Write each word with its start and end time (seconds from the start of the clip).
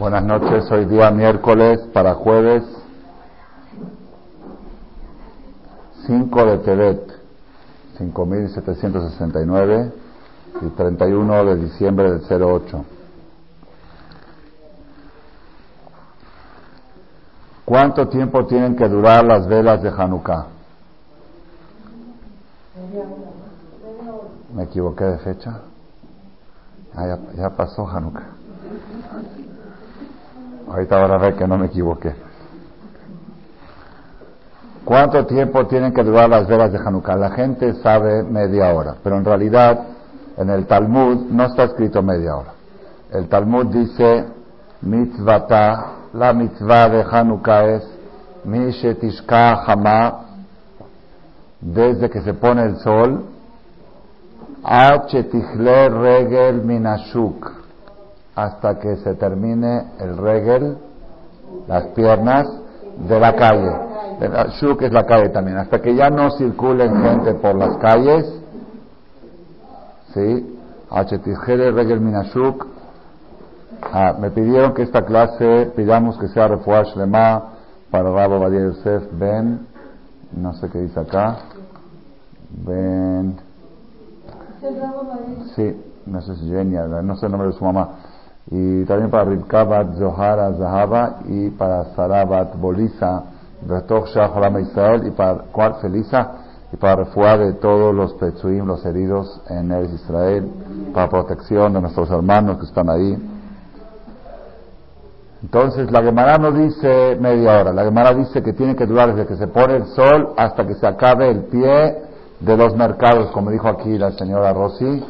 Buenas 0.00 0.24
noches, 0.24 0.64
hoy 0.72 0.86
día 0.86 1.10
miércoles 1.10 1.78
para 1.92 2.14
jueves 2.14 2.64
5 6.06 6.44
de 6.46 6.58
Tebet, 6.60 7.12
5769 7.98 9.92
y 10.62 10.68
31 10.70 11.44
de 11.44 11.56
diciembre 11.56 12.12
del 12.12 12.42
08. 12.42 12.84
¿Cuánto 17.66 18.08
tiempo 18.08 18.46
tienen 18.46 18.76
que 18.76 18.88
durar 18.88 19.22
las 19.26 19.46
velas 19.46 19.82
de 19.82 19.90
Hanukkah? 19.90 20.46
Me 24.54 24.62
equivoqué 24.62 25.04
de 25.04 25.18
fecha. 25.18 25.60
Ah, 26.94 27.06
ya, 27.06 27.18
ya 27.36 27.50
pasó 27.50 27.86
Hanukkah. 27.86 28.40
Ahorita 30.70 30.98
van 30.98 31.10
a 31.10 31.18
ver 31.18 31.34
que 31.34 31.46
no 31.48 31.58
me 31.58 31.66
equivoqué. 31.66 32.14
¿Cuánto 34.84 35.26
tiempo 35.26 35.66
tienen 35.66 35.92
que 35.92 36.02
durar 36.02 36.28
las 36.28 36.46
velas 36.46 36.72
de 36.72 36.78
Hanukkah? 36.78 37.16
La 37.16 37.30
gente 37.30 37.74
sabe 37.74 38.22
media 38.22 38.72
hora, 38.72 38.94
pero 39.02 39.16
en 39.16 39.24
realidad 39.24 39.80
en 40.36 40.48
el 40.48 40.66
Talmud 40.66 41.26
no 41.30 41.44
está 41.44 41.64
escrito 41.64 42.02
media 42.02 42.36
hora. 42.36 42.52
El 43.10 43.28
Talmud 43.28 43.66
dice 43.66 44.26
mitzvata, 44.82 45.86
la 46.12 46.32
mitzvah 46.32 46.88
de 46.88 47.04
Hanukkah 47.10 47.66
es 47.66 47.88
mi 48.44 48.70
shetishka 48.70 49.64
hama, 49.66 50.20
desde 51.60 52.08
que 52.08 52.22
se 52.22 52.32
pone 52.34 52.62
el 52.62 52.76
sol, 52.78 53.24
a 54.62 55.02
regel 55.88 56.62
minashuk, 56.62 57.59
hasta 58.34 58.78
que 58.78 58.96
se 58.96 59.14
termine 59.14 59.84
el 59.98 60.16
regel, 60.16 60.78
las 61.66 61.84
piernas 61.88 62.48
de 63.08 63.20
la 63.20 63.34
calle. 63.34 63.72
Shuk 64.60 64.82
es 64.82 64.92
la 64.92 65.04
calle 65.06 65.30
también. 65.30 65.56
Hasta 65.58 65.80
que 65.80 65.94
ya 65.94 66.10
no 66.10 66.30
circulen 66.32 67.02
gente 67.02 67.34
por 67.34 67.54
las 67.54 67.76
calles. 67.78 68.26
¿Sí? 70.14 70.58
regel 70.90 72.00
minashuk. 72.00 72.66
Ah, 73.92 74.14
me 74.18 74.30
pidieron 74.30 74.74
que 74.74 74.82
esta 74.82 75.04
clase 75.04 75.72
pidamos 75.74 76.18
que 76.18 76.28
sea 76.28 76.48
refuash 76.48 76.94
lema 76.96 77.54
para 77.90 78.10
Rabo 78.10 78.38
Badia 78.38 78.60
Yosef 78.60 79.04
Ben. 79.12 79.66
No 80.32 80.52
sé 80.54 80.68
qué 80.68 80.80
dice 80.80 81.00
acá. 81.00 81.38
Ben. 82.50 83.36
Sí, 85.56 85.82
no 86.04 86.20
sé 86.20 86.36
si 86.36 86.48
genial, 86.50 87.06
no 87.06 87.16
sé 87.16 87.26
el 87.26 87.32
nombre 87.32 87.48
de 87.48 87.54
su 87.54 87.64
mamá 87.64 88.09
y 88.50 88.84
también 88.84 89.10
para 89.10 89.24
Rivkabat 89.24 89.96
Zohara 89.96 90.52
Zahaba 90.54 91.18
y 91.28 91.50
para 91.50 91.84
Sarabat 91.94 92.56
Bolisa 92.56 93.22
Betoch 93.62 94.08
Shah 94.08 94.60
Israel 94.60 95.06
y 95.06 95.10
para 95.12 95.44
Kuar 95.52 95.80
Felisa 95.80 96.32
y 96.72 96.76
para 96.76 96.96
refuar 96.96 97.38
de 97.38 97.52
todos 97.54 97.94
los 97.94 98.14
Petsuim, 98.14 98.64
los 98.64 98.84
heridos 98.84 99.40
en 99.48 99.70
el 99.70 99.92
Israel, 99.94 100.48
para 100.94 101.08
protección 101.08 101.72
de 101.72 101.80
nuestros 101.80 102.10
hermanos 102.10 102.58
que 102.58 102.64
están 102.64 102.88
ahí. 102.88 103.18
Entonces 105.42 105.90
la 105.90 106.02
Gemara 106.02 106.36
no 106.38 106.52
dice 106.52 107.16
media 107.20 107.60
hora, 107.60 107.72
la 107.72 107.84
Gemara 107.84 108.14
dice 108.14 108.42
que 108.42 108.52
tiene 108.52 108.76
que 108.76 108.86
durar 108.86 109.14
desde 109.14 109.26
que 109.26 109.36
se 109.36 109.48
pone 109.48 109.76
el 109.76 109.86
sol 109.86 110.34
hasta 110.36 110.66
que 110.66 110.74
se 110.74 110.86
acabe 110.86 111.30
el 111.30 111.44
pie 111.44 112.02
de 112.40 112.56
los 112.56 112.76
mercados, 112.76 113.30
como 113.30 113.50
dijo 113.50 113.68
aquí 113.68 113.96
la 113.96 114.12
señora 114.12 114.52
Rossi, 114.52 115.02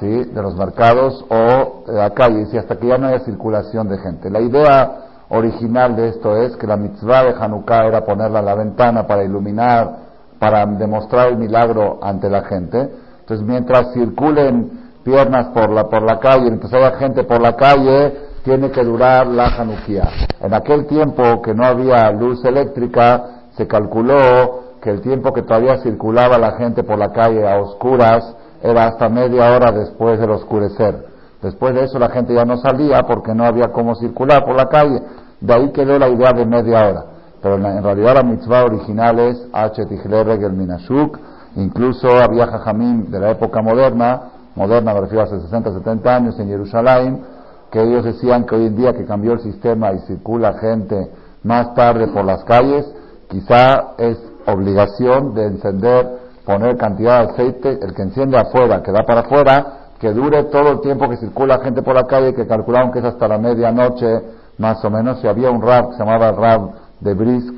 ¿sí? 0.00 0.24
de 0.24 0.42
los 0.42 0.56
mercados 0.56 1.24
o 1.28 1.84
de 1.86 1.94
la 1.94 2.10
calle, 2.10 2.46
y 2.52 2.56
hasta 2.56 2.76
que 2.76 2.86
ya 2.86 2.98
no 2.98 3.08
haya 3.08 3.20
circulación 3.20 3.88
de 3.88 3.98
gente. 3.98 4.30
La 4.30 4.40
idea 4.40 5.06
original 5.28 5.96
de 5.96 6.08
esto 6.08 6.36
es 6.36 6.56
que 6.56 6.66
la 6.66 6.76
mitzvah 6.76 7.24
de 7.24 7.34
Hanukkah 7.38 7.86
era 7.86 8.04
ponerla 8.04 8.40
a 8.40 8.42
la 8.42 8.54
ventana 8.54 9.06
para 9.06 9.24
iluminar, 9.24 10.06
para 10.38 10.64
demostrar 10.66 11.28
el 11.28 11.38
milagro 11.38 11.98
ante 12.02 12.28
la 12.30 12.42
gente. 12.42 12.90
Entonces, 13.20 13.46
mientras 13.46 13.92
circulen 13.92 14.70
piernas 15.02 15.46
por 15.48 15.70
la, 15.70 15.84
por 15.84 16.02
la 16.02 16.18
calle, 16.18 16.44
mientras 16.44 16.72
haya 16.72 16.92
gente 16.92 17.24
por 17.24 17.40
la 17.40 17.56
calle, 17.56 18.26
tiene 18.44 18.70
que 18.70 18.84
durar 18.84 19.26
la 19.26 19.48
Hanukkah. 19.48 20.10
En 20.40 20.54
aquel 20.54 20.86
tiempo 20.86 21.42
que 21.42 21.54
no 21.54 21.64
había 21.64 22.10
luz 22.12 22.44
eléctrica, 22.44 23.24
se 23.56 23.66
calculó 23.66 24.76
que 24.80 24.90
el 24.90 25.00
tiempo 25.00 25.32
que 25.32 25.42
todavía 25.42 25.78
circulaba 25.78 26.38
la 26.38 26.52
gente 26.52 26.84
por 26.84 26.98
la 26.98 27.10
calle 27.10 27.48
a 27.48 27.58
oscuras 27.58 28.35
era 28.62 28.86
hasta 28.86 29.08
media 29.08 29.54
hora 29.54 29.72
después 29.72 30.18
del 30.18 30.30
oscurecer. 30.30 31.06
Después 31.42 31.74
de 31.74 31.84
eso 31.84 31.98
la 31.98 32.08
gente 32.08 32.34
ya 32.34 32.44
no 32.44 32.56
salía 32.56 33.02
porque 33.02 33.34
no 33.34 33.44
había 33.44 33.68
cómo 33.68 33.94
circular 33.94 34.44
por 34.44 34.56
la 34.56 34.66
calle. 34.68 35.02
De 35.40 35.52
ahí 35.54 35.70
quedó 35.72 35.98
la 35.98 36.08
idea 36.08 36.32
de 36.32 36.46
media 36.46 36.88
hora. 36.88 37.04
Pero 37.42 37.56
en, 37.56 37.82
realidad 37.82 38.14
la 38.14 38.22
mitzvah 38.22 38.64
original 38.64 39.18
es 39.18 39.46
H. 39.52 39.82
el 39.82 40.52
Minashuk. 40.52 41.18
Incluso 41.56 42.08
había 42.08 42.46
jajamim 42.46 43.10
de 43.10 43.20
la 43.20 43.30
época 43.30 43.62
moderna, 43.62 44.22
moderna 44.54 44.92
me 44.92 45.00
refiero 45.00 45.24
hace 45.24 45.40
60, 45.40 45.72
70 45.72 46.16
años 46.16 46.38
en 46.38 46.48
Jerusalén, 46.48 47.22
que 47.70 47.82
ellos 47.82 48.04
decían 48.04 48.44
que 48.44 48.54
hoy 48.56 48.66
en 48.66 48.76
día 48.76 48.92
que 48.92 49.04
cambió 49.04 49.32
el 49.32 49.40
sistema 49.40 49.92
y 49.92 50.00
circula 50.00 50.54
gente 50.54 51.10
más 51.44 51.74
tarde 51.74 52.08
por 52.08 52.24
las 52.24 52.44
calles, 52.44 52.86
quizá 53.28 53.94
es 53.98 54.18
obligación 54.46 55.34
de 55.34 55.46
encender 55.46 56.25
poner 56.46 56.76
cantidad 56.76 57.26
de 57.26 57.32
aceite, 57.32 57.78
el 57.82 57.92
que 57.92 58.02
enciende 58.02 58.38
afuera, 58.38 58.80
que 58.80 58.92
da 58.92 59.04
para 59.04 59.22
afuera, 59.22 59.90
que 59.98 60.12
dure 60.12 60.44
todo 60.44 60.70
el 60.70 60.80
tiempo 60.80 61.08
que 61.08 61.16
circula 61.16 61.58
gente 61.58 61.82
por 61.82 61.96
la 61.96 62.06
calle, 62.06 62.34
que 62.34 62.46
calcularon 62.46 62.92
que 62.92 63.00
es 63.00 63.04
hasta 63.04 63.26
la 63.26 63.36
medianoche, 63.36 64.22
más 64.58 64.82
o 64.84 64.90
menos. 64.90 65.20
Si 65.20 65.26
había 65.26 65.50
un 65.50 65.60
rab 65.60 65.90
que 65.90 65.96
se 65.96 66.04
llamaba 66.04 66.30
rab 66.30 66.70
de 67.00 67.14
Brisk, 67.14 67.54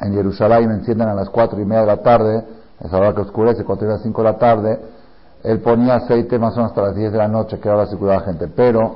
en 0.00 0.14
Jerusalén 0.14 0.70
encienden 0.70 1.08
a 1.08 1.14
las 1.14 1.28
cuatro 1.28 1.60
y 1.60 1.64
media 1.66 1.82
de 1.82 1.86
la 1.86 1.96
tarde, 1.98 2.44
esa 2.82 2.96
hora 2.96 3.14
que 3.14 3.20
oscurece, 3.20 3.62
y 3.62 3.84
las 3.84 4.02
cinco 4.02 4.22
de 4.22 4.32
la 4.32 4.38
tarde, 4.38 4.80
él 5.44 5.60
ponía 5.60 5.96
aceite 5.96 6.38
más 6.38 6.54
o 6.54 6.56
menos 6.56 6.70
hasta 6.70 6.82
las 6.82 6.96
diez 6.96 7.12
de 7.12 7.18
la 7.18 7.28
noche, 7.28 7.58
que 7.58 7.68
ahora 7.68 7.86
circulaba 7.86 8.22
gente. 8.22 8.48
Pero, 8.48 8.94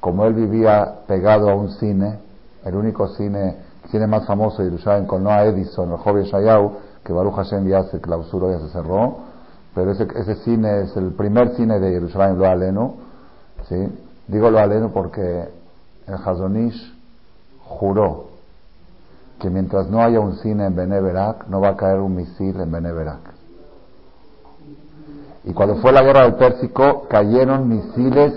como 0.00 0.24
él 0.24 0.34
vivía 0.34 0.94
pegado 1.06 1.48
a 1.48 1.54
un 1.54 1.70
cine, 1.70 2.18
el 2.64 2.74
único 2.74 3.06
cine, 3.08 3.56
cine 3.88 4.08
más 4.08 4.26
famoso 4.26 4.62
de 4.62 4.70
Jerusalén, 4.70 5.06
con 5.06 5.22
Noah 5.22 5.44
Edison, 5.44 5.92
el 5.92 5.98
joven 5.98 6.24
Shayau, 6.24 6.72
que 7.04 7.12
Baruch 7.12 7.34
Hashem 7.34 7.66
ya 7.66 7.84
se 7.84 8.00
clausuró, 8.00 8.50
ya 8.50 8.58
se 8.60 8.68
cerró, 8.68 9.18
pero 9.74 9.92
ese, 9.92 10.08
ese 10.16 10.36
cine 10.36 10.82
es 10.82 10.96
el 10.96 11.12
primer 11.12 11.54
cine 11.56 11.78
de 11.78 11.90
Jerusalén, 11.90 12.38
lo 12.38 12.46
aleno, 12.46 12.94
¿sí? 13.68 13.76
Digo 14.26 14.50
lo 14.50 14.58
aleno 14.58 14.90
porque 14.92 15.48
el 16.06 16.14
Hazonish 16.14 16.94
juró 17.64 18.30
que 19.40 19.50
mientras 19.50 19.88
no 19.88 20.02
haya 20.02 20.20
un 20.20 20.36
cine 20.36 20.66
en 20.66 20.76
Beneverak, 20.76 21.46
no 21.48 21.60
va 21.60 21.70
a 21.70 21.76
caer 21.76 21.98
un 21.98 22.14
misil 22.14 22.60
en 22.60 22.70
Beneverak. 22.70 23.20
Y 25.44 25.52
cuando 25.54 25.76
fue 25.76 25.92
la 25.92 26.02
guerra 26.02 26.24
del 26.24 26.34
Pérsico, 26.34 27.06
cayeron 27.08 27.68
misiles 27.68 28.34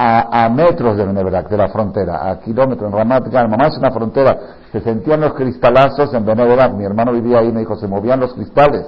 a, 0.00 0.48
metros 0.48 0.96
de 0.96 1.04
Beneverac, 1.04 1.48
de 1.48 1.56
la 1.56 1.68
frontera, 1.68 2.30
a 2.30 2.38
kilómetros, 2.38 2.90
en 2.90 2.96
Ramat 2.96 3.32
mamá 3.32 3.66
es 3.66 3.76
una 3.78 3.90
frontera, 3.90 4.38
se 4.70 4.80
sentían 4.80 5.20
los 5.20 5.34
cristalazos 5.34 6.14
en 6.14 6.24
Beneverac, 6.24 6.72
mi 6.72 6.84
hermano 6.84 7.12
vivía 7.12 7.40
ahí 7.40 7.50
me 7.50 7.60
dijo, 7.60 7.74
se 7.76 7.88
movían 7.88 8.20
los 8.20 8.32
cristales. 8.34 8.86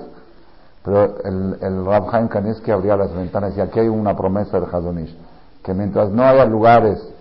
Pero 0.85 1.17
el, 1.25 1.59
el 1.61 1.85
Rab 1.85 2.15
Haim 2.15 2.29
Kaneski 2.29 2.71
abría 2.71 2.97
las 2.97 3.13
ventanas 3.13 3.57
y 3.57 3.61
aquí 3.61 3.81
hay 3.81 3.89
una 3.89 4.17
promesa 4.17 4.61
de 4.61 4.67
Hazonish, 4.67 5.17
que 5.63 5.75
mientras 5.75 6.11
no 6.11 6.23
haya 6.23 6.45
lugares, 6.45 7.13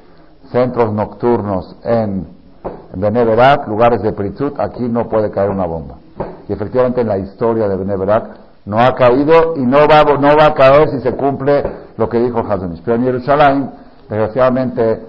centros 0.51 0.93
nocturnos 0.93 1.75
en, 1.83 2.27
en 2.93 3.67
lugares 3.67 4.01
de 4.01 4.13
Pritzut, 4.13 4.59
aquí 4.59 4.87
no 4.87 5.09
puede 5.09 5.31
caer 5.31 5.49
una 5.49 5.65
bomba. 5.65 5.95
Y 6.47 6.53
efectivamente 6.53 7.01
en 7.01 7.07
la 7.07 7.17
historia 7.17 7.67
de 7.67 7.75
Beneverac 7.75 8.48
no 8.69 8.79
ha 8.79 8.93
caído 8.93 9.55
y 9.55 9.61
no 9.65 9.79
va, 9.87 10.03
no 10.03 10.37
va 10.37 10.45
a 10.45 10.53
caer 10.53 10.89
si 10.89 10.99
se 10.99 11.15
cumple 11.15 11.63
lo 11.97 12.07
que 12.07 12.19
dijo 12.19 12.37
Hazonish. 12.39 12.83
Pero 12.85 12.97
en 12.97 13.03
Jerusalén, 13.03 13.71
desgraciadamente, 14.07 15.01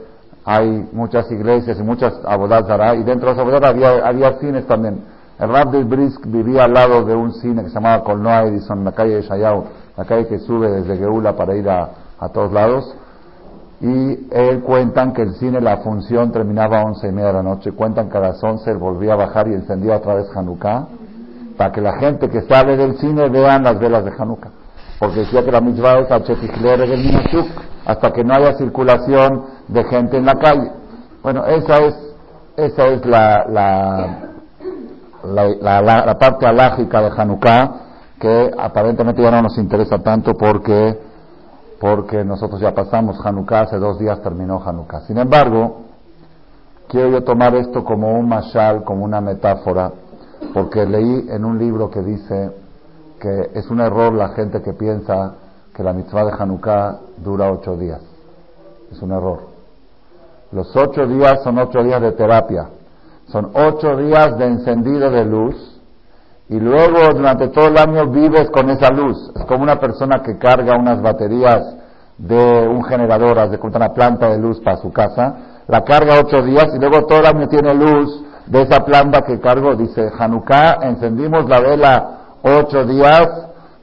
hay 0.47 0.89
muchas 0.93 1.31
iglesias 1.31 1.79
y 1.79 1.83
muchas 1.83 2.15
abodadas 2.25 2.97
y 2.97 3.03
dentro 3.03 3.29
de 3.29 3.37
las 3.37 3.39
abodadas 3.39 3.71
había, 3.71 4.07
había 4.07 4.39
cines 4.39 4.67
también. 4.67 5.05
El 5.39 5.51
Rab 5.51 5.73
de 5.73 5.85
Brisk 5.85 6.25
vivía 6.27 6.65
al 6.65 6.73
lado 6.73 7.05
de 7.05 7.15
un 7.15 7.35
cine 7.35 7.63
que 7.63 7.69
se 7.69 7.75
llamaba 7.75 8.03
Colnoa 8.03 8.45
Edison, 8.45 8.79
en 8.79 8.85
la 8.87 8.93
calle 8.93 9.17
de 9.17 9.23
Shayau, 9.23 9.65
la 9.95 10.05
calle 10.07 10.27
que 10.27 10.39
sube 10.39 10.71
desde 10.71 10.97
Geula 10.97 11.37
para 11.37 11.55
ir 11.55 11.69
a, 11.69 11.91
a 12.19 12.29
todos 12.31 12.53
lados. 12.53 12.97
Y 13.83 14.27
él 14.31 14.61
cuentan 14.61 15.13
que 15.13 15.21
el 15.21 15.35
cine, 15.35 15.61
la 15.61 15.79
función 15.79 16.33
terminaba 16.33 16.81
a 16.81 16.85
once 16.87 17.07
y 17.07 17.13
media 17.13 17.29
de 17.29 17.35
la 17.35 17.43
noche. 17.43 17.73
Cuentan 17.73 18.09
que 18.09 18.17
a 18.17 18.21
las 18.21 18.43
once 18.43 18.71
él 18.71 18.79
volvía 18.79 19.13
a 19.13 19.17
bajar 19.17 19.49
y 19.49 19.53
encendía 19.53 19.97
otra 19.97 20.15
vez 20.15 20.35
Hanukkah 20.35 20.87
para 21.61 21.73
que 21.73 21.83
la 21.83 21.99
gente 21.99 22.31
que 22.31 22.41
sale 22.41 22.75
del 22.75 22.97
cine 22.97 23.29
vean 23.29 23.63
las 23.65 23.79
velas 23.79 24.03
de 24.03 24.11
Hanukkah. 24.19 24.49
Porque 24.99 25.19
decía 25.21 25.45
que 25.45 25.53
la 25.53 25.61
mitzvah 25.61 25.99
es 25.99 26.09
del 26.09 27.45
hasta 27.85 28.13
que 28.15 28.25
no 28.25 28.33
haya 28.33 28.55
circulación 28.55 29.45
de 29.69 29.85
gente 29.85 30.17
en 30.17 30.25
la 30.25 30.37
calle. 30.37 30.73
Bueno, 31.23 31.45
esa 31.45 31.81
es, 31.81 31.95
esa 32.57 32.87
es 32.87 33.05
la, 33.05 33.45
la, 33.47 34.31
la, 36.07 36.19
parte 36.19 36.47
alágica 36.47 37.03
de 37.03 37.11
Hanukkah, 37.15 37.73
que 38.19 38.51
aparentemente 38.59 39.21
ya 39.21 39.31
no 39.31 39.43
nos 39.43 39.59
interesa 39.59 39.99
tanto 39.99 40.33
porque 40.39 40.99
porque 41.79 42.25
nosotros 42.25 42.59
ya 42.59 42.73
pasamos 42.73 43.21
Hanukkah, 43.23 43.61
hace 43.61 43.77
dos 43.77 43.99
días 43.99 44.23
terminó 44.23 44.63
Hanukkah. 44.65 45.01
Sin 45.01 45.19
embargo, 45.19 45.83
quiero 46.89 47.11
yo 47.11 47.23
tomar 47.23 47.55
esto 47.55 47.85
como 47.85 48.19
un 48.19 48.31
mashal, 48.31 48.83
como 48.83 49.05
una 49.05 49.21
metáfora, 49.21 49.93
porque 50.53 50.85
leí 50.87 51.27
en 51.31 51.45
un 51.45 51.59
libro 51.59 51.91
que 51.91 52.03
dice 52.03 52.53
que 53.21 53.51
es 53.55 53.69
un 53.71 53.81
error 53.81 54.13
la 54.13 54.31
gente 54.31 54.63
que 54.63 54.73
piensa 54.73 55.35
que 55.75 55.83
la 55.83 55.93
mitzvah 55.93 56.25
de 56.25 56.33
Hanukkah 56.39 56.99
dura 57.19 57.53
ocho 57.53 57.77
días. 57.77 58.01
Es 58.91 59.01
un 59.03 59.13
error. 59.13 59.41
Los 60.53 60.75
ocho 60.75 61.07
días 61.07 61.43
son 61.45 61.59
ocho 61.59 61.83
días 61.83 62.01
de 62.01 62.13
terapia. 62.13 62.69
Son 63.29 63.51
ocho 63.55 63.97
días 63.97 64.37
de 64.39 64.47
encendido 64.47 65.11
de 65.11 65.25
luz 65.25 65.81
y 66.49 66.59
luego 66.59 67.13
durante 67.15 67.49
todo 67.49 67.69
el 67.69 67.79
año 67.79 68.09
vives 68.09 68.51
con 68.51 68.69
esa 68.71 68.91
luz. 68.91 69.31
Es 69.37 69.45
como 69.45 69.63
una 69.63 69.79
persona 69.79 70.23
que 70.23 70.37
carga 70.37 70.77
unas 70.77 71.01
baterías 71.01 71.77
de 72.19 72.67
un 72.67 72.83
generador, 72.85 73.49
de 73.49 73.59
una 73.63 73.93
planta 73.95 74.29
de 74.29 74.39
luz 74.39 74.61
para 74.61 74.79
su 74.79 74.93
casa, 74.93 75.37
la 75.69 75.85
carga 75.85 76.21
ocho 76.21 76.43
días 76.43 76.67
y 76.75 76.79
luego 76.81 77.07
todo 77.07 77.21
el 77.21 77.27
año 77.27 77.49
tiene 77.49 77.73
luz 77.73 78.25
de 78.51 78.63
esa 78.63 78.85
planta 78.85 79.23
que 79.23 79.41
cargo. 79.41 79.75
Dice 79.77 80.11
Hanukkah, 80.19 80.81
encendimos 80.83 81.49
la 81.49 81.61
vela 81.61 82.19
ocho 82.43 82.85
días, 82.85 83.29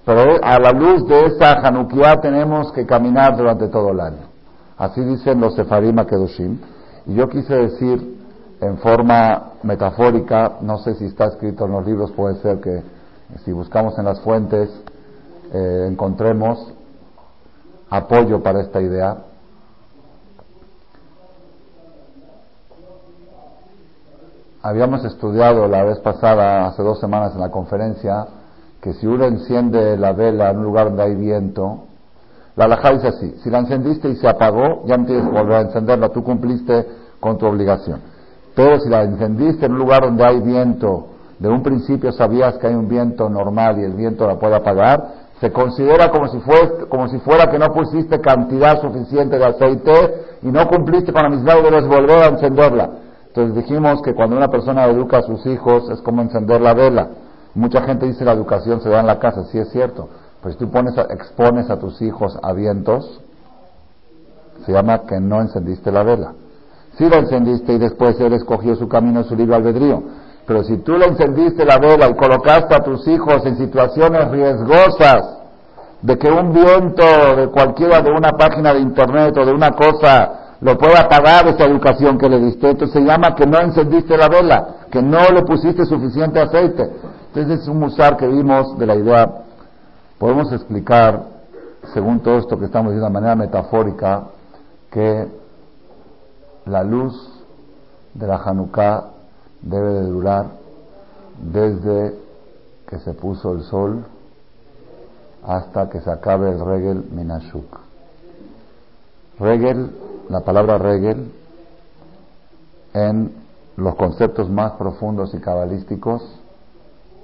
pero 0.05 0.35
a 0.43 0.59
la 0.59 0.71
luz 0.71 1.07
de 1.07 1.25
esa 1.25 1.53
Hanukkah 1.53 2.21
tenemos 2.21 2.71
que 2.73 2.85
caminar 2.85 3.35
durante 3.35 3.67
todo 3.69 3.91
el 3.91 3.99
año. 3.99 4.27
Así 4.77 5.01
dicen 5.01 5.41
los 5.41 5.55
Sefarim 5.55 5.95
Kedoshim. 6.05 6.59
Y 7.07 7.15
yo 7.15 7.29
quise 7.29 7.55
decir 7.55 8.17
en 8.59 8.77
forma 8.77 9.53
metafórica, 9.63 10.57
no 10.61 10.77
sé 10.79 10.95
si 10.95 11.05
está 11.05 11.25
escrito 11.25 11.65
en 11.65 11.71
los 11.71 11.85
libros, 11.85 12.11
puede 12.11 12.35
ser 12.41 12.59
que 12.59 12.83
si 13.45 13.51
buscamos 13.51 13.97
en 13.97 14.05
las 14.05 14.19
fuentes 14.21 14.69
eh, 15.53 15.87
encontremos 15.89 16.73
apoyo 17.89 18.43
para 18.43 18.61
esta 18.61 18.81
idea. 18.81 19.17
Habíamos 24.67 25.05
estudiado 25.05 25.65
la 25.69 25.85
vez 25.85 25.97
pasada, 25.99 26.67
hace 26.67 26.83
dos 26.83 26.99
semanas 26.99 27.31
en 27.33 27.39
la 27.39 27.49
conferencia, 27.49 28.27
que 28.81 28.91
si 28.95 29.07
uno 29.07 29.23
enciende 29.23 29.95
la 29.95 30.11
vela 30.11 30.49
en 30.49 30.57
un 30.57 30.65
lugar 30.65 30.87
donde 30.87 31.03
hay 31.03 31.15
viento, 31.15 31.85
la 32.57 32.65
alhaja 32.65 32.91
dice 32.91 33.07
así, 33.07 33.35
si 33.41 33.49
la 33.49 33.59
encendiste 33.59 34.09
y 34.09 34.17
se 34.17 34.27
apagó, 34.27 34.83
ya 34.85 34.97
no 34.97 35.05
tienes 35.05 35.23
que 35.23 35.31
volver 35.31 35.53
a 35.53 35.61
encenderla, 35.61 36.09
tú 36.09 36.21
cumpliste 36.21 36.85
con 37.21 37.37
tu 37.37 37.45
obligación. 37.45 38.01
Pero 38.57 38.77
si 38.81 38.89
la 38.89 39.03
encendiste 39.03 39.67
en 39.67 39.71
un 39.71 39.79
lugar 39.79 40.01
donde 40.01 40.25
hay 40.25 40.41
viento, 40.41 41.11
de 41.39 41.47
un 41.47 41.63
principio 41.63 42.11
sabías 42.11 42.57
que 42.57 42.67
hay 42.67 42.75
un 42.75 42.89
viento 42.89 43.29
normal 43.29 43.79
y 43.79 43.85
el 43.85 43.93
viento 43.93 44.27
la 44.27 44.37
puede 44.37 44.55
apagar, 44.55 45.01
se 45.39 45.49
considera 45.49 46.11
como 46.11 46.27
si, 46.27 46.39
como 46.89 47.07
si 47.07 47.19
fuera 47.19 47.49
que 47.49 47.57
no 47.57 47.67
pusiste 47.67 48.19
cantidad 48.19 48.81
suficiente 48.81 49.37
de 49.37 49.45
aceite 49.45 50.25
y 50.41 50.47
no 50.47 50.67
cumpliste 50.67 51.13
con 51.13 51.23
la 51.23 51.29
misma 51.29 51.55
debes 51.55 51.87
volver 51.87 52.21
a 52.21 52.27
encenderla. 52.27 53.06
Entonces 53.38 53.68
dijimos 53.68 54.01
que 54.01 54.16
cuando 54.16 54.36
una 54.36 54.48
persona 54.48 54.86
educa 54.86 55.19
a 55.19 55.22
sus 55.22 55.45
hijos 55.45 55.88
es 55.92 56.01
como 56.01 56.24
encender 56.24 56.60
la 56.60 56.74
vela. 56.74 57.10
Mucha 57.54 57.84
gente 57.84 58.07
dice 58.07 58.25
la 58.25 58.31
educación 58.31 58.81
se 58.81 58.89
da 58.89 59.00
en 59.00 59.06
la 59.06 59.19
casa, 59.19 59.44
sí 59.51 59.60
es 59.60 59.69
cierto. 59.69 60.10
Pues 60.42 60.57
tú 60.57 60.72
pones 60.72 60.98
expones 61.12 61.69
a 61.69 61.78
tus 61.78 62.01
hijos 62.01 62.36
a 62.42 62.51
vientos, 62.54 63.22
se 64.66 64.72
llama 64.72 65.04
que 65.04 65.19
no 65.19 65.39
encendiste 65.39 65.92
la 65.92 66.01
vela. 66.01 66.34
Si 66.98 67.07
la 67.07 67.18
encendiste 67.18 67.74
y 67.74 67.78
después 67.78 68.19
él 68.19 68.34
escogió 68.34 68.75
su 68.75 68.88
camino, 68.88 69.24
su 69.24 69.36
libre 69.36 69.56
albedrío. 69.56 70.01
Pero 70.48 70.63
si 70.63 70.78
tú 70.78 70.98
le 70.98 71.06
encendiste 71.06 71.63
la 71.63 71.78
vela 71.78 72.07
y 72.07 72.16
colocaste 72.16 72.74
a 72.74 72.80
tus 72.80 73.07
hijos 73.07 73.45
en 73.45 73.56
situaciones 73.56 74.31
riesgosas 74.31 75.38
de 76.01 76.18
que 76.18 76.31
un 76.31 76.54
viento 76.54 77.36
de 77.36 77.50
cualquiera 77.50 78.01
de 78.01 78.10
una 78.10 78.31
página 78.31 78.74
de 78.74 78.80
internet 78.80 79.38
o 79.38 79.45
de 79.45 79.54
una 79.54 79.74
cosa 79.74 80.46
lo 80.62 80.77
pueda 80.77 81.01
apagar 81.01 81.48
esa 81.48 81.65
educación 81.65 82.18
que 82.18 82.30
le 82.30 82.39
diste, 82.39 82.69
entonces 82.69 82.94
se 82.94 83.07
llama 83.07 83.36
que 83.36 83.45
no 83.45 83.59
encendiste 83.59 84.18
la 84.18 84.27
vela, 84.27 84.75
que 84.92 85.01
no 85.01 85.30
le 85.30 85.44
pusiste 85.44 85.86
suficiente 85.86 86.39
aceite. 86.39 86.89
Entonces 87.27 87.62
es 87.62 87.68
un 87.68 87.80
musar 87.80 88.18
que 88.18 88.27
vimos 88.27 88.77
de 88.77 88.86
la 88.86 88.95
idea. 88.95 89.31
Podemos 90.18 90.51
explicar, 90.51 91.24
según 91.94 92.21
todo 92.21 92.39
esto 92.39 92.57
que 92.57 92.65
estamos 92.65 92.92
diciendo 92.92 93.07
de 93.07 93.13
manera 93.13 93.36
metafórica, 93.36 94.24
que 94.89 95.27
la 96.65 96.83
luz 96.83 97.13
de 98.13 98.25
la 98.25 98.38
Hanukkah 98.38 99.06
debe 99.62 99.94
de 99.94 100.01
durar 100.07 100.45
desde 101.39 102.15
que 102.88 103.00
se 103.00 103.13
puso 103.13 103.53
el 103.53 103.62
sol 103.63 104.06
hasta 105.45 105.89
que 105.89 106.01
se 106.01 106.10
acabe 106.10 106.50
el 106.50 106.65
regel 106.65 107.06
minashuk. 107.12 107.80
Regel, 109.39 109.92
la 110.29 110.41
palabra 110.41 110.77
regel, 110.77 111.31
en 112.94 113.31
los 113.75 113.95
conceptos 113.95 114.50
más 114.50 114.74
profundos 114.74 115.33
y 115.33 115.39
cabalísticos, 115.39 116.39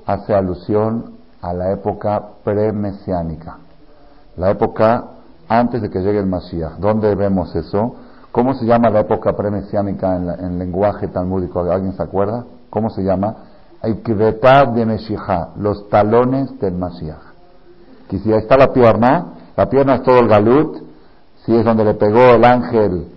hace 0.06 0.34
alusión 0.34 1.14
a 1.42 1.54
la 1.54 1.72
época 1.72 2.22
pre-mesiánica, 2.44 3.58
la 4.38 4.52
época 4.52 5.06
antes 5.48 5.82
de 5.82 5.90
que 5.90 6.00
llegue 6.00 6.20
el 6.20 6.26
Mashiach. 6.28 6.78
¿Dónde 6.78 7.16
vemos 7.16 7.56
eso? 7.56 7.96
¿Cómo 8.32 8.54
se 8.54 8.66
llama 8.66 8.90
la 8.90 9.02
época 9.02 9.34
premesiánica 9.34 10.16
en, 10.16 10.30
en 10.30 10.60
lenguaje 10.60 11.08
talmúdico? 11.08 11.60
¿Alguien 11.62 11.94
se 11.94 12.04
acuerda? 12.04 12.46
¿Cómo 12.70 12.90
se 12.90 13.04
llama? 13.04 13.36
De 13.84 14.86
Meshijá, 14.86 15.50
los 15.58 15.90
talones 15.90 16.58
del 16.60 16.76
Mashiach. 16.76 17.34
Que 18.08 18.20
si 18.20 18.32
ahí 18.32 18.40
está 18.40 18.58
la 18.58 18.72
pierna, 18.72 19.26
la 19.58 19.70
pierna 19.70 19.96
es 19.96 20.04
todo 20.04 20.20
el 20.20 20.28
galut, 20.28 20.83
si 21.46 21.56
es 21.56 21.66
donde 21.66 21.84
le 21.84 21.94
pegó 21.96 22.36
el 22.36 22.44
ángel 22.44 23.08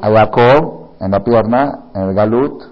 a 0.00 0.10
Jacob, 0.10 0.78
en 1.00 1.10
la 1.10 1.22
pierna, 1.22 1.78
en 1.94 2.02
el 2.02 2.14
galut, 2.14 2.62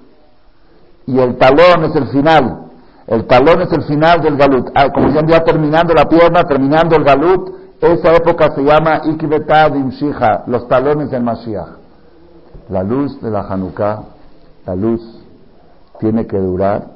y 1.06 1.18
el 1.18 1.36
talón 1.36 1.84
es 1.84 1.94
el 1.94 2.08
final. 2.08 2.62
El 3.06 3.26
talón 3.26 3.62
es 3.62 3.72
el 3.72 3.84
final 3.84 4.20
del 4.20 4.36
galut. 4.36 4.68
Ah, 4.74 4.90
como 4.92 5.08
ya 5.08 5.44
terminando 5.44 5.94
la 5.94 6.08
pierna, 6.08 6.42
terminando 6.42 6.96
el 6.96 7.04
galut, 7.04 7.50
esa 7.80 8.14
época 8.14 8.52
se 8.54 8.62
llama 8.62 9.02
Ikvetad 9.04 9.74
Imshija, 9.74 10.44
los 10.46 10.66
talones 10.66 11.10
del 11.10 11.22
Mashiach. 11.22 11.68
La 12.70 12.82
luz 12.82 13.20
de 13.20 13.30
la 13.30 13.42
Hanukkah, 13.42 14.02
la 14.66 14.74
luz, 14.74 15.00
tiene 16.00 16.26
que 16.26 16.38
durar 16.38 16.88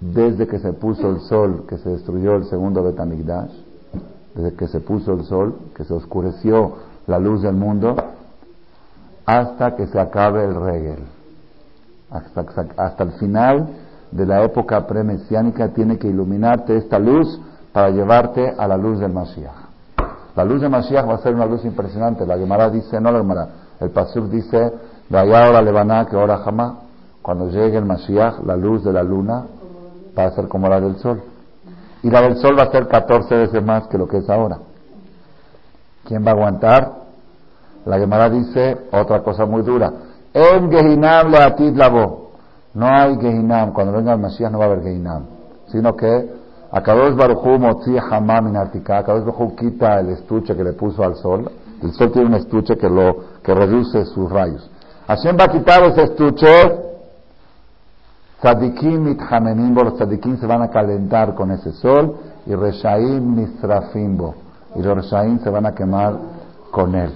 desde 0.00 0.46
que 0.46 0.60
se 0.60 0.72
puso 0.72 1.10
el 1.10 1.20
sol, 1.20 1.64
que 1.68 1.78
se 1.78 1.90
destruyó 1.90 2.36
el 2.36 2.44
segundo 2.44 2.82
Betamigdash, 2.82 3.50
desde 4.34 4.54
que 4.54 4.68
se 4.68 4.80
puso 4.80 5.12
el 5.12 5.24
sol, 5.24 5.54
que 5.74 5.84
se 5.84 5.94
oscureció 5.94 6.74
la 7.06 7.18
luz 7.18 7.42
del 7.42 7.54
mundo, 7.54 7.96
hasta 9.26 9.76
que 9.76 9.86
se 9.86 9.98
acabe 10.00 10.44
el 10.44 10.54
regel. 10.54 11.04
Hasta, 12.10 12.44
hasta 12.76 13.04
el 13.04 13.12
final 13.12 13.68
de 14.10 14.26
la 14.26 14.42
época 14.44 14.86
premesiánica 14.86 15.68
tiene 15.68 15.98
que 15.98 16.08
iluminarte 16.08 16.76
esta 16.76 16.98
luz 16.98 17.40
para 17.72 17.90
llevarte 17.90 18.52
a 18.56 18.66
la 18.66 18.76
luz 18.76 18.98
del 18.98 19.12
Mashiach. 19.12 19.70
La 20.36 20.44
luz 20.44 20.60
de 20.60 20.68
Mashiach 20.68 21.08
va 21.08 21.14
a 21.14 21.18
ser 21.18 21.34
una 21.34 21.46
luz 21.46 21.64
impresionante. 21.64 22.26
La 22.26 22.38
Gemara 22.38 22.70
dice, 22.70 23.00
no 23.00 23.10
la 23.12 23.18
Gemara, 23.18 23.48
el 23.80 23.90
Pasuk 23.90 24.26
dice, 24.26 24.72
allá 25.12 25.46
ahora 25.46 25.62
levaná 25.62 26.06
que 26.06 26.16
ahora 26.16 26.38
jamás. 26.38 26.74
Cuando 27.22 27.48
llegue 27.48 27.76
el 27.76 27.84
Mashiach, 27.84 28.40
la 28.44 28.56
luz 28.56 28.82
de 28.84 28.92
la 28.92 29.02
luna 29.02 29.44
va 30.16 30.24
a 30.24 30.30
ser 30.30 30.48
como 30.48 30.68
la 30.68 30.80
del 30.80 30.96
sol. 30.96 31.20
Y 32.02 32.10
la 32.10 32.22
del 32.22 32.36
sol 32.36 32.58
va 32.58 32.64
a 32.64 32.70
ser 32.70 32.88
14 32.88 33.34
veces 33.34 33.62
más 33.64 33.86
que 33.88 33.98
lo 33.98 34.08
que 34.08 34.18
es 34.18 34.30
ahora. 34.30 34.58
¿Quién 36.04 36.24
va 36.24 36.30
a 36.30 36.34
aguantar? 36.34 36.92
La 37.84 37.98
Gemara 37.98 38.28
dice 38.28 38.76
otra 38.92 39.22
cosa 39.22 39.46
muy 39.46 39.62
dura. 39.62 39.92
En 40.32 40.70
Gehinam 40.70 41.30
le 41.30 41.72
lavo. 41.72 42.30
No 42.74 42.86
hay 42.86 43.16
Gehinam. 43.20 43.72
Cuando 43.72 43.92
venga 43.92 44.12
el 44.12 44.20
Mashiach 44.20 44.50
no 44.50 44.58
va 44.58 44.64
a 44.64 44.68
haber 44.68 44.82
Gehinam. 44.82 45.26
Sino 45.68 45.94
que 45.94 46.30
Akadosh 46.72 47.16
Baruchu 47.16 47.58
Motzi 47.58 47.96
Hamam 47.98 48.48
Inartika. 48.48 48.98
Akadosh 48.98 49.24
Baruchu 49.24 49.56
quita 49.56 50.00
el 50.00 50.10
estuche 50.10 50.54
que 50.54 50.64
le 50.64 50.72
puso 50.72 51.02
al 51.02 51.16
sol. 51.16 51.50
El 51.82 51.92
sol 51.92 52.12
tiene 52.12 52.28
un 52.28 52.34
estuche 52.34 52.76
que 52.76 52.88
lo 52.88 53.16
que 53.42 53.54
reduce 53.54 54.04
sus 54.06 54.30
rayos. 54.30 54.70
Hashem 55.06 55.36
va 55.38 55.44
a 55.44 55.48
quitar 55.48 55.82
ese 55.84 56.02
estuche. 56.04 56.89
Tzadikim 58.40 59.04
mithamemimbo. 59.04 59.82
Los 59.84 59.94
tzadikim 59.96 60.38
se 60.38 60.46
van 60.46 60.62
a 60.62 60.68
calentar 60.68 61.34
con 61.34 61.50
ese 61.50 61.72
sol. 61.72 62.16
Y 62.46 62.54
Reshaim 62.54 63.34
misrafimbo. 63.34 64.34
Y 64.76 64.82
los 64.82 64.96
Reshaim 64.96 65.40
se 65.40 65.50
van 65.50 65.66
a 65.66 65.74
quemar 65.74 66.14
con 66.70 66.94
él. 66.94 67.12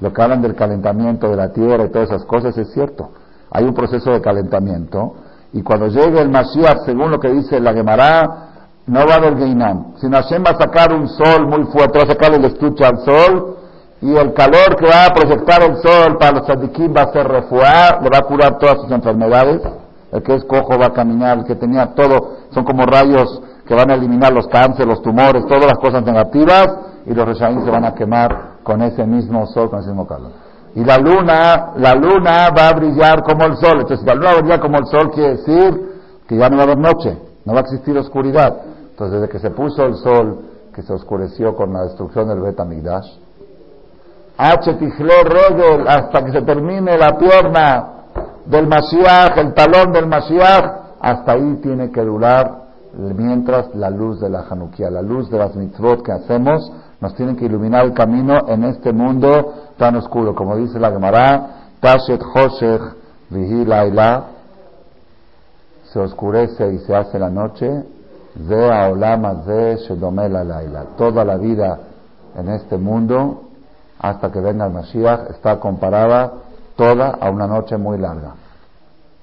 Lo 0.00 0.12
que 0.12 0.22
hablan 0.22 0.42
del 0.42 0.54
calentamiento 0.54 1.28
de 1.28 1.36
la 1.36 1.52
tierra 1.52 1.84
y 1.84 1.90
todas 1.90 2.08
esas 2.08 2.24
cosas 2.24 2.56
es 2.56 2.72
cierto. 2.72 3.10
Hay 3.50 3.64
un 3.64 3.74
proceso 3.74 4.10
de 4.10 4.20
calentamiento. 4.20 5.14
Y 5.52 5.62
cuando 5.62 5.88
llegue 5.88 6.20
el 6.20 6.30
Mashiach, 6.30 6.84
según 6.84 7.10
lo 7.10 7.18
que 7.18 7.28
dice 7.28 7.60
la 7.60 7.72
Gemara, 7.72 8.50
no 8.86 9.06
va 9.06 9.14
a 9.14 9.16
haber 9.16 9.36
Geinam, 9.36 9.94
sino 10.00 10.16
Hashem 10.16 10.42
va 10.44 10.50
a 10.50 10.58
sacar 10.58 10.92
un 10.92 11.08
sol 11.08 11.46
muy 11.46 11.64
fuerte, 11.66 11.98
va 11.98 12.04
a 12.04 12.08
sacar 12.08 12.32
el 12.34 12.44
estuche 12.44 12.84
al 12.84 12.98
sol, 13.04 13.56
y 14.00 14.16
el 14.16 14.32
calor 14.32 14.76
que 14.76 14.86
va 14.86 15.06
a 15.06 15.14
proyectar 15.14 15.62
el 15.62 15.76
sol 15.76 16.16
para 16.18 16.38
los 16.38 16.46
tzadikim 16.46 16.94
va 16.96 17.02
a 17.02 17.12
ser 17.12 17.26
refuar, 17.28 18.02
le 18.02 18.08
va 18.08 18.18
a 18.18 18.22
curar 18.22 18.58
todas 18.58 18.80
sus 18.80 18.90
enfermedades. 18.90 19.60
El 20.12 20.22
que 20.22 20.34
es 20.34 20.44
cojo 20.44 20.78
va 20.78 20.86
a 20.86 20.92
caminar, 20.92 21.38
el 21.38 21.44
que 21.44 21.54
tenía 21.54 21.94
todo, 21.94 22.36
son 22.50 22.64
como 22.64 22.84
rayos 22.84 23.42
que 23.66 23.74
van 23.74 23.90
a 23.90 23.94
eliminar 23.94 24.32
los 24.32 24.48
cánceres, 24.48 24.86
los 24.86 25.02
tumores, 25.02 25.46
todas 25.46 25.66
las 25.66 25.78
cosas 25.78 26.04
negativas, 26.04 26.66
y 27.06 27.14
los 27.14 27.26
Reshaim 27.26 27.64
se 27.64 27.70
van 27.70 27.84
a 27.84 27.94
quemar 27.94 28.58
con 28.62 28.82
ese 28.82 29.06
mismo 29.06 29.46
sol, 29.46 29.70
con 29.70 29.78
ese 29.80 29.88
mismo 29.88 30.06
calor. 30.06 30.32
Y 30.74 30.84
la 30.84 30.98
luna, 30.98 31.72
la 31.76 31.94
luna 31.94 32.50
va 32.56 32.68
a 32.68 32.72
brillar 32.72 33.22
como 33.22 33.44
el 33.44 33.56
sol. 33.56 33.80
Entonces, 33.80 34.00
si 34.00 34.06
la 34.06 34.14
luna 34.14 34.30
va 34.30 34.38
a 34.38 34.40
brillar 34.40 34.60
como 34.60 34.78
el 34.78 34.86
sol, 34.86 35.10
quiere 35.12 35.36
decir 35.36 35.90
que 36.26 36.36
ya 36.36 36.48
no 36.48 36.56
va 36.56 36.62
a 36.62 36.66
haber 36.66 36.78
noche, 36.78 37.16
no 37.44 37.52
va 37.52 37.60
a 37.60 37.62
existir 37.62 37.96
oscuridad. 37.96 38.56
Entonces, 38.90 39.20
desde 39.20 39.32
que 39.32 39.38
se 39.38 39.50
puso 39.50 39.84
el 39.84 39.94
sol, 39.96 40.44
que 40.74 40.82
se 40.82 40.92
oscureció 40.92 41.54
con 41.54 41.72
la 41.72 41.82
destrucción 41.82 42.28
del 42.28 42.40
Betamigdash, 42.40 43.06
H. 44.36 44.72
Regel, 44.72 45.86
hasta 45.86 46.24
que 46.24 46.32
se 46.32 46.42
termine 46.42 46.96
la 46.96 47.18
pierna 47.18 47.99
del 48.46 48.66
Mashiach, 48.66 49.36
el 49.38 49.54
talón 49.54 49.92
del 49.92 50.06
Mashiach, 50.06 50.64
hasta 51.00 51.32
ahí 51.32 51.60
tiene 51.62 51.90
que 51.90 52.02
durar 52.02 52.60
mientras 52.92 53.74
la 53.74 53.90
luz 53.90 54.20
de 54.20 54.28
la 54.28 54.44
Hanukkah, 54.48 54.90
la 54.90 55.02
luz 55.02 55.30
de 55.30 55.38
las 55.38 55.54
mitzvot 55.54 56.02
que 56.02 56.12
hacemos, 56.12 56.72
nos 57.00 57.14
tiene 57.14 57.36
que 57.36 57.46
iluminar 57.46 57.84
el 57.84 57.94
camino 57.94 58.48
en 58.48 58.64
este 58.64 58.92
mundo 58.92 59.54
tan 59.78 59.96
oscuro. 59.96 60.34
Como 60.34 60.56
dice 60.56 60.78
la 60.78 60.90
Gemara, 60.90 61.50
Tashet 61.80 62.22
Hoshech 62.22 62.82
Vihilaila, 63.30 64.24
se 65.84 65.98
oscurece 65.98 66.72
y 66.72 66.78
se 66.78 66.94
hace 66.94 67.18
la 67.18 67.30
noche, 67.30 67.84
Zea 68.46 68.90
Olama 68.90 69.42
Ze 69.44 69.76
Shedomela 69.78 70.44
Laila. 70.44 70.84
Toda 70.96 71.24
la 71.24 71.36
vida 71.36 71.78
en 72.36 72.48
este 72.48 72.76
mundo, 72.76 73.44
hasta 73.98 74.30
que 74.30 74.40
venga 74.40 74.66
el 74.66 74.72
Mashiach, 74.72 75.30
está 75.30 75.58
comparada 75.58 76.32
toda 76.80 77.18
a 77.20 77.28
una 77.28 77.46
noche 77.46 77.76
muy 77.76 77.98
larga. 77.98 78.32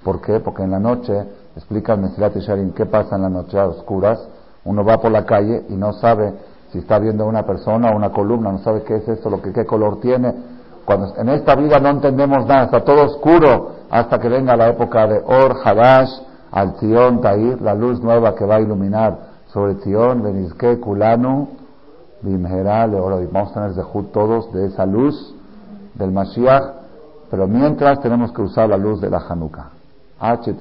¿Por 0.04 0.22
qué? 0.22 0.40
Porque 0.40 0.62
en 0.62 0.70
la 0.70 0.80
noche, 0.80 1.26
explica 1.56 1.94
el 1.94 2.02
Mesilat 2.02 2.36
Sharim, 2.38 2.72
¿qué 2.74 2.86
pasa 2.86 3.16
en 3.16 3.24
la 3.24 3.30
noche 3.30 3.60
a 3.60 3.66
oscuras? 3.66 4.20
Uno 4.64 4.86
va 4.86 5.00
por 5.00 5.10
la 5.10 5.26
calle 5.26 5.66
y 5.68 5.74
no 5.74 5.92
sabe 5.94 6.36
si 6.72 6.78
está 6.78 7.00
viendo 7.00 7.26
una 7.26 7.48
persona 7.48 7.90
o 7.90 7.96
una 7.96 8.12
columna, 8.12 8.52
no 8.52 8.60
sabe 8.60 8.84
qué 8.84 8.98
es 8.98 9.08
esto, 9.08 9.32
lo 9.32 9.42
que, 9.42 9.52
qué 9.52 9.66
color 9.66 10.00
tiene. 10.02 10.36
Cuando 10.86 11.16
en 11.18 11.30
esta 11.30 11.56
vida 11.56 11.80
no 11.80 11.90
entendemos 11.90 12.46
nada, 12.46 12.66
está 12.66 12.84
todo 12.84 13.06
oscuro 13.06 13.72
hasta 13.90 14.20
que 14.20 14.30
venga 14.30 14.56
la 14.56 14.70
época 14.70 15.08
de 15.08 15.20
Or 15.26 15.56
Hadash, 15.64 16.12
al 16.52 16.76
Zion 16.76 17.22
Tair, 17.22 17.60
la 17.60 17.74
luz 17.74 18.00
nueva 18.04 18.36
que 18.36 18.46
va 18.46 18.58
a 18.58 18.62
iluminar 18.62 19.18
sobre 19.48 19.74
Zion, 19.82 20.22
Benizke, 20.22 20.80
Kulanu, 20.80 21.48
Bimhera, 22.22 22.86
Vamos 22.86 23.50
a 23.50 23.54
tener 23.54 23.74
Zehut 23.74 24.12
todos 24.12 24.54
de 24.54 24.68
esa 24.68 24.86
luz 24.86 25.34
del 25.96 26.12
Mashiach, 26.12 26.77
pero 27.30 27.48
mientras 27.48 28.00
tenemos 28.02 28.32
que 28.32 28.42
usar 28.42 28.70
la 28.70 28.78
luz 28.78 29.02
de 29.02 29.10
la 29.10 29.18
Hanukkah. 29.18 29.70
H. 30.20 30.56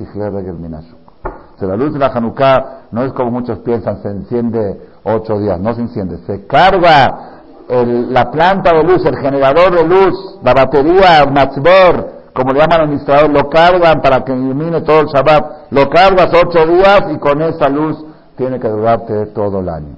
la 1.61 1.77
luz 1.77 1.93
de 1.93 1.99
la 1.99 2.07
Hanukkah 2.09 2.83
no 2.91 3.05
es 3.05 3.13
como 3.13 3.31
muchos 3.31 3.59
piensan, 3.61 4.03
se 4.03 4.09
enciende 4.09 4.81
ocho 5.05 5.39
días, 5.39 5.59
no 5.61 5.75
se 5.75 5.83
enciende, 5.83 6.19
se 6.27 6.47
carga 6.47 7.37
la 7.69 8.31
planta 8.31 8.73
de 8.75 8.85
luz, 8.85 9.05
el 9.07 9.17
generador 9.17 9.75
de 9.75 9.85
luz, 9.85 10.39
la 10.43 10.55
batería, 10.55 11.27
Matzbor, 11.31 12.17
como 12.33 12.53
le 12.53 12.61
llaman 12.61 12.93
Israel, 12.93 13.33
lo 13.33 13.49
cargan 13.49 14.01
para 14.03 14.23
que 14.25 14.33
ilumine 14.33 14.83
todo 14.83 15.01
el 15.01 15.07
Shabbat, 15.07 15.71
lo 15.71 15.89
cargas 15.89 16.29
ocho 16.35 16.67
días 16.67 17.05
y 17.13 17.19
con 17.19 17.41
esa 17.43 17.69
luz 17.69 18.05
tiene 18.37 18.61
que 18.61 18.69
durarte 18.69 19.27
todo 19.27 19.61
el 19.61 19.69
año. 19.69 19.97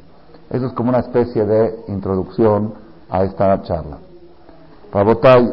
Eso 0.50 0.66
es 0.66 0.72
como 0.72 0.90
una 0.90 1.00
especie 1.00 1.44
de 1.44 1.84
introducción 1.88 2.74
a 3.10 3.24
esta 3.24 3.60
charla. 3.62 3.98
Rabotay, 4.92 5.52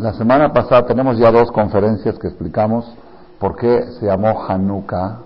la 0.00 0.14
semana 0.14 0.52
pasada 0.52 0.86
tenemos 0.86 1.18
ya 1.18 1.30
dos 1.30 1.50
conferencias 1.52 2.18
que 2.18 2.28
explicamos 2.28 2.90
por 3.38 3.56
qué 3.56 3.92
se 3.98 4.06
llamó 4.06 4.46
Hanukkah, 4.48 5.18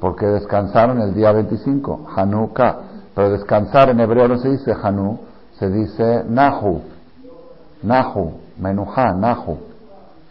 porque 0.00 0.26
descansaron 0.26 1.00
el 1.00 1.14
día 1.14 1.30
25, 1.30 2.08
Hanukkah, 2.16 2.78
pero 3.14 3.30
descansar 3.30 3.90
en 3.90 4.00
hebreo 4.00 4.26
no 4.26 4.38
se 4.38 4.48
dice 4.48 4.72
Hanu, 4.72 5.20
se 5.58 5.70
dice 5.70 6.24
Nahu, 6.28 6.80
Nahu, 7.82 8.32
Menuha, 8.58 9.12
Nahu, 9.14 9.58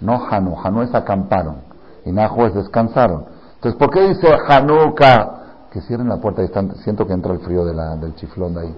no 0.02 0.28
Hanu, 0.30 0.58
Hanu 0.62 0.82
es 0.82 0.94
acamparon 0.94 1.58
y 2.06 2.12
Nahu 2.12 2.48
es 2.48 2.54
descansaron. 2.54 3.26
Entonces, 3.56 3.80
¿por 3.80 3.90
qué 3.92 4.02
dice 4.10 4.28
Hanukkah? 4.48 5.38
Que 5.72 5.80
cierren 5.82 6.10
la 6.10 6.18
puerta, 6.18 6.42
siento 6.84 7.08
que 7.08 7.14
entra 7.14 7.32
el 7.32 7.40
frío 7.40 7.64
de 7.64 7.74
la, 7.74 7.96
del 7.96 8.16
chiflón 8.16 8.54
de 8.54 8.62
ahí, 8.62 8.76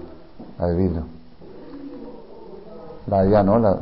la 0.58 0.66
de 0.68 0.76
vidrio. 0.76 1.04
La 3.08 3.22
de 3.22 3.28
allá, 3.28 3.42
¿no? 3.42 3.58
La, 3.58 3.76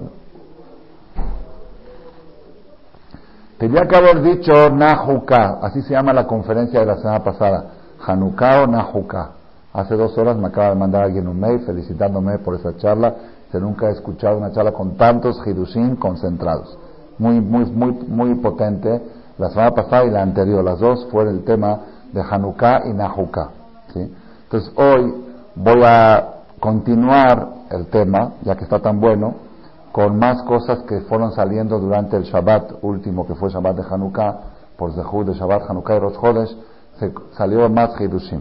Tendría 3.62 3.87
que 3.87 3.95
haber 3.95 4.23
dicho 4.23 4.71
Nahuka, 4.71 5.61
así 5.62 5.83
se 5.83 5.95
llama 5.95 6.12
la 6.12 6.26
conferencia 6.26 6.81
de 6.81 6.87
la 6.87 6.97
semana 6.97 7.23
pasada, 7.23 7.66
Hanukkah 8.04 8.64
o 8.64 8.66
Nahuka. 8.66 9.31
Hace 9.73 9.95
dos 9.95 10.19
horas 10.19 10.37
me 10.37 10.49
acaba 10.49 10.71
de 10.71 10.75
mandar 10.75 11.04
alguien 11.04 11.28
un 11.28 11.38
mail 11.38 11.61
felicitándome 11.61 12.40
por 12.40 12.57
esa 12.57 12.76
charla. 12.76 13.14
Se 13.52 13.61
nunca 13.61 13.88
he 13.88 13.92
escuchado 13.92 14.37
una 14.37 14.50
charla 14.50 14.73
con 14.73 14.97
tantos 14.97 15.40
Hidushim 15.47 15.95
concentrados. 15.95 16.76
Muy, 17.19 17.40
muy, 17.40 17.66
muy, 17.66 17.92
muy 18.09 18.35
potente. 18.35 19.00
La 19.38 19.49
semana 19.50 19.71
pasada 19.71 20.07
y 20.07 20.11
la 20.11 20.23
anterior, 20.23 20.64
las 20.64 20.81
dos 20.81 21.07
fueron 21.12 21.37
el 21.37 21.45
tema 21.45 21.83
de 22.12 22.21
Hanukkah 22.21 22.88
y 22.88 22.92
Nahuka. 22.95 23.50
Entonces 23.95 24.73
hoy 24.75 25.14
voy 25.54 25.83
a 25.85 26.31
continuar 26.59 27.49
el 27.71 27.87
tema, 27.87 28.33
ya 28.42 28.57
que 28.57 28.64
está 28.64 28.81
tan 28.81 29.00
bueno, 29.00 29.51
con 29.92 30.18
más 30.18 30.42
cosas 30.44 30.80
que 30.88 31.00
fueron 31.02 31.32
saliendo 31.32 31.78
durante 31.78 32.16
el 32.16 32.25
Shabbat 32.25 32.82
último, 32.82 33.26
que 33.26 33.34
fue 33.34 33.50
Shabbat 33.50 33.76
de 33.76 33.84
Hanukkah, 33.88 34.37
por 34.76 34.92
Zehud 34.94 35.26
de 35.26 35.34
Shabbat, 35.34 35.68
Hanukkah 35.68 35.96
y 35.96 35.99
Rosh 35.99 36.56
se 36.99 37.12
salió 37.37 37.68
más 37.68 38.00
Hidushim. 38.00 38.40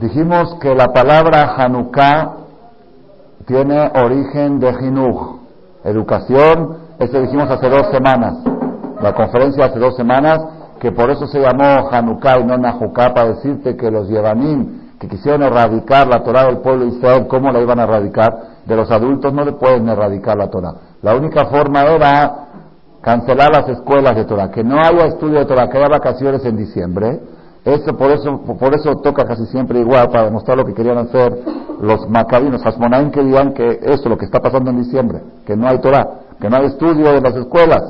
Dijimos 0.00 0.56
que 0.60 0.74
la 0.74 0.88
palabra 0.88 1.54
Hanukkah 1.56 2.32
tiene 3.46 3.92
origen 3.94 4.58
de 4.58 4.72
Jinuj, 4.74 5.36
educación, 5.84 6.78
eso 6.98 7.20
dijimos 7.20 7.50
hace 7.50 7.68
dos 7.68 7.88
semanas, 7.92 8.38
la 9.02 9.14
conferencia 9.14 9.66
hace 9.66 9.78
dos 9.78 9.96
semanas, 9.96 10.40
que 10.80 10.92
por 10.92 11.10
eso 11.10 11.26
se 11.26 11.40
llamó 11.40 11.88
Hanukkah 11.90 12.40
y 12.40 12.44
no 12.44 12.56
Nahukkah, 12.56 13.12
para 13.12 13.34
decirte 13.34 13.76
que 13.76 13.90
los 13.90 14.08
Yevanim 14.08 14.96
que 14.98 15.08
quisieron 15.08 15.42
erradicar 15.42 16.06
la 16.06 16.22
Torah 16.22 16.46
del 16.46 16.58
pueblo 16.58 16.86
de 16.86 16.96
Israel, 16.96 17.26
¿cómo 17.28 17.50
la 17.50 17.60
iban 17.60 17.78
a 17.80 17.82
erradicar? 17.82 18.53
De 18.66 18.76
los 18.76 18.90
adultos 18.90 19.32
no 19.32 19.44
le 19.44 19.52
pueden 19.52 19.88
erradicar 19.88 20.36
la 20.36 20.48
Torah. 20.48 20.74
La 21.02 21.14
única 21.14 21.46
forma 21.46 21.82
era 21.82 22.44
cancelar 23.02 23.50
las 23.50 23.68
escuelas 23.68 24.16
de 24.16 24.24
Torah, 24.24 24.50
que 24.50 24.64
no 24.64 24.80
haya 24.80 25.06
estudio 25.06 25.38
de 25.40 25.44
Torah, 25.44 25.68
que 25.68 25.76
haya 25.76 25.88
vacaciones 25.88 26.44
en 26.44 26.56
diciembre. 26.56 27.20
Eso, 27.64 27.96
por 27.96 28.10
eso, 28.10 28.42
por 28.58 28.74
eso 28.74 28.94
toca 28.96 29.24
casi 29.24 29.46
siempre 29.46 29.80
igual, 29.80 30.08
para 30.08 30.24
demostrar 30.24 30.56
lo 30.56 30.64
que 30.64 30.74
querían 30.74 30.98
hacer 30.98 31.38
los 31.80 32.08
macabinos, 32.08 32.62
los 32.64 33.10
que 33.10 33.22
digan 33.22 33.52
que 33.52 33.68
eso 33.82 34.02
es 34.02 34.06
lo 34.06 34.16
que 34.16 34.24
está 34.24 34.40
pasando 34.40 34.70
en 34.70 34.78
diciembre, 34.78 35.20
que 35.46 35.56
no 35.56 35.68
hay 35.68 35.78
Torah, 35.80 36.08
que 36.40 36.48
no 36.48 36.56
hay 36.56 36.66
estudio 36.66 37.12
de 37.12 37.20
las 37.20 37.34
escuelas. 37.34 37.82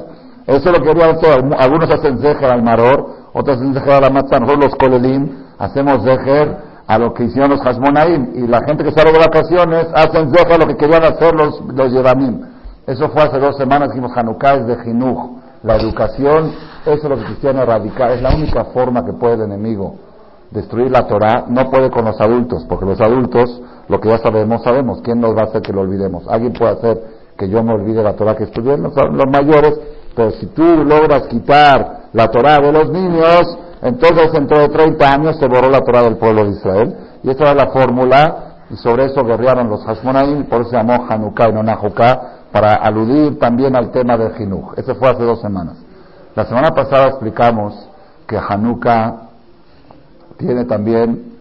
Eso 0.47 0.71
lo 0.71 0.81
querían 0.81 1.17
hacer. 1.17 1.45
Algunos 1.59 1.91
hacen 1.91 2.19
zeher 2.19 2.45
al 2.45 2.63
maror, 2.63 3.07
otros 3.33 3.57
hacen 3.57 3.75
zeher 3.75 3.95
a 3.95 4.01
la 4.01 4.11
matzah, 4.11 4.41
nosotros 4.41 4.65
los 4.65 4.75
kolelim 4.77 5.29
hacemos 5.59 6.03
zeher 6.03 6.74
a 6.87 6.99
lo 6.99 7.15
que 7.15 7.25
hicieron 7.25 7.51
los 7.51 7.61
Hashmonaim. 7.61 8.33
Y 8.35 8.47
la 8.47 8.61
gente 8.67 8.85
que 8.85 8.93
sale 8.93 9.13
de 9.13 9.19
vacaciones 9.19 9.87
hacen 9.95 10.33
zeja 10.35 10.59
lo 10.59 10.67
que 10.67 10.77
querían 10.77 11.05
hacer 11.05 11.35
los, 11.35 11.61
los 11.75 11.93
Eso 12.87 13.09
fue 13.09 13.23
hace 13.23 13.39
dos 13.39 13.57
semanas, 13.57 13.89
dijimos 13.89 14.13
Hanukkah 14.17 14.55
es 14.57 14.67
de 14.67 14.77
Jinuj. 14.85 15.43
La 15.63 15.77
educación, 15.77 16.53
eso 16.85 16.93
es 16.93 17.05
lo 17.05 17.17
que 17.17 17.25
quisieron 17.35 17.63
erradicar. 17.63 18.11
Es 18.11 18.21
la 18.21 18.35
única 18.35 18.67
forma 18.67 19.05
que 19.05 19.15
puede 19.15 19.35
el 19.35 19.43
enemigo 19.43 19.95
destruir 20.51 20.91
la 20.91 21.07
Torah. 21.07 21.47
No 21.49 21.71
puede 21.71 21.91
con 21.91 22.05
los 22.05 22.21
adultos, 22.21 22.67
porque 22.69 22.85
los 22.85 23.01
adultos, 23.01 23.63
lo 23.89 23.99
que 24.01 24.11
ya 24.11 24.19
sabemos, 24.19 24.63
sabemos. 24.63 25.01
¿Quién 25.03 25.21
nos 25.21 25.35
va 25.35 25.43
a 25.43 25.45
hacer 25.45 25.63
que 25.63 25.73
lo 25.73 25.81
olvidemos? 25.81 26.29
Alguien 26.29 26.53
puede 26.53 26.73
hacer 26.73 27.03
que 27.39 27.49
yo 27.49 27.63
me 27.63 27.73
olvide 27.73 28.03
la 28.03 28.15
Torah 28.15 28.37
que 28.37 28.45
estudié, 28.45 28.77
los, 28.77 28.95
los 28.95 29.27
mayores, 29.27 29.81
pero 30.15 30.31
si 30.33 30.47
tú 30.47 30.63
logras 30.63 31.27
quitar 31.29 32.05
la 32.13 32.29
Torah 32.29 32.61
de 32.61 32.73
los 32.73 32.91
niños, 32.91 33.59
entonces, 33.85 34.33
dentro 34.33 34.59
de 34.61 34.71
30 34.71 35.13
años 35.13 35.37
se 35.39 35.47
borró 35.47 35.69
la 35.69 35.83
Torah 35.83 36.05
del 36.05 36.17
pueblo 36.17 36.47
de 36.47 36.53
Israel. 36.53 36.97
Y 37.23 37.29
esa 37.29 37.43
era 37.43 37.55
la 37.55 37.67
fórmula, 37.71 38.65
y 38.71 38.77
sobre 38.77 39.05
eso 39.05 39.23
guerrearon 39.23 39.69
los 39.69 39.85
Hashmonaim, 39.85 40.47
por 40.47 40.63
eso 40.63 40.71
se 40.71 40.77
llamó 40.77 41.07
Hanukkah 41.07 41.51
y 41.51 41.53
no 41.53 41.63
Nahukkah, 41.63 42.21
para 42.51 42.77
aludir 42.77 43.39
también 43.39 43.77
al 43.77 43.91
tema 43.91 44.17
del 44.17 44.33
Jinuj. 44.37 44.73
Ese 44.79 44.95
fue 44.95 45.11
hace 45.11 45.23
dos 45.23 45.43
semanas. 45.43 45.77
La 46.35 46.47
semana 46.47 46.71
pasada 46.71 47.09
explicamos 47.09 47.75
que 48.27 48.39
Hanukkah 48.39 49.29
tiene 50.39 50.65
también 50.65 51.35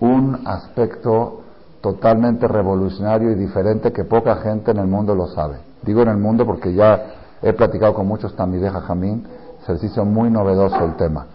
un 0.00 0.42
aspecto 0.44 1.40
totalmente 1.80 2.46
revolucionario 2.46 3.30
y 3.30 3.36
diferente 3.36 3.92
que 3.92 4.04
poca 4.04 4.36
gente 4.36 4.70
en 4.70 4.78
el 4.80 4.86
mundo 4.86 5.14
lo 5.14 5.28
sabe. 5.28 5.60
Digo 5.80 6.02
en 6.02 6.08
el 6.08 6.18
mundo 6.18 6.44
porque 6.44 6.74
ya 6.74 7.04
he 7.40 7.54
platicado 7.54 7.94
con 7.94 8.06
muchos 8.06 8.36
tamideja 8.36 8.82
jamín, 8.82 9.26
se 9.64 9.72
les 9.72 9.84
hizo 9.84 10.04
muy 10.04 10.28
novedoso 10.28 10.84
el 10.84 10.94
tema. 10.96 11.26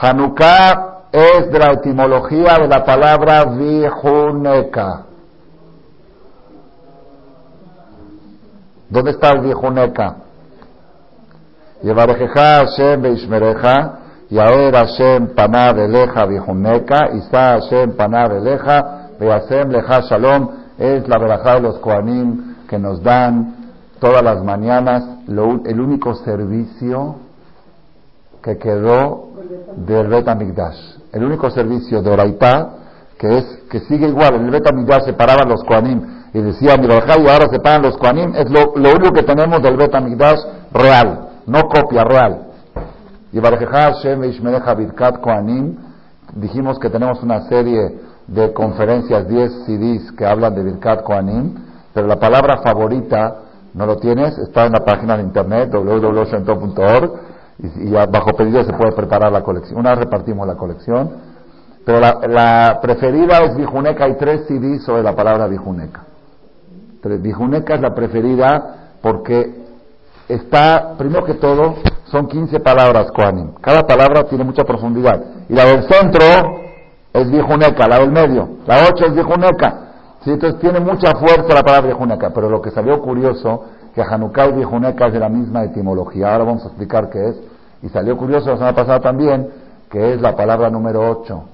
Hanukkah 0.00 0.94
es 1.12 1.50
de 1.50 1.58
la 1.58 1.72
etimología 1.72 2.58
de 2.58 2.66
la 2.66 2.84
palabra 2.84 3.44
vijuneka. 3.44 5.02
¿Dónde 8.90 9.12
está 9.12 9.30
el 9.32 9.40
vijuneka? 9.40 10.16
Yevarejeja 11.82 12.64
Hashem 12.64 13.02
Beishmereja, 13.02 13.98
Yaer 14.30 14.74
Hashem 14.74 15.34
panav 15.34 15.78
eleja 15.78 16.26
vijuneca, 16.26 17.10
Isa 17.14 17.60
Hashem 17.60 17.92
panav 17.92 18.32
eleja, 18.32 19.10
Beasem 19.20 19.70
leja 19.70 20.00
shalom, 20.02 20.48
es 20.78 21.06
la 21.06 21.18
verajá 21.18 21.54
de 21.54 21.60
los 21.60 21.78
Koanim 21.78 22.56
que 22.68 22.78
nos 22.78 23.00
dan 23.02 23.72
todas 24.00 24.22
las 24.24 24.42
mañanas 24.42 25.04
el 25.28 25.80
único 25.80 26.14
servicio 26.16 27.23
que 28.44 28.58
quedó 28.58 29.30
del 29.74 30.08
Bet 30.08 30.28
El 31.12 31.24
único 31.24 31.50
servicio 31.50 32.02
de 32.02 32.10
Oraitá 32.10 32.68
que 33.18 33.38
es 33.38 33.44
que 33.70 33.80
sigue 33.80 34.08
igual. 34.08 34.34
En 34.34 34.44
el 34.44 34.50
Bet 34.50 34.64
se 35.04 35.14
paraban 35.14 35.48
los 35.48 35.64
Koanim 35.64 36.02
y 36.34 36.40
decía 36.42 36.76
mi 36.76 36.86
y 36.86 36.90
ahora 36.90 37.48
se 37.50 37.58
paran 37.60 37.82
los 37.82 37.96
Koanim. 37.96 38.34
Es 38.34 38.50
lo, 38.50 38.74
único 38.74 39.12
que 39.14 39.22
tenemos 39.22 39.62
del 39.62 39.76
Bet 39.78 39.94
real, 40.72 41.28
no 41.46 41.62
copia, 41.62 42.04
real. 42.04 42.48
Y 43.32 43.40
Hashem 43.40 44.20
Koanim, 45.22 45.76
dijimos 46.34 46.78
que 46.78 46.90
tenemos 46.90 47.22
una 47.22 47.48
serie 47.48 47.98
de 48.26 48.52
conferencias, 48.52 49.26
10 49.26 49.52
CDs 49.64 50.12
que 50.12 50.26
hablan 50.26 50.54
de 50.54 50.62
Birkat 50.62 51.02
Koanim, 51.02 51.54
pero 51.94 52.06
la 52.06 52.16
palabra 52.16 52.58
favorita, 52.58 53.36
¿no 53.72 53.86
lo 53.86 53.96
tienes? 53.96 54.36
Está 54.38 54.66
en 54.66 54.72
la 54.72 54.84
página 54.84 55.16
de 55.16 55.22
internet 55.22 55.70
www.shenton.org 55.72 57.33
y, 57.58 57.90
bajo 57.90 58.32
pedido 58.36 58.64
se 58.64 58.72
puede 58.72 58.92
preparar 58.92 59.30
la 59.32 59.42
colección. 59.42 59.78
Una 59.78 59.90
vez 59.90 60.00
repartimos 60.00 60.46
la 60.46 60.56
colección, 60.56 61.10
pero 61.84 62.00
la, 62.00 62.78
preferida 62.80 63.38
es 63.44 63.56
Bijuneca, 63.56 64.04
hay 64.04 64.16
tres 64.16 64.46
CDs 64.46 64.84
sobre 64.84 65.02
la 65.02 65.14
palabra 65.14 65.46
Bijuneca. 65.46 66.04
Bijuneca 67.20 67.74
es 67.74 67.80
la 67.82 67.94
preferida 67.94 68.92
porque 69.02 69.64
está, 70.28 70.94
primero 70.96 71.24
que 71.24 71.34
todo, 71.34 71.74
son 72.06 72.26
15 72.26 72.60
palabras 72.60 73.10
Kohanim. 73.12 73.54
Cada 73.60 73.82
palabra 73.82 74.24
tiene 74.24 74.44
mucha 74.44 74.64
profundidad. 74.64 75.22
Y 75.48 75.52
la 75.52 75.64
del 75.66 75.82
centro 75.82 76.24
es 77.12 77.30
Vijuneca, 77.30 77.86
la 77.86 77.98
del 77.98 78.10
medio. 78.10 78.48
La 78.66 78.86
8 78.90 79.06
es 79.06 79.14
Vijuneca. 79.14 79.80
¿Sí? 80.24 80.30
Entonces 80.30 80.58
tiene 80.60 80.80
mucha 80.80 81.12
fuerza 81.12 81.52
la 81.52 81.62
palabra 81.62 81.88
Vijuneca. 81.88 82.30
Pero 82.34 82.48
lo 82.48 82.62
que 82.62 82.70
salió 82.70 83.00
curioso, 83.00 83.64
que 83.94 84.02
Hanukkah 84.02 84.46
y 84.46 84.52
Vijuneca 84.52 85.06
es 85.06 85.12
de 85.12 85.20
la 85.20 85.28
misma 85.28 85.64
etimología. 85.64 86.32
Ahora 86.32 86.44
vamos 86.44 86.64
a 86.64 86.68
explicar 86.68 87.10
qué 87.10 87.28
es. 87.28 87.36
Y 87.82 87.88
salió 87.90 88.16
curioso 88.16 88.50
la 88.50 88.56
semana 88.56 88.74
pasada 88.74 89.00
también, 89.00 89.48
que 89.90 90.14
es 90.14 90.20
la 90.20 90.34
palabra 90.34 90.68
número 90.70 91.08
8. 91.10 91.44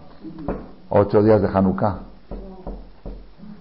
Ocho 0.88 1.22
días 1.22 1.42
de 1.42 1.48
Hanukkah. 1.52 1.98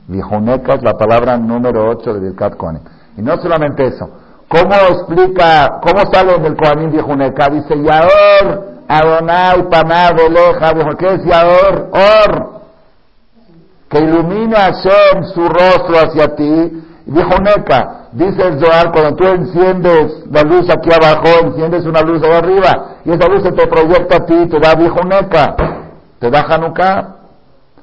Vijuneca 0.07 0.75
es 0.75 0.83
la 0.83 0.93
palabra 0.93 1.37
número 1.37 1.89
8 1.89 2.13
de 2.13 2.19
Birkat 2.19 2.55
Kohanim. 2.55 2.81
Y 3.17 3.21
no 3.21 3.37
solamente 3.37 3.85
eso. 3.85 4.09
¿Cómo 4.47 4.73
explica, 4.73 5.79
cómo 5.81 6.11
sale 6.11 6.39
del 6.39 6.55
Kohanim 6.55 6.91
Vijuneca? 6.91 7.49
Dice, 7.49 7.75
Yaor, 7.83 8.83
Adonai, 8.87 9.69
Paná, 9.69 10.11
Beleja, 10.11 10.73
¿qué 10.97 11.13
es 11.15 11.23
Yaor? 11.25 11.89
Or. 11.91 12.59
Que 13.89 13.99
ilumina 13.99 14.57
Hashem 14.57 15.23
su 15.33 15.47
rostro 15.47 15.97
hacia 15.97 16.35
ti. 16.35 16.83
Vijuneca, 17.09 18.07
dice 18.11 18.47
el 18.47 18.59
Zohar, 18.59 18.91
cuando 18.91 19.15
tú 19.15 19.23
enciendes 19.25 20.25
la 20.31 20.43
luz 20.43 20.69
aquí 20.69 20.89
abajo, 20.91 21.27
enciendes 21.43 21.85
una 21.85 22.01
luz 22.01 22.21
ahí 22.23 22.31
arriba, 22.31 22.97
y 23.03 23.11
esa 23.11 23.27
luz 23.27 23.43
se 23.43 23.51
te 23.51 23.67
proyecta 23.67 24.17
a 24.17 24.25
ti, 24.25 24.47
te 24.47 24.59
da 24.59 24.75
Vijuneca, 24.75 25.55
te 26.19 26.29
da 26.29 26.41
Hanukkah. 26.41 27.15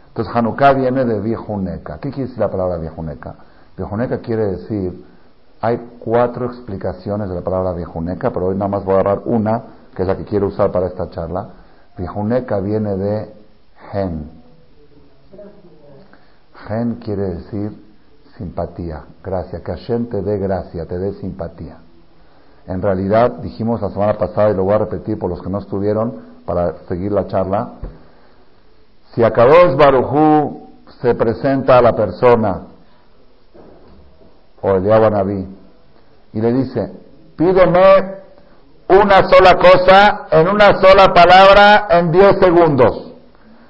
Entonces 0.09 0.35
Hanukkah 0.35 0.73
viene 0.75 1.05
de 1.05 1.21
Vijuneca. 1.21 1.99
¿Qué 1.99 2.11
quiere 2.11 2.29
decir 2.29 2.39
la 2.39 2.51
palabra 2.51 2.79
Vijuneca? 2.79 3.35
Vijuneca 3.77 4.19
quiere 4.19 4.47
decir 4.47 5.05
hay 5.61 5.81
cuatro 5.99 6.47
explicaciones 6.47 7.29
de 7.29 7.35
la 7.35 7.41
palabra 7.41 7.73
viejuneca, 7.73 8.31
pero 8.31 8.47
hoy 8.47 8.55
nada 8.55 8.69
más 8.69 8.85
voy 8.85 8.95
a 8.95 9.01
agarrar 9.01 9.23
una, 9.25 9.63
que 9.95 10.03
es 10.03 10.09
la 10.09 10.17
que 10.17 10.25
quiero 10.25 10.49
usar 10.49 10.71
para 10.71 10.87
esta 10.87 11.11
charla. 11.11 11.49
Viejuneca 11.97 12.61
viene 12.61 12.97
de 12.97 13.35
gen. 13.91 14.31
Gen 16.69 16.95
quiere 16.97 17.23
decir 17.23 17.86
simpatía, 18.37 19.05
gracia, 19.23 19.63
que 19.63 19.73
Hashem 19.73 20.07
te 20.09 20.23
dé 20.23 20.39
gracia, 20.39 20.87
te 20.87 20.99
dé 20.99 21.15
simpatía. 21.15 21.79
En 22.67 22.83
realidad, 22.83 23.39
dijimos 23.43 23.81
la 23.81 23.91
semana 23.91 24.19
pasada, 24.19 24.51
y 24.51 24.55
lo 24.55 24.65
voy 24.65 24.75
a 24.75 24.79
repetir 24.79 25.19
por 25.19 25.31
los 25.31 25.41
que 25.41 25.51
no 25.51 25.59
estuvieron, 25.59 26.37
para 26.45 26.75
seguir 26.89 27.13
la 27.13 27.27
charla, 27.27 27.71
si 29.15 29.23
a 29.23 29.31
Kadosh 29.31 29.77
Barujú 29.77 30.69
se 31.01 31.15
presenta 31.15 31.79
a 31.79 31.83
la 31.83 31.93
persona, 31.95 32.63
o 34.63 34.71
el 34.71 34.85
Naví, 34.85 35.47
y 36.33 36.41
le 36.41 36.53
dice, 36.53 36.93
pídeme 37.37 38.17
una 38.89 39.29
sola 39.29 39.57
cosa 39.57 40.27
en 40.31 40.49
una 40.49 40.81
sola 40.81 41.13
palabra 41.13 41.87
en 41.91 42.13
10 42.13 42.39
segundos. 42.41 43.13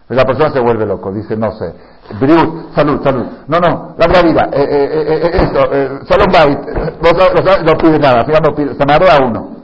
Y 0.08 0.14
la 0.14 0.24
persona 0.24 0.50
se 0.52 0.60
vuelve 0.60 0.86
loco, 0.86 1.12
dice, 1.12 1.36
no 1.36 1.52
sé, 1.52 1.74
Briut, 2.20 2.72
salud, 2.74 3.02
salud. 3.02 3.26
No, 3.48 3.58
no, 3.58 3.94
la 3.98 4.22
vida, 4.22 4.48
eh, 4.52 4.62
eh, 4.62 5.06
eh, 5.08 5.30
esto, 5.34 5.58
solo 6.06 6.24
un 6.24 6.32
byte, 6.32 7.64
no, 7.64 7.76
pide 7.76 7.98
nada, 7.98 8.24
no 8.24 8.54
pide, 8.54 8.74
marea 8.86 9.18
uno. 9.26 9.56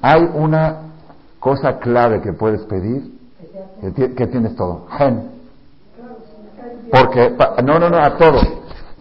Hay 0.00 0.22
una 0.34 0.76
cosa 1.38 1.78
clave 1.78 2.22
que 2.22 2.32
puedes 2.32 2.62
pedir, 2.62 3.12
que, 3.94 4.26
tienes 4.26 4.56
todo, 4.56 4.86
gen. 4.96 5.30
Porque, 6.90 7.36
no, 7.62 7.78
no, 7.78 7.90
no, 7.90 7.98
a 7.98 8.16
todos. 8.16 8.46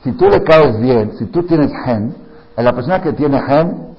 Si 0.03 0.11
tú 0.13 0.29
le 0.29 0.43
caes 0.43 0.79
bien, 0.81 1.13
si 1.17 1.25
tú 1.27 1.43
tienes 1.43 1.71
gen, 1.85 2.13
la 2.57 2.73
persona 2.73 3.01
que 3.01 3.13
tiene 3.13 3.41
gen, 3.41 3.95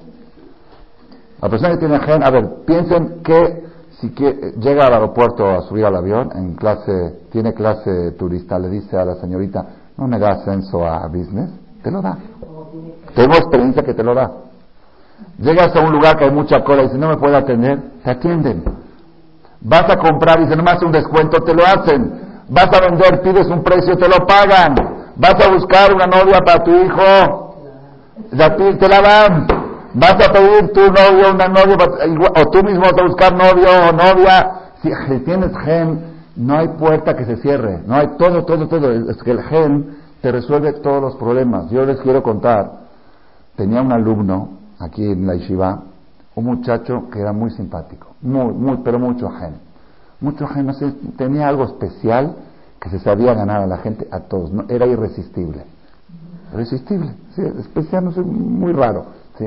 la 1.41 1.49
persona 1.49 1.71
que 1.71 1.77
tiene 1.77 1.99
gen, 1.99 2.23
a 2.23 2.29
ver, 2.29 2.47
piensen 2.67 3.23
que 3.23 3.70
si 4.01 4.09
llega 4.57 4.87
al 4.87 4.93
aeropuerto 4.93 5.47
a 5.47 5.61
subir 5.61 5.85
al 5.85 5.95
avión, 5.95 6.31
en 6.33 6.55
clase, 6.55 7.27
tiene 7.31 7.53
clase 7.53 8.13
turista, 8.17 8.57
le 8.57 8.69
dice 8.69 8.97
a 8.97 9.05
la 9.05 9.15
señorita, 9.15 9.63
no 9.95 10.07
me 10.07 10.17
da 10.17 10.29
ascenso 10.29 10.83
a 10.83 11.05
business, 11.07 11.51
te 11.83 11.91
lo 11.91 12.01
da. 12.01 12.17
Tengo 13.13 13.33
experiencia 13.35 13.83
que 13.83 13.93
te 13.93 14.03
lo 14.03 14.15
da. 14.15 14.31
Llegas 15.37 15.75
a 15.75 15.81
un 15.81 15.91
lugar 15.91 16.17
que 16.17 16.25
hay 16.25 16.31
mucha 16.31 16.63
cola 16.63 16.81
y 16.81 16.85
dice, 16.85 16.97
no 16.97 17.09
me 17.09 17.17
puede 17.17 17.37
atender, 17.37 17.79
te 18.03 18.09
atienden. 18.09 18.63
Vas 19.61 19.87
a 19.87 19.97
comprar 19.97 20.39
y 20.39 20.45
dice, 20.45 20.55
no 20.55 20.63
me 20.63 20.71
hace 20.71 20.85
un 20.85 20.91
descuento, 20.91 21.39
te 21.43 21.53
lo 21.53 21.63
hacen. 21.63 22.41
Vas 22.49 22.69
a 22.73 22.81
vender, 22.81 23.21
pides 23.21 23.47
un 23.47 23.61
precio, 23.61 23.95
te 23.97 24.09
lo 24.09 24.25
pagan. 24.25 24.73
Vas 25.15 25.35
a 25.45 25.51
buscar 25.51 25.93
una 25.93 26.07
novia 26.07 26.39
para 26.43 26.63
tu 26.63 26.71
hijo, 26.71 27.55
te 28.31 28.89
la 28.89 29.01
dan. 29.01 29.60
Vas 29.93 30.13
a 30.13 30.31
pedir 30.31 30.71
tu 30.71 30.81
novio, 30.81 31.33
una 31.33 31.47
novia, 31.47 31.77
o 32.35 32.49
tú 32.49 32.63
mismo 32.63 32.81
vas 32.81 32.97
a 32.97 33.05
buscar 33.05 33.33
novio 33.33 33.67
o 33.89 33.91
novia. 33.91 34.51
Si 34.81 35.19
tienes 35.19 35.51
gen, 35.65 35.99
no 36.35 36.57
hay 36.57 36.69
puerta 36.69 37.15
que 37.15 37.25
se 37.25 37.37
cierre. 37.37 37.81
No 37.85 37.95
hay 37.95 38.07
todo, 38.17 38.45
todo, 38.45 38.67
todo. 38.67 38.91
Es 38.91 39.17
que 39.23 39.31
el 39.31 39.41
gen 39.43 39.97
te 40.21 40.31
resuelve 40.31 40.73
todos 40.73 41.01
los 41.01 41.15
problemas. 41.15 41.69
Yo 41.69 41.85
les 41.85 41.99
quiero 41.99 42.23
contar. 42.23 42.71
Tenía 43.55 43.81
un 43.81 43.91
alumno 43.91 44.49
aquí 44.79 45.05
en 45.05 45.27
la 45.27 45.35
Yeshiva, 45.35 45.83
un 46.35 46.45
muchacho 46.45 47.09
que 47.11 47.19
era 47.19 47.33
muy 47.33 47.51
simpático. 47.51 48.15
Muy, 48.21 48.53
muy, 48.53 48.77
pero 48.83 48.97
mucho 48.97 49.29
gen. 49.29 49.55
Mucho 50.21 50.47
gen, 50.47 50.67
no 50.67 50.73
sé, 50.73 50.93
tenía 51.17 51.47
algo 51.47 51.65
especial 51.65 52.35
que 52.79 52.89
se 52.89 52.99
sabía 52.99 53.33
ganar 53.33 53.61
a 53.61 53.67
la 53.67 53.77
gente, 53.77 54.07
a 54.09 54.21
todos. 54.21 54.51
No, 54.51 54.65
era 54.69 54.85
irresistible 54.85 55.65
resistible, 56.53 57.13
sí, 57.35 57.41
especial, 57.59 58.05
no 58.05 58.11
sé, 58.11 58.21
muy 58.21 58.73
raro. 58.73 59.05
¿sí? 59.37 59.45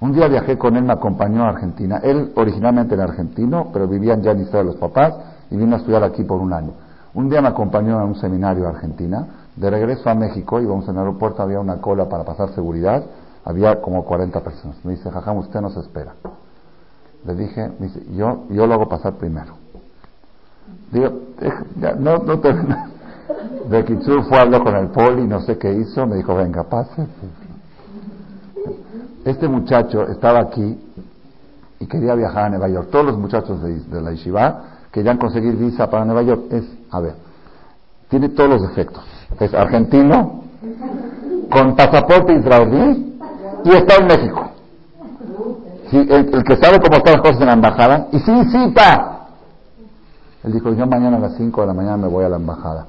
Un 0.00 0.12
día 0.12 0.28
viajé 0.28 0.58
con 0.58 0.76
él, 0.76 0.84
me 0.84 0.92
acompañó 0.92 1.44
a 1.44 1.50
Argentina. 1.50 2.00
Él 2.02 2.32
originalmente 2.36 2.94
era 2.94 3.04
argentino, 3.04 3.70
pero 3.72 3.88
vivía 3.88 4.14
en 4.14 4.22
Yanistad 4.22 4.58
de 4.58 4.64
los 4.64 4.76
papás 4.76 5.14
y 5.50 5.56
vino 5.56 5.74
a 5.74 5.78
estudiar 5.78 6.04
aquí 6.04 6.22
por 6.22 6.40
un 6.40 6.52
año. 6.52 6.72
Un 7.14 7.30
día 7.30 7.40
me 7.40 7.48
acompañó 7.48 7.98
a 7.98 8.04
un 8.04 8.14
seminario 8.14 8.66
a 8.66 8.70
Argentina. 8.70 9.26
De 9.56 9.70
regreso 9.70 10.10
a 10.10 10.14
México, 10.14 10.60
íbamos 10.60 10.86
en 10.88 10.96
el 10.96 10.98
aeropuerto, 10.98 11.42
había 11.42 11.60
una 11.60 11.80
cola 11.80 12.08
para 12.08 12.24
pasar 12.24 12.50
seguridad. 12.50 13.04
Había 13.44 13.80
como 13.80 14.04
40 14.04 14.40
personas. 14.40 14.76
Me 14.84 14.92
dice, 14.92 15.10
jajam, 15.10 15.38
usted 15.38 15.60
nos 15.62 15.76
espera. 15.78 16.12
Le 17.24 17.34
dije, 17.34 17.70
me 17.78 17.86
dice, 17.86 18.02
yo, 18.14 18.44
yo 18.50 18.66
lo 18.66 18.74
hago 18.74 18.88
pasar 18.88 19.14
primero. 19.14 19.54
Digo, 20.92 21.10
no, 21.98 22.18
no 22.18 22.38
te... 22.38 22.54
De 23.70 23.84
Kitsur 23.84 24.24
fue 24.24 24.38
a 24.38 24.42
hablar 24.42 24.62
con 24.62 24.76
el 24.76 24.88
poli, 24.88 25.26
no 25.26 25.40
sé 25.40 25.58
qué 25.58 25.72
hizo, 25.72 26.06
me 26.06 26.16
dijo, 26.16 26.36
venga, 26.36 26.62
pase. 26.64 27.06
Este 29.26 29.48
muchacho 29.48 30.06
estaba 30.06 30.38
aquí 30.38 30.78
y 31.80 31.86
quería 31.86 32.14
viajar 32.14 32.44
a 32.44 32.50
Nueva 32.50 32.68
York. 32.68 32.90
Todos 32.92 33.06
los 33.06 33.18
muchachos 33.18 33.60
de, 33.60 34.00
la 34.00 34.12
Yeshiva 34.12 34.62
querían 34.92 35.18
conseguir 35.18 35.56
visa 35.56 35.90
para 35.90 36.04
Nueva 36.04 36.22
York. 36.22 36.42
Es, 36.50 36.64
a 36.92 37.00
ver, 37.00 37.14
tiene 38.08 38.28
todos 38.28 38.50
los 38.50 38.62
defectos. 38.62 39.02
Es 39.40 39.52
argentino, 39.52 40.44
con 41.50 41.74
pasaporte 41.74 42.34
israelí 42.34 43.18
y 43.64 43.70
está 43.70 43.96
en 43.96 44.06
México. 44.06 44.50
el, 45.90 46.44
que 46.44 46.56
sabe 46.58 46.78
cómo 46.78 46.98
están 46.98 47.14
las 47.14 47.22
cosas 47.22 47.40
en 47.40 47.46
la 47.48 47.54
embajada, 47.54 48.06
y 48.12 48.20
sí, 48.20 48.32
cita. 48.44 49.26
Él 50.44 50.52
dijo, 50.52 50.72
yo 50.72 50.86
mañana 50.86 51.16
a 51.16 51.20
las 51.20 51.34
5 51.34 51.62
de 51.62 51.66
la 51.66 51.74
mañana 51.74 51.96
me 51.96 52.06
voy 52.06 52.24
a 52.24 52.28
la 52.28 52.36
embajada. 52.36 52.86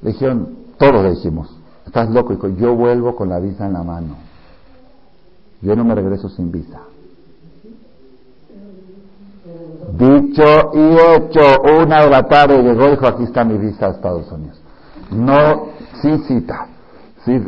Le 0.00 0.12
dijeron, 0.12 0.48
todos 0.78 1.02
le 1.02 1.10
dijimos, 1.10 1.50
estás 1.84 2.08
loco. 2.10 2.34
Dijo, 2.34 2.46
yo 2.50 2.76
vuelvo 2.76 3.16
con 3.16 3.28
la 3.28 3.40
visa 3.40 3.66
en 3.66 3.72
la 3.72 3.82
mano. 3.82 4.25
Yo 5.62 5.74
no 5.74 5.84
me 5.84 5.94
regreso 5.94 6.28
sin 6.28 6.52
visa. 6.52 6.80
Dicho 9.92 10.72
y 10.74 10.96
hecho, 11.14 11.62
una 11.82 12.04
de 12.04 12.10
la 12.10 12.22
tarde 12.24 12.62
llegó 12.62 12.88
y 12.88 12.90
dijo, 12.90 13.06
aquí 13.06 13.22
está 13.22 13.44
mi 13.44 13.56
visa 13.56 13.86
a 13.86 13.90
Estados 13.90 14.30
Unidos. 14.30 14.60
No, 15.10 15.68
sin 16.02 16.22
cita. 16.24 16.66
Sí, 17.24 17.40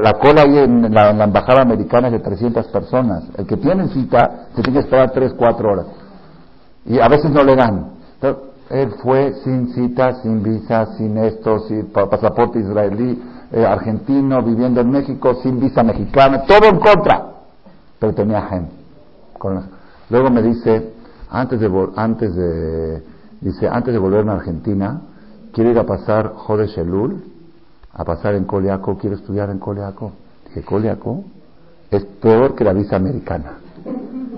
la 0.00 0.12
cola 0.14 0.42
ahí 0.42 0.58
en 0.58 0.94
la, 0.94 1.10
embajada 1.10 1.62
americana 1.62 2.08
es 2.08 2.12
de 2.12 2.18
300 2.20 2.66
personas. 2.68 3.24
El 3.36 3.46
que 3.46 3.56
tiene 3.56 3.88
cita 3.88 4.48
se 4.54 4.62
tiene 4.62 4.80
que 4.80 4.84
esperar 4.84 5.10
3, 5.12 5.34
4 5.36 5.70
horas. 5.70 5.86
Y 6.84 7.00
a 7.00 7.08
veces 7.08 7.30
no 7.30 7.42
le 7.42 7.56
dan. 7.56 7.92
él 8.70 8.90
fue 9.02 9.32
sin 9.42 9.72
cita, 9.74 10.22
sin 10.22 10.42
visa, 10.42 10.86
sin 10.96 11.16
esto, 11.18 11.60
sin 11.60 11.86
pasaporte 11.86 12.58
israelí, 12.58 13.20
eh, 13.50 13.64
argentino, 13.64 14.42
viviendo 14.42 14.80
en 14.80 14.90
México, 14.90 15.34
sin 15.42 15.58
visa 15.58 15.82
mexicana, 15.82 16.42
todo 16.46 16.68
en 16.68 16.78
contra. 16.78 17.31
Pero 18.02 18.14
tenía 18.14 18.42
gente. 18.42 18.72
Luego 20.10 20.28
me 20.28 20.42
dice, 20.42 20.92
antes 21.30 21.60
de, 21.60 21.88
antes 21.94 22.34
de, 22.34 23.00
dice, 23.40 23.68
antes 23.68 23.94
de 23.94 23.98
volverme 24.00 24.32
a 24.32 24.34
Argentina, 24.34 25.02
quiero 25.52 25.70
ir 25.70 25.78
a 25.78 25.86
pasar 25.86 26.32
Jode 26.34 26.66
Shelul, 26.66 27.22
a 27.92 28.04
pasar 28.04 28.34
en 28.34 28.42
Coliaco, 28.42 28.98
quiero 28.98 29.14
estudiar 29.14 29.50
en 29.50 29.60
Coliaco. 29.60 30.10
Dije, 30.48 30.64
Coliaco 30.64 31.22
es 31.92 32.04
peor 32.20 32.56
que 32.56 32.64
la 32.64 32.72
visa 32.72 32.96
americana. 32.96 33.58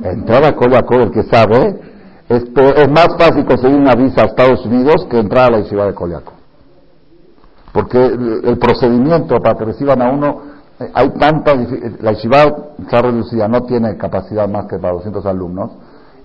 Entrar 0.02 0.44
a 0.44 0.54
Coliaco, 0.54 0.96
el 0.96 1.10
que 1.10 1.22
sabe, 1.22 1.80
es, 2.28 2.44
es 2.44 2.90
más 2.90 3.16
fácil 3.18 3.46
conseguir 3.46 3.78
una 3.78 3.94
visa 3.94 4.24
a 4.24 4.26
Estados 4.26 4.66
Unidos 4.66 5.06
que 5.08 5.18
entrar 5.18 5.54
a 5.54 5.58
la 5.58 5.64
ciudad 5.64 5.86
de 5.86 5.94
Coliaco. 5.94 6.34
Porque 7.72 7.96
el, 8.04 8.58
procedimiento 8.58 9.38
para 9.38 9.56
que 9.56 9.64
reciban 9.64 10.02
a 10.02 10.10
uno, 10.10 10.53
hay 10.78 11.08
tanta, 11.10 11.54
la 12.00 12.12
yeshiva 12.12 12.44
está 12.82 13.02
reducida, 13.02 13.46
no 13.48 13.62
tiene 13.62 13.96
capacidad 13.96 14.48
más 14.48 14.66
que 14.66 14.78
para 14.78 14.94
200 14.94 15.24
alumnos, 15.26 15.70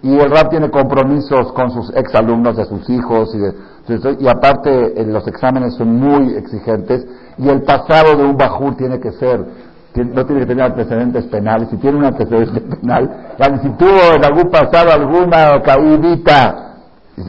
y 0.01 0.17
el 0.17 0.31
RAP 0.31 0.49
tiene 0.49 0.69
compromisos 0.69 1.51
con 1.51 1.71
sus 1.71 1.93
exalumnos, 1.95 2.55
de 2.57 2.65
sus 2.65 2.89
hijos, 2.89 3.35
y, 3.35 4.23
y 4.23 4.27
aparte 4.27 4.99
eh, 4.99 5.05
los 5.05 5.27
exámenes 5.27 5.75
son 5.75 5.95
muy 5.99 6.33
exigentes, 6.35 7.05
y 7.37 7.47
el 7.49 7.61
pasado 7.63 8.15
de 8.15 8.23
un 8.23 8.37
bajur 8.37 8.75
tiene 8.75 8.99
que 8.99 9.11
ser, 9.11 9.45
no 9.95 10.25
tiene 10.25 10.41
que 10.41 10.47
tener 10.47 10.65
antecedentes 10.65 11.25
penales, 11.25 11.69
si 11.69 11.77
tiene 11.77 11.97
un 11.97 12.05
antecedente 12.05 12.61
penal, 12.81 13.35
si 13.61 13.69
tuvo 13.71 14.15
en 14.15 14.25
algún 14.25 14.49
pasado 14.49 14.91
alguna 14.91 15.61
caudita, 15.61 16.65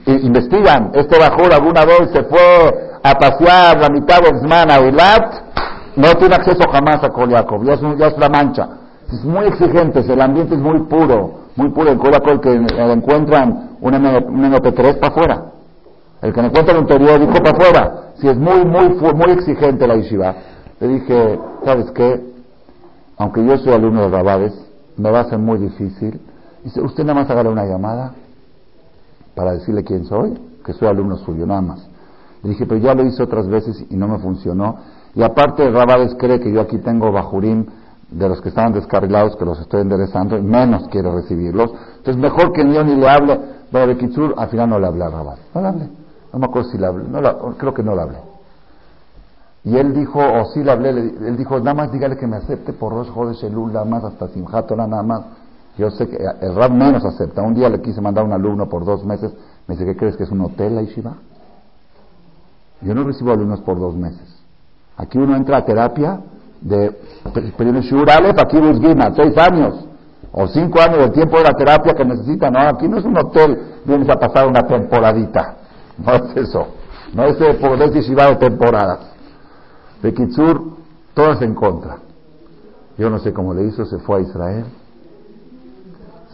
investigan, 0.06 0.92
este 0.94 1.18
bajur 1.18 1.52
alguna 1.52 1.84
vez 1.84 2.10
se 2.12 2.22
fue 2.22 2.90
a 3.02 3.14
pasear 3.14 3.78
la 3.80 3.88
mitad 3.88 4.20
de 4.20 4.38
semana 4.40 4.74
a 4.76 4.80
no 5.96 6.14
tiene 6.14 6.34
acceso 6.34 6.62
jamás 6.70 7.02
a 7.02 7.10
Koliakov, 7.10 7.64
ya 7.64 7.74
es, 7.74 8.18
la 8.18 8.28
mancha. 8.28 8.68
Es 9.12 9.24
muy 9.24 9.46
exigente, 9.46 10.00
el 10.00 10.20
ambiente 10.20 10.54
es 10.54 10.60
muy 10.60 10.80
puro 10.80 11.40
muy 11.56 11.70
puro. 11.70 11.90
El 11.90 11.98
Coca 11.98 12.20
que 12.40 12.58
le 12.58 12.92
encuentran 12.92 13.76
un, 13.80 13.92
MP3 13.92 14.98
para 14.98 15.12
afuera. 15.12 15.44
El 16.22 16.32
que 16.32 16.40
encuentran 16.40 16.78
un 16.78 16.86
periódico 16.86 17.32
para 17.32 17.50
afuera. 17.50 18.12
Si 18.16 18.28
es 18.28 18.36
muy, 18.36 18.64
muy, 18.64 18.88
muy 19.14 19.30
exigente 19.32 19.86
la 19.86 19.96
yeshiva. 19.96 20.34
Le 20.80 20.88
dije, 20.88 21.38
¿sabes 21.64 21.90
qué? 21.92 22.20
Aunque 23.18 23.44
yo 23.44 23.56
soy 23.58 23.72
alumno 23.72 24.02
de 24.02 24.08
Rabades, 24.08 24.54
me 24.96 25.10
va 25.10 25.20
a 25.20 25.24
ser 25.24 25.38
muy 25.38 25.58
difícil. 25.58 26.20
Dice, 26.64 26.80
usted 26.80 27.04
nada 27.04 27.20
más 27.20 27.30
hágale 27.30 27.48
una 27.48 27.64
llamada 27.64 28.12
para 29.34 29.52
decirle 29.52 29.84
quién 29.84 30.04
soy, 30.04 30.38
que 30.64 30.72
soy 30.72 30.88
alumno 30.88 31.16
suyo, 31.18 31.46
nada 31.46 31.60
más. 31.60 31.88
Le 32.42 32.50
dije, 32.50 32.66
pero 32.66 32.80
ya 32.80 32.94
lo 32.94 33.04
hice 33.04 33.22
otras 33.22 33.46
veces 33.48 33.84
y 33.90 33.96
no 33.96 34.08
me 34.08 34.18
funcionó. 34.18 34.78
Y 35.14 35.22
aparte, 35.22 35.70
Rabades 35.70 36.14
cree 36.18 36.40
que 36.40 36.52
yo 36.52 36.60
aquí 36.60 36.78
tengo 36.78 37.10
Bajurim 37.10 37.66
de 38.10 38.28
los 38.28 38.40
que 38.40 38.48
estaban 38.48 38.72
descarrilados, 38.72 39.36
que 39.36 39.44
los 39.44 39.60
estoy 39.60 39.82
enderezando, 39.82 40.36
y 40.36 40.42
menos 40.42 40.88
quiere 40.88 41.10
recibirlos. 41.10 41.72
Entonces, 41.98 42.16
mejor 42.16 42.52
que 42.52 42.62
yo 42.72 42.84
ni 42.84 42.96
le 42.96 43.08
hable. 43.08 43.40
Bueno, 43.70 43.86
de 43.88 43.96
Kitsur, 43.98 44.34
al 44.36 44.48
final 44.48 44.70
no 44.70 44.78
le 44.78 44.86
hablé 44.86 45.04
a 45.04 45.10
Rabat. 45.10 45.38
No 45.54 45.60
le 45.60 45.68
hablé. 45.68 45.88
No 46.32 46.38
me 46.38 46.46
acuerdo 46.46 46.70
si 46.70 46.78
le 46.78 46.86
hablé. 46.86 47.04
No 47.08 47.56
creo 47.56 47.74
que 47.74 47.82
no 47.82 47.94
le 47.94 48.02
hablé. 48.02 48.18
Y 49.62 49.76
él 49.76 49.94
dijo, 49.94 50.18
o 50.18 50.46
sí 50.46 50.64
le 50.64 50.72
hablé, 50.72 50.90
él 50.90 51.36
dijo, 51.36 51.58
nada 51.58 51.74
más 51.74 51.92
dígale 51.92 52.16
que 52.16 52.26
me 52.26 52.36
acepte 52.36 52.72
por 52.72 52.94
dos 52.94 53.28
de 53.28 53.34
Shelul, 53.34 53.72
nada 53.72 53.84
más, 53.84 54.04
hasta 54.04 54.28
Simchat 54.28 54.70
nada 54.70 55.02
más. 55.02 55.22
Yo 55.76 55.90
sé 55.90 56.08
que 56.08 56.16
el 56.16 56.54
Rab 56.54 56.72
menos 56.72 57.04
acepta. 57.04 57.42
Un 57.42 57.54
día 57.54 57.68
le 57.68 57.80
quise 57.80 58.00
mandar 58.00 58.24
a 58.24 58.26
un 58.26 58.32
alumno 58.32 58.68
por 58.68 58.84
dos 58.84 59.04
meses. 59.04 59.32
Me 59.66 59.74
dice, 59.74 59.84
¿qué 59.84 59.96
crees 59.96 60.16
que 60.16 60.24
es 60.24 60.30
un 60.30 60.40
hotel 60.40 60.76
la 60.76 60.82
Yeshiva? 60.82 61.14
Yo 62.80 62.94
no 62.94 63.04
recibo 63.04 63.32
alumnos 63.32 63.60
por 63.60 63.78
dos 63.78 63.94
meses. 63.94 64.39
Aquí 65.00 65.16
uno 65.16 65.34
entra 65.34 65.58
a 65.58 65.64
terapia 65.64 66.20
de 66.60 66.94
primer 67.56 67.82
Shur 67.82 68.10
Aleph, 68.10 68.38
aquí 68.38 68.58
Gina, 68.80 69.10
seis 69.16 69.36
años 69.38 69.86
o 70.30 70.46
cinco 70.48 70.78
años 70.78 70.98
del 70.98 71.12
tiempo 71.12 71.38
de 71.38 71.44
la 71.44 71.54
terapia 71.54 71.94
que 71.94 72.04
necesita. 72.04 72.50
No, 72.50 72.58
aquí 72.68 72.86
no 72.86 72.98
es 72.98 73.04
un 73.06 73.16
hotel, 73.16 73.58
vienes 73.86 74.08
a 74.10 74.16
pasar 74.16 74.46
una 74.46 74.62
temporadita. 74.62 75.56
No 76.00 76.14
es 76.14 76.34
eso. 76.34 76.66
No 77.12 77.24
es 77.24 77.38
de 77.38 77.54
poder 77.54 77.90
de 77.90 78.36
temporadas. 78.36 79.00
De 80.02 80.14
Kitsur, 80.14 80.78
todas 81.12 81.42
en 81.42 81.54
contra. 81.54 81.98
Yo 82.96 83.10
no 83.10 83.18
sé 83.18 83.34
cómo 83.34 83.52
le 83.52 83.64
hizo, 83.64 83.84
se 83.84 83.98
fue 83.98 84.16
a 84.16 84.20
Israel. 84.20 84.64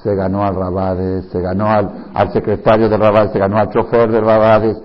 Se 0.05 0.15
ganó 0.15 0.45
al 0.45 0.55
Rabades, 0.55 1.27
se 1.33 1.41
ganó 1.41 1.67
al, 1.67 2.07
al 2.15 2.33
secretario 2.33 2.89
de 2.89 2.97
Rabades, 2.97 3.33
se 3.33 3.41
ganó 3.41 3.59
al 3.59 3.71
chofer 3.71 4.09
de 4.09 4.21
Rabades. 4.21 4.77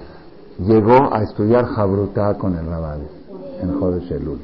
Llegó 0.58 1.14
a 1.14 1.22
estudiar 1.22 1.66
Jabrutá 1.66 2.34
con 2.40 2.58
el 2.58 2.66
Rabades 2.66 3.21
en 3.62 3.80
Jodesh 3.80 4.12
Elul. 4.12 4.40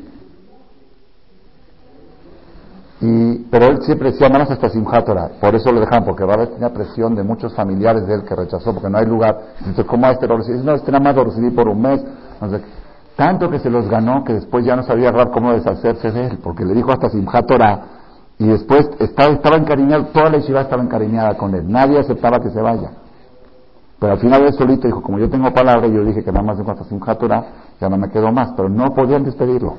Y, 2.99 3.45
pero 3.51 3.67
él 3.67 3.81
siempre 3.83 4.11
decía 4.11 4.27
más 4.27 4.49
hasta 4.49 4.69
Simchat 4.69 5.07
Por 5.39 5.55
eso 5.55 5.71
lo 5.71 5.79
dejaban, 5.79 6.03
porque 6.03 6.25
Rabbi 6.25 6.47
tenía 6.47 6.73
presión 6.73 7.13
de 7.13 7.23
muchos 7.23 7.53
familiares 7.53 8.07
de 8.07 8.15
él 8.15 8.23
que 8.23 8.35
rechazó 8.35 8.73
porque 8.73 8.89
no 8.89 8.97
hay 8.97 9.05
lugar. 9.05 9.37
Entonces, 9.59 9.85
¿cómo 9.85 10.07
a 10.07 10.11
este 10.11 10.27
lo 10.27 10.37
recibí? 10.37 10.59
No, 10.63 10.73
este 10.73 10.91
nada 10.91 11.03
más 11.03 11.15
lo 11.15 11.25
recibí 11.25 11.51
por 11.51 11.67
un 11.67 11.81
mes. 11.81 12.03
tanto 13.15 13.49
que 13.49 13.59
se 13.59 13.69
los 13.69 13.87
ganó 13.87 14.23
que 14.23 14.33
después 14.33 14.65
ya 14.65 14.75
no 14.75 14.83
sabía 14.83 15.11
Rab 15.11 15.31
cómo 15.31 15.53
deshacerse 15.53 16.11
de 16.11 16.27
él, 16.27 16.39
porque 16.41 16.65
le 16.65 16.73
dijo 16.73 16.91
hasta 16.91 17.09
Simchat 17.09 17.51
y 18.39 18.47
después 18.47 18.87
estaba, 18.99 19.33
estaba 19.33 19.57
encariñado, 19.57 20.07
toda 20.07 20.29
la 20.29 20.37
yeshiva 20.37 20.61
estaba 20.61 20.83
encariñada 20.83 21.35
con 21.37 21.53
él. 21.55 21.67
Nadie 21.67 21.99
aceptaba 21.99 22.39
que 22.39 22.49
se 22.49 22.61
vaya. 22.61 22.91
Pero 23.99 24.13
al 24.13 24.19
final 24.19 24.43
él 24.43 24.53
solito 24.53 24.87
dijo, 24.87 25.01
como 25.01 25.17
yo 25.17 25.29
tengo 25.29 25.51
palabra, 25.51 25.87
yo 25.87 26.03
dije 26.03 26.23
que 26.23 26.31
nada 26.31 26.45
más 26.45 26.57
dijo 26.57 26.71
hasta 26.71 26.83
Simchat 26.83 27.19
ya 27.79 27.89
no 27.89 27.97
me 27.97 28.09
quedó 28.09 28.31
más. 28.31 28.53
Pero 28.55 28.69
no 28.69 28.93
podían 28.93 29.23
despedirlo. 29.23 29.75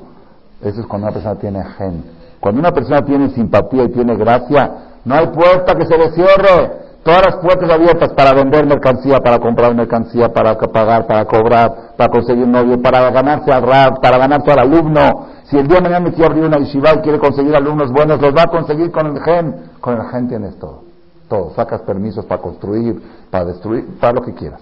Eso 0.61 0.81
es 0.81 0.87
cuando 0.87 1.07
una 1.07 1.13
persona 1.13 1.35
tiene 1.35 1.63
gen 1.77 2.03
cuando 2.39 2.59
una 2.61 2.71
persona 2.71 3.03
tiene 3.03 3.29
simpatía 3.31 3.83
y 3.83 3.89
tiene 3.89 4.15
gracia, 4.15 4.71
no 5.03 5.15
hay 5.15 5.27
puerta 5.27 5.75
que 5.75 5.85
se 5.85 5.97
le 5.97 6.11
cierre. 6.11 6.89
Todas 7.03 7.25
las 7.25 7.35
puertas 7.37 7.69
abiertas 7.71 8.09
para 8.09 8.33
vender 8.33 8.65
mercancía, 8.65 9.19
para 9.19 9.39
comprar 9.39 9.73
mercancía, 9.73 10.29
para 10.33 10.57
pagar, 10.57 11.07
para 11.07 11.25
cobrar, 11.25 11.95
para 11.97 12.09
conseguir 12.09 12.45
novio, 12.45 12.81
para 12.81 13.09
ganarse 13.09 13.51
al 13.51 13.63
rap, 13.63 14.01
para 14.01 14.17
ganarse 14.17 14.51
al 14.51 14.59
alumno. 14.59 15.27
Si 15.45 15.57
el 15.57 15.67
día 15.67 15.77
de 15.77 15.83
mañana 15.83 16.01
me 16.01 16.11
quiere 16.11 16.25
abrir 16.25 16.43
una 16.43 16.57
yeshiva 16.57 16.95
y 16.95 16.97
quiere 16.99 17.17
conseguir 17.17 17.55
alumnos 17.55 17.91
buenos, 17.91 18.21
los 18.21 18.35
va 18.35 18.43
a 18.43 18.47
conseguir 18.47 18.91
con 18.91 19.07
el 19.07 19.23
gen. 19.23 19.55
Con 19.79 19.95
el 19.95 20.07
gen 20.07 20.27
tienes 20.27 20.59
todo. 20.59 20.83
Todo. 21.29 21.51
Sacas 21.55 21.81
permisos 21.81 22.25
para 22.25 22.41
construir, 22.41 23.01
para 23.31 23.45
destruir, 23.45 23.97
para 23.99 24.13
lo 24.13 24.21
que 24.21 24.33
quieras. 24.33 24.61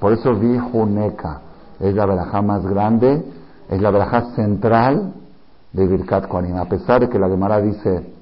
Por 0.00 0.12
eso 0.12 0.34
dijo 0.34 0.84
Neca, 0.86 1.40
es 1.80 1.94
la 1.94 2.06
verajá 2.06 2.42
más 2.42 2.64
grande, 2.66 3.24
es 3.68 3.80
la 3.80 3.90
verajá 3.90 4.34
central 4.34 5.14
de 5.72 5.86
Birkat 5.86 6.28
Koanim. 6.28 6.56
A 6.56 6.66
pesar 6.66 7.00
de 7.00 7.08
que 7.08 7.18
la 7.18 7.28
Gemara 7.28 7.60
dice 7.60 8.12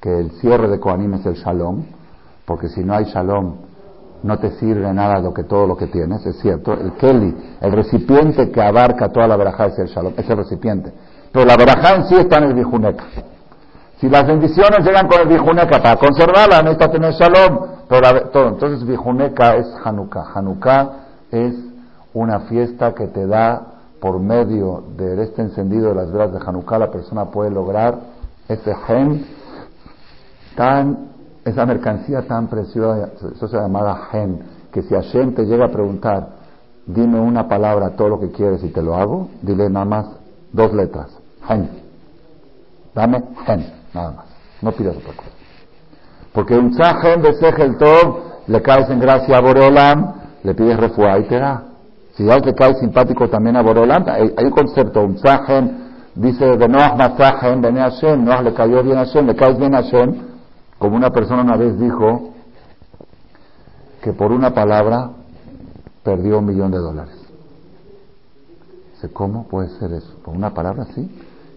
que 0.00 0.18
el 0.18 0.32
cierre 0.32 0.68
de 0.68 0.78
Koanim 0.78 1.14
es 1.14 1.26
el 1.26 1.34
Shalom, 1.34 1.84
porque 2.44 2.68
si 2.68 2.84
no 2.84 2.94
hay 2.94 3.04
Shalom 3.04 3.54
no 4.22 4.38
te 4.38 4.52
sirve 4.52 4.92
nada 4.92 5.18
lo 5.18 5.34
que, 5.34 5.44
todo 5.44 5.66
lo 5.66 5.76
que 5.76 5.88
tienes, 5.88 6.24
es 6.26 6.38
cierto. 6.38 6.72
El 6.74 6.92
Keli, 6.92 7.34
el 7.60 7.72
recipiente 7.72 8.50
que 8.50 8.62
abarca 8.62 9.08
toda 9.08 9.26
la 9.26 9.36
verajá 9.36 9.66
es 9.66 9.78
el 9.78 9.86
Shalom, 9.86 10.14
es 10.16 10.28
el 10.28 10.36
recipiente. 10.36 10.92
Pero 11.32 11.46
la 11.46 11.56
verajá 11.56 11.96
en 11.96 12.04
sí 12.04 12.16
está 12.16 12.38
en 12.38 12.44
el 12.44 12.54
Bijuneca. 12.54 13.04
Si 13.98 14.08
las 14.08 14.26
bendiciones 14.26 14.84
llegan 14.84 15.08
con 15.08 15.20
el 15.20 15.28
Bijuneca 15.28 15.80
para 15.80 15.96
conservarla, 15.96 16.60
necesita 16.62 16.90
tener 16.90 17.12
Shalom. 17.12 17.66
Pero 17.88 18.30
todo. 18.30 18.48
Entonces 18.48 18.86
Bijuneca 18.86 19.56
es 19.56 19.66
Hanukkah. 19.84 20.24
Hanukkah 20.34 20.90
es 21.30 21.71
una 22.14 22.40
fiesta 22.40 22.94
que 22.94 23.06
te 23.08 23.26
da 23.26 23.72
por 24.00 24.18
medio 24.18 24.82
de 24.96 25.22
este 25.22 25.42
encendido 25.42 25.90
de 25.90 25.94
las 25.94 26.10
velas 26.10 26.32
de 26.32 26.40
Hanukkah, 26.44 26.78
la 26.78 26.90
persona 26.90 27.26
puede 27.26 27.50
lograr 27.50 27.98
ese 28.48 28.74
gen 28.86 29.24
tan, 30.56 31.10
esa 31.44 31.64
mercancía 31.64 32.26
tan 32.26 32.48
preciosa, 32.48 33.10
eso 33.34 33.48
se 33.48 33.56
llama 33.56 34.08
gen, 34.10 34.40
que 34.72 34.82
si 34.82 34.94
Hashem 34.94 35.34
te 35.34 35.44
llega 35.44 35.66
a 35.66 35.70
preguntar, 35.70 36.28
dime 36.86 37.20
una 37.20 37.48
palabra, 37.48 37.90
todo 37.90 38.08
lo 38.08 38.20
que 38.20 38.32
quieres 38.32 38.62
y 38.64 38.68
te 38.68 38.82
lo 38.82 38.96
hago, 38.96 39.28
dile 39.40 39.70
nada 39.70 39.86
más 39.86 40.06
dos 40.52 40.72
letras, 40.72 41.16
gen. 41.46 41.70
Dame 42.94 43.22
gen, 43.46 43.72
nada 43.94 44.10
más. 44.10 44.26
No 44.60 44.72
pidas 44.72 44.96
otra 44.96 45.14
cosa. 45.14 45.30
Porque 46.32 46.56
un 46.56 46.72
gen 46.74 47.22
de 47.22 47.34
Segel 47.34 47.76
Tov, 47.78 48.16
le 48.46 48.62
caes 48.62 48.88
en 48.90 49.00
gracia 49.00 49.38
a 49.38 49.40
Boreolam, 49.40 50.14
le 50.42 50.54
pides 50.54 50.78
refuá 50.78 51.18
y 51.18 51.24
te 51.24 51.38
da. 51.38 51.71
Si 52.14 52.24
ya 52.24 52.40
te 52.40 52.54
cae 52.54 52.74
simpático 52.74 53.28
también 53.28 53.56
a 53.56 53.62
Borolam, 53.62 54.04
hay, 54.08 54.44
un 54.44 54.50
concepto, 54.50 55.02
un 55.02 55.18
zahen, 55.18 55.92
dice 56.14 56.56
de 56.56 56.68
Noah 56.68 56.94
Mazahen, 56.94 57.62
Bene 57.62 57.80
Hashem, 57.80 58.24
Noah 58.24 58.42
le 58.42 58.52
cayó 58.52 58.82
bien 58.82 58.98
a 58.98 59.04
Hashem, 59.04 59.26
le 59.26 59.34
caes 59.34 59.58
bien 59.58 59.74
a 59.74 59.82
Hashem, 59.82 60.14
como 60.78 60.96
una 60.96 61.10
persona 61.10 61.42
una 61.42 61.56
vez 61.56 61.78
dijo, 61.78 62.30
que 64.02 64.12
por 64.12 64.32
una 64.32 64.52
palabra 64.52 65.10
perdió 66.02 66.40
un 66.40 66.46
millón 66.46 66.70
de 66.70 66.78
dólares. 66.78 67.18
¿Cómo 69.12 69.48
puede 69.48 69.68
ser 69.78 69.92
eso? 69.92 70.14
¿Por 70.24 70.34
una 70.36 70.54
palabra 70.54 70.84
sí? 70.94 71.10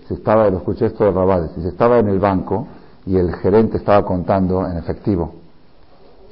Se 0.08 0.16
estaba, 0.16 0.50
lo 0.50 0.58
escuché 0.58 0.88
esto 0.88 1.04
de 1.04 1.12
Rabades, 1.12 1.52
si 1.52 1.68
estaba 1.68 2.00
en 2.00 2.08
el 2.08 2.20
banco 2.20 2.68
y 3.06 3.18
el 3.18 3.36
gerente 3.36 3.78
estaba 3.78 4.04
contando 4.04 4.68
en 4.68 4.78
efectivo 4.78 5.34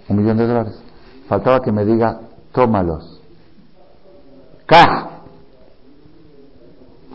un 0.09 0.17
millón 0.17 0.37
de 0.37 0.47
dólares. 0.47 0.81
Faltaba 1.27 1.61
que 1.61 1.71
me 1.71 1.85
diga, 1.85 2.19
tómalos. 2.51 3.12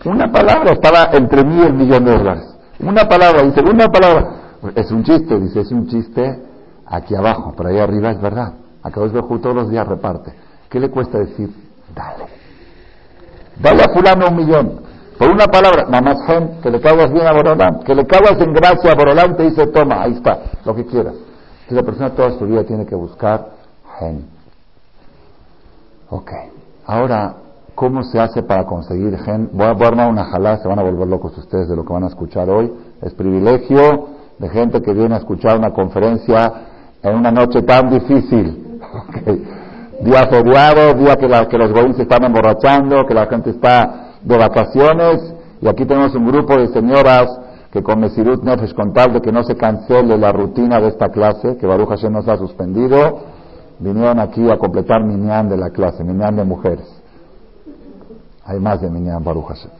Una 0.05 0.31
palabra 0.31 0.73
estaba 0.73 1.11
entre 1.13 1.45
mí 1.45 1.57
y 1.57 1.67
el 1.67 1.75
millón 1.75 2.05
de 2.05 2.17
dólares. 2.17 2.57
Una 2.81 3.09
palabra, 3.09 3.43
dice, 3.43 3.61
una 3.61 3.89
palabra. 3.89 4.31
Es 4.75 4.91
un 4.91 5.03
chiste, 5.05 5.39
dice, 5.39 5.61
es 5.61 5.73
un 5.73 5.87
chiste 5.89 6.43
aquí 6.87 7.15
abajo, 7.15 7.55
pero 7.57 7.69
ahí 7.69 7.79
arriba 7.79 8.11
es 8.11 8.21
verdad. 8.21 8.55
Acá 8.83 9.01
de 9.01 9.23
todos 9.23 9.55
los 9.55 9.71
días 9.71 9.87
reparte. 9.87 10.33
¿Qué 10.69 10.79
le 10.81 10.91
cuesta 10.91 11.19
decir? 11.19 11.51
Dale. 11.95 12.25
Dale 13.61 13.83
a 13.83 13.93
fulano 13.93 14.29
un 14.29 14.37
millón. 14.37 14.81
Por 15.19 15.31
una 15.31 15.47
palabra, 15.47 15.87
gen, 16.27 16.61
que 16.63 16.71
le 16.71 16.81
cagas 16.81 17.13
bien 17.13 17.27
a 17.27 17.33
Borolán, 17.33 17.81
que 17.81 17.95
le 17.95 18.07
cagas 18.07 18.41
en 18.41 18.53
gracia 18.53 18.93
a 18.93 18.95
Borolán, 18.95 19.37
te 19.37 19.45
dice, 19.45 19.67
toma, 19.67 20.03
ahí 20.03 20.13
está, 20.13 20.39
lo 20.65 20.75
que 20.77 20.87
quieras. 20.87 21.15
Entonces 21.15 21.77
la 21.77 21.83
persona 21.83 22.11
toda 22.11 22.39
su 22.39 22.47
vida 22.47 22.63
tiene 22.65 22.87
que 22.87 22.95
buscar 22.95 23.49
gen. 23.99 24.27
Ok. 26.11 26.31
Ahora, 26.89 27.35
¿cómo 27.75 28.03
se 28.03 28.19
hace 28.19 28.43
para 28.43 28.65
conseguir 28.65 29.15
gen? 29.19 29.51
Voy 29.53 29.67
a, 29.67 29.73
armar 29.73 30.09
una 30.09 30.25
jalá, 30.25 30.57
se 30.57 30.67
van 30.67 30.79
a 30.79 30.83
volver 30.83 31.07
locos 31.07 31.37
ustedes 31.37 31.69
de 31.69 31.77
lo 31.77 31.85
que 31.85 31.93
van 31.93 32.05
a 32.05 32.07
escuchar 32.07 32.49
hoy. 32.49 32.73
Es 33.03 33.13
privilegio 33.13 34.07
de 34.39 34.49
gente 34.49 34.81
que 34.81 34.95
viene 34.95 35.15
a 35.15 35.19
escuchar 35.19 35.59
una 35.59 35.71
conferencia 35.75 36.51
en 37.03 37.15
una 37.15 37.31
noche 37.31 37.61
tan 37.61 37.91
difícil. 37.91 38.81
Día 40.01 40.29
feriado, 40.31 40.95
día 40.95 41.17
que, 41.17 41.29
la, 41.29 41.47
que 41.47 41.59
los 41.59 41.73
goyim 41.73 41.93
se 41.93 42.03
están 42.03 42.25
emborrachando, 42.25 43.05
que 43.05 43.15
la 43.15 43.27
gente 43.27 43.51
está 43.51 44.13
de 44.23 44.39
vacaciones, 44.39 45.35
y 45.61 45.67
aquí 45.67 45.85
tenemos 45.85 46.15
un 46.15 46.25
grupo 46.25 46.57
de 46.57 46.69
señoras 46.69 47.27
que 47.73 47.83
con 47.83 48.01
Mesirut 48.01 48.45
Nefesh, 48.45 48.75
con 48.75 48.93
tal 48.93 49.13
de 49.13 49.21
que 49.21 49.33
no 49.33 49.43
se 49.43 49.57
cancele 49.57 50.17
la 50.17 50.31
rutina 50.31 50.81
de 50.81 50.89
esta 50.89 51.09
clase, 51.11 51.57
que 51.57 51.67
Baruch 51.67 51.89
Hashem 51.89 52.13
nos 52.13 52.29
ha 52.29 52.37
suspendido, 52.37 53.19
vinieron 53.79 54.19
aquí 54.21 54.51
a 54.51 54.59
completar 54.59 55.05
Minyan 55.05 55.49
de 55.49 55.57
la 55.57 55.71
clase, 55.71 56.05
Minyan 56.05 56.37
de 56.37 56.45
mujeres. 56.45 56.87
Hay 58.45 58.59
más 58.59 58.81
de 58.81 58.91
Minyan 58.91 59.23
Baruch 59.23 59.47
Hashem. 59.47 59.71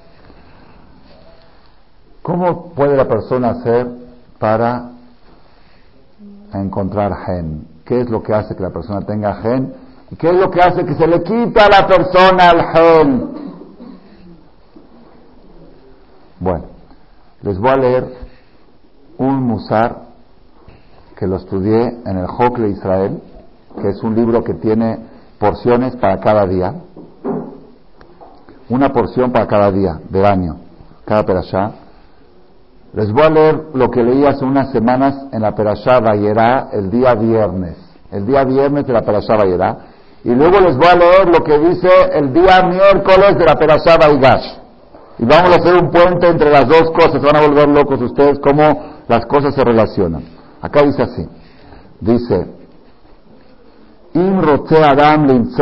¿Cómo 2.23 2.73
puede 2.75 2.97
la 2.97 3.09
persona 3.09 3.51
hacer 3.51 3.89
para 4.39 4.91
encontrar 6.53 7.15
gen? 7.25 7.67
¿Qué 7.85 8.01
es 8.01 8.11
lo 8.11 8.23
que 8.23 8.35
hace 8.35 8.55
que 8.55 8.63
la 8.63 8.71
persona 8.71 9.01
tenga 9.07 9.35
gen? 9.37 9.73
¿Y 10.11 10.17
qué 10.17 10.29
es 10.29 10.35
lo 10.35 10.51
que 10.51 10.61
hace 10.61 10.85
que 10.85 10.95
se 10.95 11.07
le 11.07 11.23
quita 11.23 11.67
a 11.67 11.69
la 11.69 11.87
persona 11.87 12.51
el 12.51 12.63
gen? 12.63 13.29
Bueno, 16.41 16.65
les 17.43 17.59
voy 17.59 17.71
a 17.71 17.77
leer 17.77 18.15
un 19.19 19.43
musar 19.43 20.09
que 21.17 21.27
lo 21.27 21.37
estudié 21.37 22.01
en 22.05 22.17
el 22.17 22.27
Hokle 22.27 22.69
Israel, 22.69 23.23
que 23.79 23.89
es 23.89 24.03
un 24.03 24.15
libro 24.15 24.43
que 24.43 24.55
tiene 24.55 24.99
porciones 25.39 25.97
para 25.97 26.19
cada 26.21 26.47
día, 26.47 26.75
una 28.69 28.93
porción 28.93 29.33
para 29.33 29.47
cada 29.47 29.71
día 29.71 29.99
del 30.09 30.25
año, 30.25 30.57
cada 31.05 31.25
perashá. 31.25 31.73
Les 32.93 33.13
voy 33.13 33.23
a 33.23 33.31
leer 33.31 33.63
lo 33.75 33.91
que 33.91 34.03
leí 34.03 34.25
hace 34.25 34.45
unas 34.45 34.71
semanas 34.73 35.27
en 35.33 35.43
la 35.43 35.55
perashá 35.55 36.01
Bayerá 36.01 36.69
el 36.73 36.91
día 36.91 37.15
viernes, 37.15 37.77
el 38.11 38.27
día 38.27 38.45
viernes 38.45 38.87
de 38.87 38.93
la 38.93 39.03
perashá 39.03 39.37
Bayerá, 39.37 39.77
y 40.25 40.31
luego 40.31 40.61
les 40.61 40.77
voy 40.77 40.89
a 40.89 40.97
leer 40.97 41.29
lo 41.29 41.45
que 41.45 41.59
dice 41.59 41.89
el 42.13 42.33
día 42.33 42.63
miércoles 42.63 43.39
de 43.39 43.45
la 43.45 43.55
Perashá 43.55 43.97
Baigash. 43.97 44.59
Y 45.19 45.25
vamos 45.25 45.51
a 45.51 45.57
hacer 45.57 45.75
un 45.75 45.91
puente 45.91 46.29
entre 46.29 46.51
las 46.51 46.69
dos 46.69 46.91
cosas. 46.91 47.23
Van 47.23 47.37
a 47.37 47.47
volver 47.47 47.69
locos 47.69 48.01
ustedes 48.03 48.39
cómo 48.41 49.03
las 49.09 49.27
cosas 49.27 49.55
se 49.55 49.65
relacionan. 49.65 50.23
Acá 50.61 50.83
dice 50.83 51.03
así. 51.03 51.29
Dice, 52.01 52.47
Im 54.15 54.39
Adam 54.39 55.53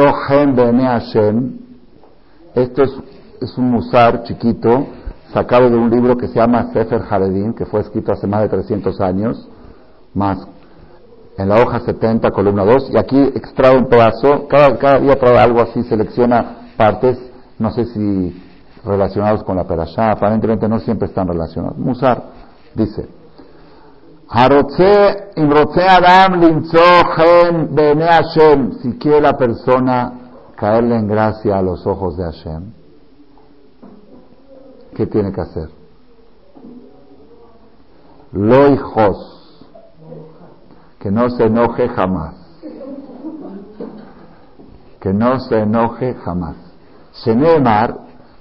Hashem. 0.80 1.58
Esto 2.54 2.82
es, 2.82 2.90
es, 3.42 3.58
un 3.58 3.70
musar 3.70 4.22
chiquito, 4.22 4.86
sacado 5.32 5.68
de 5.68 5.76
un 5.76 5.90
libro 5.90 6.16
que 6.16 6.28
se 6.28 6.34
llama 6.34 6.72
Sefer 6.72 7.02
Haredim, 7.10 7.54
que 7.54 7.66
fue 7.66 7.80
escrito 7.80 8.12
hace 8.12 8.26
más 8.26 8.42
de 8.42 8.48
300 8.48 9.00
años, 9.00 9.48
más 10.14 10.46
en 11.36 11.48
la 11.48 11.60
hoja 11.60 11.80
70, 11.80 12.30
columna 12.30 12.64
2, 12.64 12.90
y 12.94 12.96
aquí 12.96 13.20
extrae 13.34 13.76
un 13.76 13.88
pedazo, 13.88 14.46
cada, 14.48 14.78
cada 14.78 15.00
día 15.00 15.18
trae 15.18 15.36
algo 15.36 15.60
así, 15.60 15.82
selecciona 15.82 16.70
partes, 16.76 17.18
no 17.58 17.70
sé 17.72 17.84
si 17.86 18.42
relacionados 18.84 19.42
con 19.42 19.56
la 19.56 19.64
perashá, 19.64 20.12
aparentemente 20.12 20.68
no 20.68 20.78
siempre 20.78 21.08
están 21.08 21.28
relacionados. 21.28 21.76
Musar 21.76 22.22
dice, 22.74 23.06
Adam 24.28 24.68
si 28.82 28.98
quiere 28.98 29.20
la 29.20 29.36
persona 29.36 30.12
caerle 30.56 30.96
en 30.96 31.06
gracia 31.06 31.58
a 31.58 31.62
los 31.62 31.86
ojos 31.86 32.16
de 32.16 32.24
Hashem, 32.24 32.72
¿qué 34.94 35.06
tiene 35.06 35.32
que 35.32 35.40
hacer? 35.40 35.68
Loijos 38.32 39.64
que 40.98 41.10
no 41.12 41.30
se 41.30 41.44
enoje 41.44 41.88
jamás. 41.88 42.34
Que 45.00 45.12
no 45.12 45.38
se 45.38 45.60
enoje 45.60 46.14
jamás. 46.14 46.56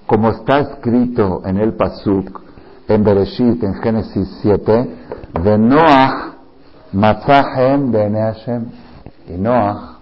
Como 0.08 0.30
está 0.30 0.60
escrito 0.60 1.42
en 1.46 1.58
el 1.58 1.74
Pasuk, 1.74 2.45
en 2.88 3.04
Bereshit, 3.04 3.64
en 3.64 3.74
Génesis 3.82 4.28
7, 4.42 4.90
de 5.44 5.58
Noach, 5.58 6.36
Matzahem 6.94 7.92
de 7.92 8.10
Hashem. 8.10 8.66
Y 9.28 9.38
Noach 9.38 10.00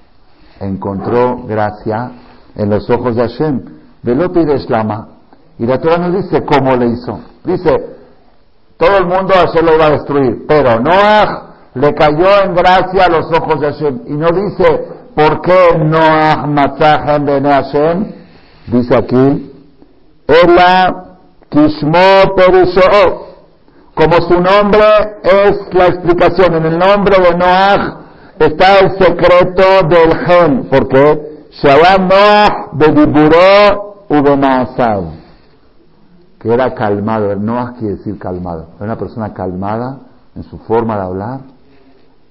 encontró 0.59 1.43
gracia 1.47 2.11
en 2.55 2.69
los 2.69 2.89
ojos 2.89 3.15
de 3.15 3.21
Hashem. 3.21 3.61
De 4.01 4.15
de 4.15 4.55
Islama. 4.55 5.07
Y 5.57 5.65
la 5.65 5.79
Torah 5.79 5.97
nos 5.97 6.23
dice 6.23 6.43
cómo 6.43 6.75
le 6.75 6.87
hizo. 6.87 7.19
Dice, 7.43 7.71
todo 8.77 8.97
el 8.97 9.05
mundo 9.05 9.33
Hashem 9.33 9.65
lo 9.65 9.77
va 9.77 9.85
a 9.85 9.91
destruir, 9.91 10.45
pero 10.47 10.79
Noach 10.79 11.53
le 11.75 11.93
cayó 11.93 12.43
en 12.43 12.53
gracia 12.53 13.05
a 13.05 13.09
los 13.09 13.25
ojos 13.31 13.59
de 13.59 13.71
Hashem. 13.71 14.01
Y 14.07 14.13
no 14.13 14.27
dice, 14.27 14.87
¿por 15.15 15.41
qué 15.41 15.77
no 15.77 16.47
Matzahem 16.47 17.25
de 17.25 17.41
Hashem? 17.41 18.11
Dice 18.67 18.95
aquí, 18.95 19.51
Ela 20.27 21.02
Kishmo 21.53 22.35
Perisho. 22.35 23.27
Como 23.93 24.15
su 24.27 24.41
nombre 24.41 24.83
es 25.21 25.73
la 25.73 25.85
explicación, 25.85 26.55
en 26.55 26.65
el 26.65 26.79
nombre 26.79 27.15
de 27.19 27.37
Noah 27.37 27.99
está 28.39 28.79
el 28.79 28.97
secreto 28.97 29.87
del 29.87 30.17
gen. 30.25 30.63
¿Por 30.63 30.87
qué? 30.87 31.45
Shabbat 31.51 31.99
Noah 31.99 32.69
de 32.73 32.87
Diburó 32.87 34.07
Que 36.39 36.51
era 36.51 36.73
calmado. 36.73 37.35
Noah 37.35 37.75
quiere 37.77 37.97
decir 37.97 38.17
calmado. 38.17 38.69
Era 38.77 38.85
una 38.85 38.97
persona 38.97 39.31
calmada 39.31 39.99
en 40.35 40.43
su 40.43 40.57
forma 40.57 40.95
de 40.95 41.01
hablar 41.03 41.39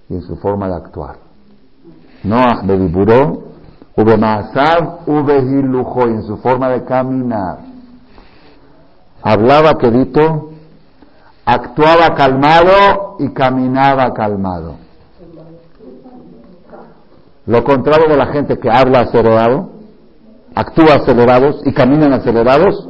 y 0.08 0.14
en 0.14 0.22
su 0.22 0.34
forma 0.36 0.66
de 0.66 0.74
actuar. 0.74 1.16
Noah 2.24 2.62
Bediburó, 2.64 3.44
Ubemaasav, 3.96 5.08
Ubehilujo, 5.08 6.02
en 6.06 6.24
su 6.24 6.36
forma 6.38 6.70
de 6.70 6.84
caminar. 6.84 7.71
Hablaba 9.22 9.78
quedito, 9.78 10.50
actuaba 11.44 12.14
calmado 12.14 13.16
y 13.18 13.28
caminaba 13.30 14.12
calmado. 14.12 14.76
Lo 17.46 17.64
contrario 17.64 18.08
de 18.08 18.16
la 18.16 18.26
gente 18.26 18.58
que 18.58 18.70
habla 18.70 19.00
acelerado, 19.00 19.70
actúa 20.54 20.94
acelerados 20.96 21.60
y 21.64 21.72
caminan 21.72 22.12
acelerados, 22.12 22.88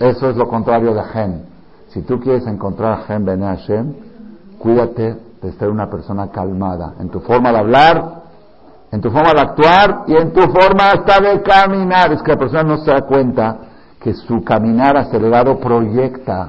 eso 0.00 0.30
es 0.30 0.36
lo 0.36 0.48
contrario 0.48 0.94
de 0.94 1.02
Gen. 1.04 1.46
Si 1.88 2.02
tú 2.02 2.20
quieres 2.20 2.46
encontrar 2.46 3.04
Gen 3.06 3.24
Ben 3.24 3.40
Hashem, 3.40 3.94
cuídate 4.58 5.16
de 5.42 5.52
ser 5.52 5.70
una 5.70 5.88
persona 5.88 6.30
calmada 6.30 6.94
en 7.00 7.08
tu 7.10 7.20
forma 7.20 7.52
de 7.52 7.58
hablar, 7.58 8.22
en 8.92 9.00
tu 9.00 9.10
forma 9.10 9.32
de 9.32 9.40
actuar 9.40 10.04
y 10.06 10.16
en 10.16 10.32
tu 10.32 10.40
forma 10.42 10.92
hasta 10.92 11.20
de 11.20 11.42
caminar. 11.42 12.12
Es 12.12 12.22
que 12.22 12.32
la 12.32 12.38
persona 12.38 12.62
no 12.62 12.78
se 12.78 12.90
da 12.90 13.02
cuenta 13.02 13.58
que 14.06 14.14
su 14.14 14.44
caminar 14.44 14.96
acelerado 14.96 15.58
proyecta, 15.58 16.48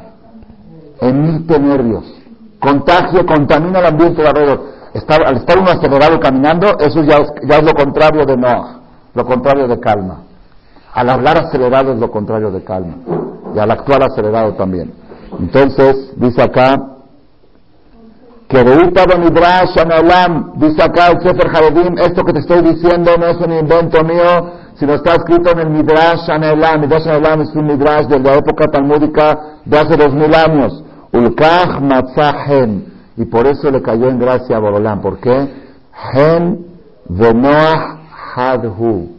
emite 1.01 1.59
nervios, 1.59 2.05
contagia, 2.59 3.25
contamina 3.25 3.79
el 3.79 3.87
ambiente 3.87 4.21
de 4.21 4.27
alrededor. 4.27 4.61
al 5.25 5.37
estar 5.37 5.57
uno 5.57 5.71
acelerado 5.71 6.19
caminando, 6.19 6.77
eso 6.77 7.01
ya 7.01 7.15
es, 7.17 7.63
lo 7.63 7.73
contrario 7.73 8.27
de 8.27 8.37
no, 8.37 8.81
lo 9.15 9.25
contrario 9.25 9.67
de 9.67 9.79
calma. 9.79 10.19
Al 10.93 11.09
hablar 11.09 11.39
acelerado 11.39 11.93
es 11.93 11.99
lo 11.99 12.11
contrario 12.11 12.51
de 12.51 12.63
calma. 12.63 12.93
Y 13.55 13.57
al 13.57 13.71
actuar 13.71 14.03
acelerado 14.03 14.53
también. 14.53 14.93
Entonces, 15.39 16.13
dice 16.15 16.43
acá, 16.43 16.79
Que 18.49 18.59
Anelam, 18.59 20.51
dice 20.57 20.83
acá 20.83 21.07
el 21.07 21.21
Sefer 21.21 21.47
Haredim, 21.47 21.97
esto 21.97 22.23
que 22.23 22.33
te 22.33 22.39
estoy 22.39 22.61
diciendo 22.61 23.15
no 23.17 23.25
es 23.25 23.37
un 23.37 23.51
invento 23.51 24.03
mío, 24.03 24.66
sino 24.79 24.93
está 24.93 25.15
escrito 25.15 25.51
en 25.51 25.59
el 25.59 25.69
Midrash 25.69 26.29
Anelam. 26.29 26.81
Midrash 26.81 27.07
Anelam 27.07 27.41
es 27.41 27.55
un 27.55 27.65
Midrash 27.65 28.07
de 28.07 28.19
la 28.19 28.35
época 28.35 28.67
talmúdica 28.67 29.59
de 29.65 29.77
hace 29.77 29.97
dos 29.97 30.13
mil 30.13 30.33
años. 30.33 30.83
Ulkach 31.11 31.81
Matzahen. 31.81 32.93
Y 33.17 33.25
por 33.25 33.47
eso 33.47 33.71
le 33.71 33.81
cayó 33.81 34.09
en 34.09 34.19
gracia 34.19 34.57
a 34.57 34.59
Borolán. 34.59 35.01
¿Por 35.01 35.19
qué? 35.19 35.51
Hen 36.13 36.65
de 37.09 37.33
Noah 37.33 38.01
Hadhu. 38.35 39.09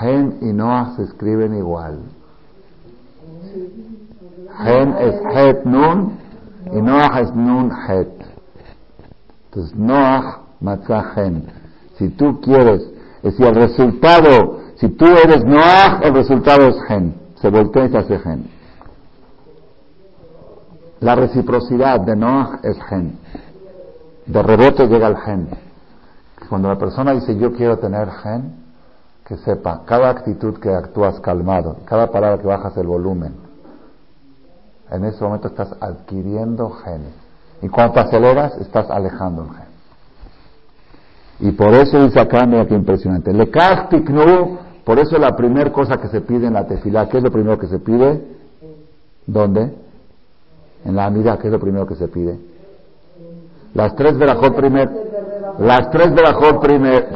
Hen 0.00 0.38
y 0.40 0.52
Noah 0.52 0.94
se 0.96 1.04
escriben 1.04 1.54
igual. 1.54 2.00
Hen 4.64 4.94
es 4.98 5.14
Het 5.34 5.64
Nun 5.64 6.18
y 6.72 6.82
Noah 6.82 7.20
es 7.20 7.32
Nun 7.32 7.70
Het. 7.70 8.08
Entonces, 9.46 9.76
Noah 9.76 10.40
Matzahen. 10.60 11.44
Si 11.96 12.08
tú 12.10 12.40
quieres, 12.40 12.97
es 13.18 13.22
decir, 13.22 13.46
el 13.46 13.54
resultado, 13.54 14.60
si 14.76 14.88
tú 14.90 15.06
eres 15.06 15.44
Noah, 15.44 16.00
el 16.02 16.14
resultado 16.14 16.68
es 16.68 16.76
Gen. 16.86 17.14
Se 17.36 17.50
voltea 17.50 17.86
y 17.86 17.90
Gen. 17.90 18.50
La 21.00 21.14
reciprocidad 21.14 22.00
de 22.00 22.16
Noah 22.16 22.60
es 22.62 22.80
Gen. 22.88 23.18
De 24.26 24.42
rebote 24.42 24.86
llega 24.86 25.08
el 25.08 25.16
Gen. 25.16 25.48
Cuando 26.48 26.68
la 26.68 26.78
persona 26.78 27.12
dice 27.12 27.36
yo 27.36 27.52
quiero 27.52 27.78
tener 27.78 28.08
Gen, 28.22 28.64
que 29.24 29.36
sepa, 29.36 29.82
cada 29.84 30.08
actitud 30.08 30.58
que 30.58 30.70
actúas 30.70 31.20
calmado, 31.20 31.76
cada 31.84 32.10
palabra 32.10 32.38
que 32.40 32.46
bajas 32.46 32.74
el 32.78 32.86
volumen, 32.86 33.48
en 34.90 35.04
ese 35.04 35.22
momento 35.22 35.48
estás 35.48 35.74
adquiriendo 35.80 36.70
genes. 36.70 37.12
Y 37.60 37.68
cuando 37.68 37.94
te 37.94 38.00
aceleras, 38.00 38.56
estás 38.58 38.90
alejando 38.90 39.42
el 39.42 39.50
gen. 39.50 39.67
Y 41.40 41.52
por 41.52 41.74
eso 41.74 42.02
dice 42.02 42.20
acá, 42.20 42.46
mira 42.46 42.66
qué 42.66 42.74
impresionante. 42.74 43.32
Le 43.32 43.50
no, 44.10 44.58
por 44.84 44.98
eso 44.98 45.18
la 45.18 45.36
primera 45.36 45.70
cosa 45.72 45.98
que 45.98 46.08
se 46.08 46.20
pide 46.22 46.46
en 46.46 46.54
la 46.54 46.66
tefilá, 46.66 47.08
¿qué 47.08 47.18
es 47.18 47.22
lo 47.22 47.30
primero 47.30 47.58
que 47.58 47.68
se 47.68 47.78
pide? 47.78 48.22
¿Dónde? 49.26 49.72
En 50.84 50.96
la 50.96 51.06
amida, 51.06 51.38
¿qué 51.38 51.48
es 51.48 51.52
lo 51.52 51.60
primero 51.60 51.86
que 51.86 51.94
se 51.94 52.08
pide? 52.08 52.38
Las 53.74 53.94
tres 53.94 54.16
verajot 54.16 54.56
primer, 54.56 54.88
las 55.58 55.90
tres 55.90 56.14
verajot 56.14 56.60
primer, 56.60 57.08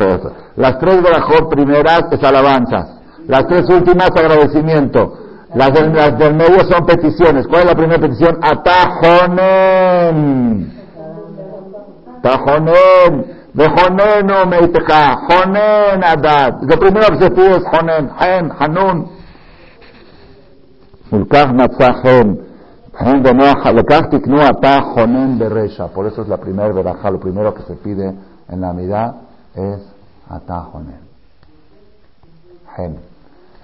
las 0.57 0.79
tres 0.79 1.03
verajot 1.03 1.49
primeras 1.49 2.03
es 2.13 2.23
alabanzas, 2.23 3.01
las 3.27 3.47
tres 3.47 3.69
últimas 3.71 4.11
agradecimiento, 4.11 5.15
las 5.55 5.73
del, 6.19 6.35
medio 6.35 6.65
son 6.65 6.87
peticiones. 6.87 7.47
¿Cuál 7.47 7.63
es 7.63 7.67
la 7.67 7.75
primera 7.75 8.01
petición? 8.01 8.39
Atajonen. 8.43 9.93
Atajonen. 13.55 13.97
Vejoneno 13.97 14.47
meiteja. 14.47 15.17
Jonen 15.29 16.05
adad. 16.05 16.63
Lo 16.63 16.79
primero 16.79 17.07
que 17.09 17.25
se 17.25 17.31
pide 17.31 17.57
es 17.57 17.65
jonen. 17.65 18.11
Hen, 18.21 18.53
hanun. 18.59 19.09
Ulkach 21.11 21.53
matzahen. 21.53 22.53
Lekach 23.75 24.11
tiknu 24.11 24.41
atajonen 24.41 25.39
beresha. 25.39 25.89
Por 25.89 26.07
eso 26.07 26.23
es 26.23 26.29
la 26.29 26.37
primera 26.37 26.73
veraja. 26.73 27.11
Lo 27.11 27.21
primero 27.21 27.55
que 27.55 27.63
se 27.63 27.75
pide 27.75 28.15
en 28.49 28.61
la 28.61 28.73
mitad 28.73 29.15
es 29.55 29.81
atajonen. 30.29 31.01
Hen. 32.77 32.99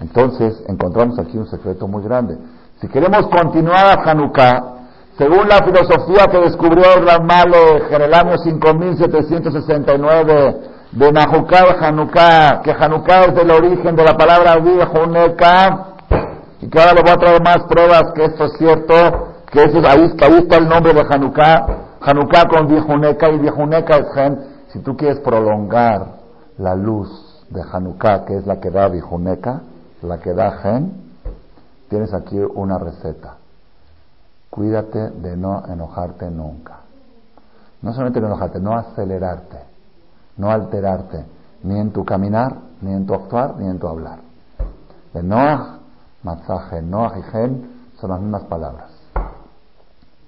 Entonces, 0.01 0.63
encontramos 0.67 1.19
aquí 1.19 1.37
un 1.37 1.47
secreto 1.47 1.87
muy 1.87 2.03
grande. 2.03 2.37
Si 2.79 2.87
queremos 2.87 3.27
continuar 3.27 3.85
a 3.85 4.09
Hanukkah, 4.09 4.78
según 5.19 5.47
la 5.49 5.57
filosofía 5.57 6.25
que 6.31 6.39
descubrió 6.39 6.95
Ramale 7.05 7.91
en 7.91 8.01
el 8.01 8.13
año 8.13 8.37
5769 8.37 10.61
de 10.93 11.11
Nahukkah 11.11 11.75
Hanukkah, 11.77 12.61
que 12.61 12.71
Hanukkah 12.71 13.25
es 13.25 13.35
del 13.35 13.51
origen 13.51 13.97
de 13.97 14.05
la 14.05 14.15
palabra 14.15 14.55
Huneka, 14.55 15.87
y 16.61 16.69
que 16.69 16.79
ahora 16.79 16.93
le 16.93 17.01
voy 17.01 17.11
a 17.11 17.17
traer 17.17 17.43
más 17.43 17.65
pruebas 17.67 18.13
que 18.15 18.23
esto 18.23 18.45
es 18.45 18.53
cierto, 18.57 18.93
que 19.51 19.65
eso, 19.65 19.79
ahí, 19.85 20.09
ahí 20.21 20.37
está 20.37 20.55
el 20.55 20.69
nombre 20.69 20.93
de 20.93 21.01
Hanukkah, 21.01 21.65
Hanukkah 21.99 22.47
con 22.47 22.67
Vihuneka, 22.67 23.29
y 23.29 23.39
Vihuneka 23.39 23.97
es 23.97 24.13
gen, 24.15 24.39
si 24.69 24.79
tú 24.79 24.95
quieres 24.95 25.19
prolongar 25.19 26.19
la 26.57 26.75
luz 26.75 27.09
de 27.49 27.61
Hanukkah, 27.61 28.23
que 28.23 28.37
es 28.37 28.47
la 28.47 28.61
que 28.61 28.71
da 28.71 28.87
Vihuneka, 28.87 29.63
la 30.01 30.17
que 30.19 30.33
da 30.33 30.51
gen, 30.63 30.93
tienes 31.89 32.13
aquí 32.13 32.37
una 32.37 32.77
receta. 32.77 33.38
Cuídate 34.49 35.11
de 35.11 35.37
no 35.37 35.63
enojarte 35.67 36.29
nunca. 36.29 36.79
No 37.81 37.91
solamente 37.93 38.19
no 38.19 38.27
enojarte, 38.27 38.59
no 38.59 38.75
acelerarte, 38.75 39.59
no 40.37 40.51
alterarte, 40.51 41.23
ni 41.63 41.79
en 41.79 41.91
tu 41.91 42.03
caminar, 42.03 42.55
ni 42.81 42.91
en 42.93 43.05
tu 43.05 43.13
actuar, 43.13 43.55
ni 43.57 43.67
en 43.67 43.79
tu 43.79 43.87
hablar. 43.87 44.19
De 45.13 45.23
Noah, 45.23 45.79
masaje, 46.23 46.81
Noah 46.81 47.19
y 47.19 47.21
gen 47.23 47.71
son 47.99 48.09
las 48.09 48.19
mismas 48.19 48.43
palabras. 48.43 48.89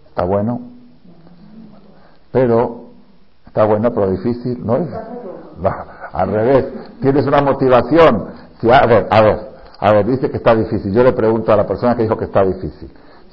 Está 0.08 0.24
bueno, 0.24 0.62
pero 2.32 2.86
está 3.46 3.66
bueno, 3.66 3.92
pero 3.94 4.12
difícil, 4.12 4.66
¿no 4.66 4.78
es? 4.78 4.90
al 6.14 6.32
revés, 6.32 6.66
tienes 7.02 7.26
una 7.26 7.42
motivación. 7.42 8.28
Si, 8.60 8.70
a 8.70 8.86
ver, 8.86 9.08
a 9.10 9.22
ver, 9.22 9.52
a 9.80 9.92
ver, 9.92 10.06
dice 10.06 10.30
que 10.30 10.38
está 10.38 10.56
difícil. 10.56 10.94
Yo 10.94 11.04
le 11.04 11.14
pregunto 11.14 11.52
a 11.52 11.56
la 11.56 11.66
persona 11.66 11.96
que 11.96 12.04
dijo 12.04 12.18
que 12.18 12.26
está 12.26 12.44
difícil. 12.44 12.92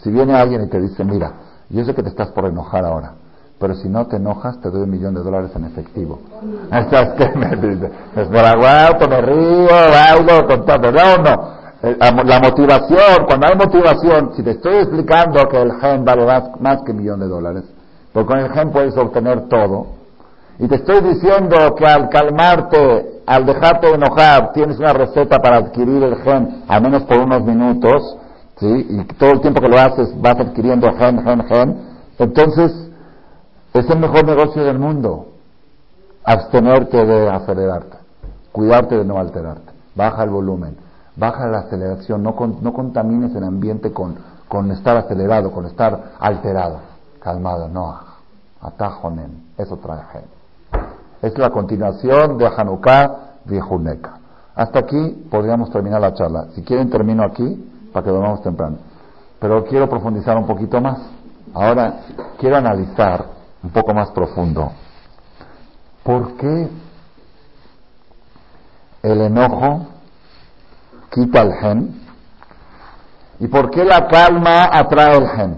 Si 0.08 0.14
viene 0.14 0.34
alguien 0.34 0.62
y 0.62 0.68
te 0.68 0.80
dice, 0.80 1.04
mira, 1.04 1.32
yo 1.68 1.84
sé 1.84 1.94
que 1.94 2.02
te 2.02 2.08
estás 2.08 2.28
por 2.28 2.46
enojar 2.46 2.82
ahora, 2.82 3.12
pero 3.60 3.74
si 3.74 3.90
no 3.90 4.06
te 4.06 4.16
enojas, 4.16 4.58
te 4.58 4.70
doy 4.70 4.84
un 4.84 4.90
millón 4.90 5.12
de 5.12 5.20
dólares 5.22 5.50
en 5.54 5.64
efectivo. 5.64 6.20
Me 6.70 7.56
dice, 7.56 7.90
es 8.16 8.28
por 8.28 8.38
aguanto, 8.38 9.06
me 9.06 9.20
río, 9.20 9.68
hablo, 9.70 10.46
contando. 10.46 10.90
No, 10.90 11.18
no. 11.18 11.58
Eh, 11.82 11.94
la 12.00 12.40
motivación, 12.40 13.26
cuando 13.26 13.48
hay 13.48 13.56
motivación, 13.56 14.30
si 14.34 14.42
te 14.42 14.52
estoy 14.52 14.76
explicando 14.76 15.46
que 15.46 15.60
el 15.60 15.72
gen 15.78 16.06
vale 16.06 16.24
más, 16.24 16.58
más 16.58 16.82
que 16.84 16.92
un 16.92 16.96
millón 16.96 17.20
de 17.20 17.28
dólares, 17.28 17.64
porque 18.10 18.28
con 18.28 18.38
el 18.38 18.50
gen 18.50 18.70
puedes 18.70 18.96
obtener 18.96 19.46
todo, 19.50 19.88
y 20.58 20.68
te 20.68 20.76
estoy 20.76 21.02
diciendo 21.02 21.74
que 21.76 21.84
al 21.84 22.08
calmarte, 22.08 23.20
al 23.26 23.44
dejarte 23.44 23.88
de 23.88 23.92
enojar, 23.92 24.52
tienes 24.54 24.78
una 24.78 24.94
receta 24.94 25.38
para 25.38 25.58
adquirir 25.58 26.02
el 26.02 26.16
gen, 26.22 26.64
al 26.66 26.80
menos 26.80 27.02
por 27.02 27.18
unos 27.18 27.42
minutos, 27.42 28.16
¿sí? 28.60 28.86
Y 28.90 29.04
todo 29.14 29.30
el 29.30 29.40
tiempo 29.40 29.60
que 29.60 29.68
lo 29.68 29.78
haces 29.78 30.20
vas 30.20 30.38
adquiriendo 30.38 30.92
gen, 30.96 31.22
gen, 31.22 31.44
gen. 31.44 31.76
Entonces, 32.18 32.90
es 33.72 33.88
el 33.90 33.98
mejor 33.98 34.24
negocio 34.24 34.64
del 34.64 34.78
mundo. 34.78 35.28
Abstenerte 36.24 37.04
de 37.04 37.30
acelerarte. 37.30 37.96
Cuidarte 38.52 38.96
de 38.96 39.04
no 39.04 39.18
alterarte. 39.18 39.72
Baja 39.94 40.24
el 40.24 40.30
volumen. 40.30 40.76
Baja 41.16 41.46
la 41.46 41.60
aceleración. 41.60 42.22
No, 42.22 42.34
no 42.60 42.72
contamines 42.72 43.34
el 43.34 43.44
ambiente 43.44 43.92
con, 43.92 44.16
con 44.48 44.70
estar 44.70 44.96
acelerado, 44.96 45.52
con 45.52 45.66
estar 45.66 46.12
alterado. 46.18 46.80
Calmado. 47.20 47.68
No. 47.68 47.98
Atajonen. 48.60 49.44
Eso 49.56 49.76
trae 49.76 50.02
gen. 50.12 50.82
Es 51.22 51.36
la 51.38 51.50
continuación 51.50 52.38
de 52.38 52.46
Hanukkah 52.46 53.38
de 53.44 53.62
Huneka. 53.62 54.18
Hasta 54.54 54.80
aquí 54.80 55.26
podríamos 55.30 55.70
terminar 55.70 56.00
la 56.00 56.14
charla. 56.14 56.48
Si 56.54 56.62
quieren 56.62 56.90
termino 56.90 57.22
aquí 57.22 57.67
para 57.92 58.04
que 58.04 58.10
dormamos 58.10 58.42
temprano. 58.42 58.78
Pero 59.40 59.64
quiero 59.64 59.88
profundizar 59.88 60.36
un 60.36 60.46
poquito 60.46 60.80
más. 60.80 60.98
Ahora 61.54 62.00
quiero 62.38 62.56
analizar 62.56 63.24
un 63.62 63.70
poco 63.70 63.94
más 63.94 64.10
profundo. 64.10 64.72
¿Por 66.02 66.36
qué 66.36 66.68
el 69.02 69.20
enojo 69.20 69.86
quita 71.10 71.42
el 71.42 71.52
gen? 71.54 72.02
¿Y 73.40 73.46
por 73.46 73.70
qué 73.70 73.84
la 73.84 74.06
calma 74.08 74.68
atrae 74.72 75.16
el 75.16 75.28
gen? 75.28 75.56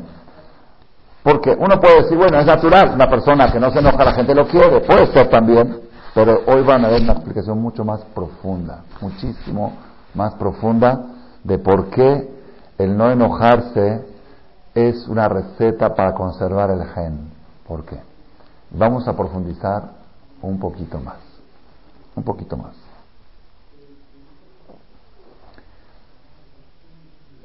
Porque 1.22 1.50
uno 1.50 1.80
puede 1.80 2.02
decir, 2.02 2.16
bueno, 2.16 2.38
es 2.38 2.46
natural, 2.46 2.94
una 2.94 3.08
persona 3.08 3.52
que 3.52 3.60
no 3.60 3.70
se 3.70 3.78
enoja, 3.78 4.04
la 4.04 4.14
gente 4.14 4.34
lo 4.34 4.46
quiere, 4.46 4.80
puede 4.80 5.06
ser 5.12 5.28
también, 5.28 5.80
pero 6.14 6.40
hoy 6.46 6.62
van 6.62 6.84
a 6.84 6.88
ver 6.88 7.02
una 7.02 7.12
explicación 7.12 7.60
mucho 7.60 7.84
más 7.84 8.00
profunda, 8.14 8.84
muchísimo 9.00 9.74
más 10.14 10.34
profunda 10.34 11.00
de 11.44 11.58
por 11.58 11.90
qué 11.90 12.30
el 12.78 12.96
no 12.96 13.10
enojarse 13.10 14.04
es 14.74 15.06
una 15.08 15.28
receta 15.28 15.94
para 15.94 16.14
conservar 16.14 16.70
el 16.70 16.84
gen. 16.88 17.30
¿Por 17.66 17.84
qué? 17.84 17.98
Vamos 18.70 19.06
a 19.08 19.16
profundizar 19.16 19.90
un 20.42 20.58
poquito 20.58 20.98
más, 20.98 21.18
un 22.14 22.22
poquito 22.22 22.56
más. 22.56 22.74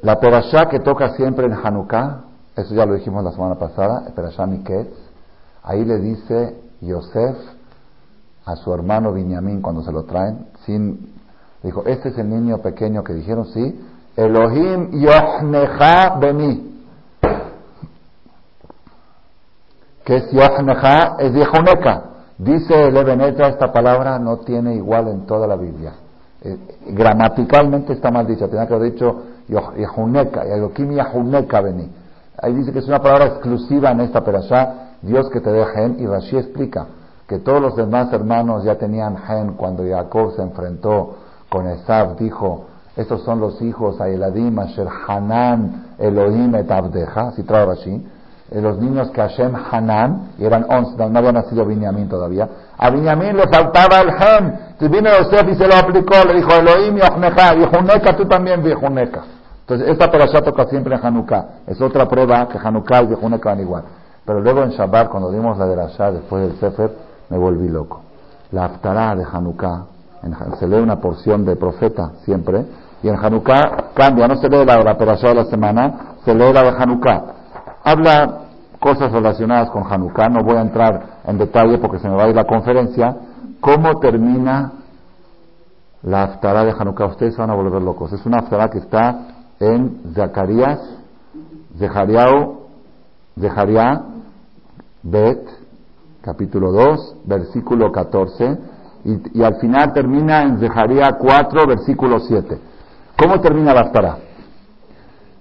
La 0.02 0.20
perashá 0.20 0.68
que 0.70 0.80
toca 0.80 1.16
siempre 1.16 1.48
en 1.48 1.54
Hanukkah 1.54 2.26
eso 2.56 2.74
ya 2.74 2.86
lo 2.86 2.94
dijimos 2.94 3.24
la 3.24 3.32
semana 3.32 3.56
pasada, 3.56 4.12
Perashami 4.16 4.60
Ketz. 4.64 4.96
Ahí 5.64 5.84
le 5.84 6.00
dice 6.00 6.56
Yosef 6.82 7.36
a 8.46 8.56
su 8.56 8.74
hermano 8.74 9.12
Binyamin 9.12 9.62
cuando 9.62 9.84
se 9.84 9.92
lo 9.92 10.04
traen, 10.04 10.48
sin, 10.66 11.15
dijo, 11.66 11.84
este 11.86 12.10
es 12.10 12.18
el 12.18 12.30
niño 12.30 12.60
pequeño 12.60 13.04
que 13.04 13.14
dijeron, 13.14 13.46
sí, 13.48 13.80
Elohim 14.16 14.92
Yohneja 14.92 16.18
Beni. 16.20 16.76
¿Qué 20.06 20.18
es 20.18 20.32
Yochneja? 20.32 21.18
Es 21.20 21.34
Yehuneka. 21.34 22.04
Dice 22.38 22.88
el 22.88 22.96
Ebenezer, 22.96 23.52
esta 23.52 23.72
palabra 23.72 24.20
no 24.20 24.38
tiene 24.38 24.76
igual 24.76 25.08
en 25.08 25.26
toda 25.26 25.48
la 25.48 25.56
Biblia. 25.56 25.94
Eh, 26.42 26.58
gramaticalmente 26.90 27.94
está 27.94 28.12
mal 28.12 28.28
dicha, 28.28 28.48
tenía 28.48 28.68
que 28.68 28.74
haber 28.76 28.92
dicho 28.92 29.24
Yehuneka, 29.48 30.44
Elohim 30.44 30.92
Yehuneka 30.92 31.62
vení. 31.62 31.92
Ahí 32.40 32.54
dice 32.54 32.72
que 32.72 32.80
es 32.80 32.88
una 32.88 33.00
palabra 33.00 33.28
exclusiva 33.28 33.92
en 33.92 34.02
esta 34.02 34.24
perashá, 34.24 34.98
Dios 35.02 35.30
que 35.30 35.40
te 35.40 35.50
dé 35.50 35.66
gen, 35.66 35.96
y 36.00 36.06
Rashi 36.06 36.38
explica 36.38 36.86
que 37.28 37.40
todos 37.40 37.62
los 37.62 37.76
demás 37.76 38.14
hermanos 38.14 38.64
ya 38.64 38.76
tenían 38.76 39.18
gen 39.18 39.54
cuando 39.54 39.84
Jacob 39.84 40.34
se 40.36 40.44
enfrentó 40.44 41.16
con 41.56 41.68
Esab, 41.68 42.18
dijo, 42.18 42.66
estos 42.98 43.24
son 43.24 43.40
los 43.40 43.62
hijos 43.62 44.02
Aeladim, 44.02 44.60
Asher 44.60 44.90
Hanan, 45.08 45.86
Elohim 45.98 46.54
et 46.54 46.70
Abdeja, 46.70 47.32
si 47.32 47.44
trae 47.44 47.66
Rashi, 47.66 48.06
eh, 48.52 48.60
los 48.60 48.78
niños 48.78 49.10
que 49.12 49.22
Hashem 49.22 49.54
Hanan, 49.56 50.32
y 50.38 50.44
eran 50.44 50.66
once, 50.70 50.98
no 50.98 51.18
había 51.18 51.32
nacido 51.32 51.64
Binyamin 51.66 52.10
todavía, 52.10 52.50
a 52.78 52.90
Binyamin 52.90 53.38
le 53.38 53.48
faltaba 53.48 54.02
el 54.02 54.12
gen, 54.12 54.60
entonces 54.72 54.92
vino 54.92 55.10
Yosef 55.10 55.48
y 55.50 55.56
se 55.56 55.66
lo 55.66 55.76
aplicó, 55.76 56.16
le 56.28 56.34
dijo 56.34 56.50
Elohim 56.52 56.98
y 56.98 57.00
Yehuneka, 57.00 58.18
tú 58.18 58.26
también 58.26 58.62
Yehuneka. 58.62 59.24
Entonces, 59.62 59.88
esta 59.88 60.12
perashá 60.12 60.42
toca 60.42 60.66
siempre 60.66 60.94
en 60.94 61.06
Hanukkah. 61.06 61.46
Es 61.68 61.82
otra 61.82 62.06
prueba 62.06 62.50
que 62.50 62.58
Hanukkah 62.58 63.04
y 63.04 63.08
Yehuneka 63.08 63.50
van 63.50 63.62
igual. 63.62 63.84
Pero 64.26 64.42
luego 64.42 64.62
en 64.62 64.72
Shabbat, 64.72 65.08
cuando 65.10 65.32
dimos 65.32 65.58
la 65.58 65.66
de 65.66 65.76
Rasha 65.76 66.12
después 66.12 66.50
del 66.50 66.60
Sefer, 66.60 66.92
me 67.30 67.38
volví 67.38 67.70
loco. 67.70 68.02
La 68.52 68.66
Haftarah 68.66 69.16
de 69.16 69.24
Hanukkah, 69.24 69.95
se 70.60 70.68
lee 70.68 70.80
una 70.80 70.98
porción 70.98 71.46
de 71.46 71.56
profeta 71.56 72.14
siempre, 72.24 72.66
y 73.04 73.10
en 73.10 73.16
Hanukkah 73.16 73.92
cambia, 73.94 74.28
no 74.28 74.36
se 74.38 74.50
lee 74.50 74.66
la, 74.66 74.82
la 74.82 74.98
perashá 74.98 75.30
de 75.30 75.36
la 75.36 75.46
semana, 75.46 76.16
se 76.24 76.34
lee 76.34 76.52
la 76.52 76.64
de 76.64 76.70
Hanukkah. 76.70 77.24
Habla 77.84 78.42
cosas 78.80 79.12
relacionadas 79.12 79.70
con 79.70 79.84
Hanukkah, 79.84 80.30
no 80.30 80.44
voy 80.44 80.58
a 80.58 80.62
entrar 80.62 81.20
en 81.26 81.38
detalle 81.38 81.78
porque 81.78 82.00
se 82.00 82.10
me 82.10 82.16
va 82.16 82.24
a 82.24 82.30
ir 82.30 82.36
la 82.36 82.46
conferencia. 82.46 83.16
¿Cómo 83.60 84.00
termina 84.00 84.74
la 86.02 86.24
Haftarah 86.24 86.66
de 86.66 86.72
Hanukkah? 86.72 87.06
Ustedes 87.06 87.38
van 87.38 87.52
a 87.52 87.56
volver 87.56 87.82
locos. 87.82 88.12
Es 88.14 88.26
una 88.26 88.40
Haftarah 88.40 88.70
que 88.70 88.80
está 88.80 89.20
en 89.60 90.14
Zacarías, 90.16 90.80
Zechariah, 91.78 92.48
Zechariah, 93.40 94.02
Bet, 95.04 95.48
capítulo 96.22 96.72
2, 96.72 97.18
versículo 97.26 97.92
14, 97.92 98.58
y, 99.06 99.44
al 99.44 99.56
final 99.60 99.94
termina 99.94 100.42
en 100.42 100.60
Zeharia 100.60 101.16
4, 101.20 101.68
versículo 101.68 102.20
7. 102.20 102.58
¿Cómo 103.18 103.40
termina 103.40 103.74
la 103.74 103.82
Haftarah? 103.82 104.18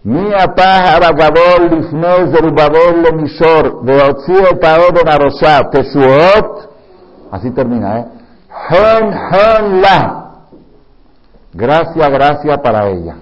Mi 0.05 0.35
apah 0.35 1.01
gadol 1.01 1.71
lifne 1.71 2.31
zerubabel 2.31 3.03
lemishor 3.03 3.83
veotzi 3.83 4.35
así 7.31 7.51
termina, 7.53 8.01
¿eh? 8.01 8.07
Hen, 8.69 9.13
hen 9.13 9.81
la 9.81 10.25
gracia, 11.55 12.09
gracia 12.11 12.63
para 12.63 12.91
ella 12.91 13.17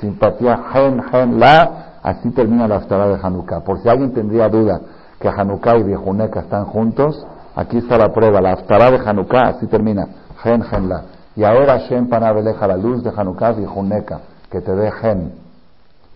simpatía 0.00 0.58
hen, 0.74 1.00
hen 1.12 1.38
la 1.38 2.00
así 2.02 2.30
termina 2.30 2.66
la 2.66 2.76
Haftarah 2.76 3.06
de 3.06 3.18
Hanukkah 3.22 3.60
por 3.60 3.80
si 3.80 3.88
alguien 3.88 4.12
tendría 4.12 4.48
duda 4.48 4.80
que 5.20 5.28
Hanukkah 5.28 5.76
y 5.76 5.84
Vijuneca 5.84 6.40
están 6.40 6.64
juntos, 6.64 7.24
aquí 7.54 7.78
está 7.78 7.98
la 7.98 8.12
prueba, 8.12 8.40
la 8.40 8.52
Haftarah 8.52 8.90
de 8.90 8.98
Hanukkah, 8.98 9.48
así 9.48 9.66
termina, 9.66 10.06
Gen 10.42 10.62
Gen 10.62 10.88
La. 10.88 11.04
Y 11.34 11.44
ahora 11.44 11.78
Shem 11.78 12.08
Panabeleja, 12.08 12.66
la 12.66 12.76
luz 12.76 13.02
de 13.02 13.10
Hanukkah 13.14 13.52
Vijuneca, 13.52 14.20
que 14.50 14.60
te 14.60 14.74
dé 14.74 14.90
Gen. 14.92 15.32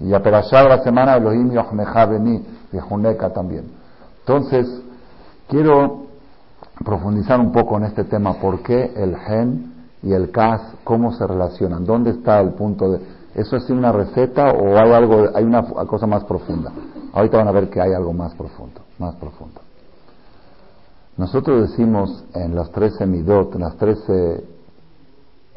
Y 0.01 0.13
a 0.13 0.21
Perashar 0.21 0.69
la 0.69 0.83
semana 0.83 1.17
Elohim 1.17 1.51
Yochmeja 1.53 2.07
Beni, 2.07 2.45
Vijuneca 2.71 3.33
también. 3.33 3.65
Entonces, 4.21 4.83
quiero 5.49 6.07
profundizar 6.85 7.41
un 7.41 7.53
poco 7.53 7.79
en 7.79 7.85
este 7.85 8.05
tema, 8.05 8.35
¿por 8.35 8.63
qué 8.63 8.93
el 8.97 9.17
Gen 9.17 9.73
y 10.03 10.13
el 10.13 10.31
Kas, 10.31 10.61
cómo 10.85 11.13
se 11.13 11.27
relacionan? 11.27 11.85
¿Dónde 11.85 12.11
está 12.11 12.41
el 12.41 12.53
punto 12.53 12.93
de... 12.93 13.01
¿Eso 13.35 13.57
es 13.57 13.69
una 13.71 13.93
receta 13.93 14.51
o 14.51 14.77
hay 14.79 14.93
algo, 14.93 15.27
hay 15.35 15.45
una 15.45 15.63
cosa 15.63 16.07
más 16.07 16.25
profunda? 16.25 16.73
Ahorita 17.13 17.39
van 17.39 17.49
a 17.49 17.53
ver 17.53 17.71
que 17.71 17.81
hay 17.81 17.93
algo 17.93 18.13
más 18.13 18.35
profundo 18.35 18.87
más 18.99 19.15
profundo. 19.17 19.46
Nosotros 21.17 21.71
decimos 21.71 22.25
en 22.35 22.55
los 22.55 22.71
trece 22.73 23.07
midot, 23.07 23.55
en 23.55 23.63
los 23.63 23.77
trece 23.77 24.45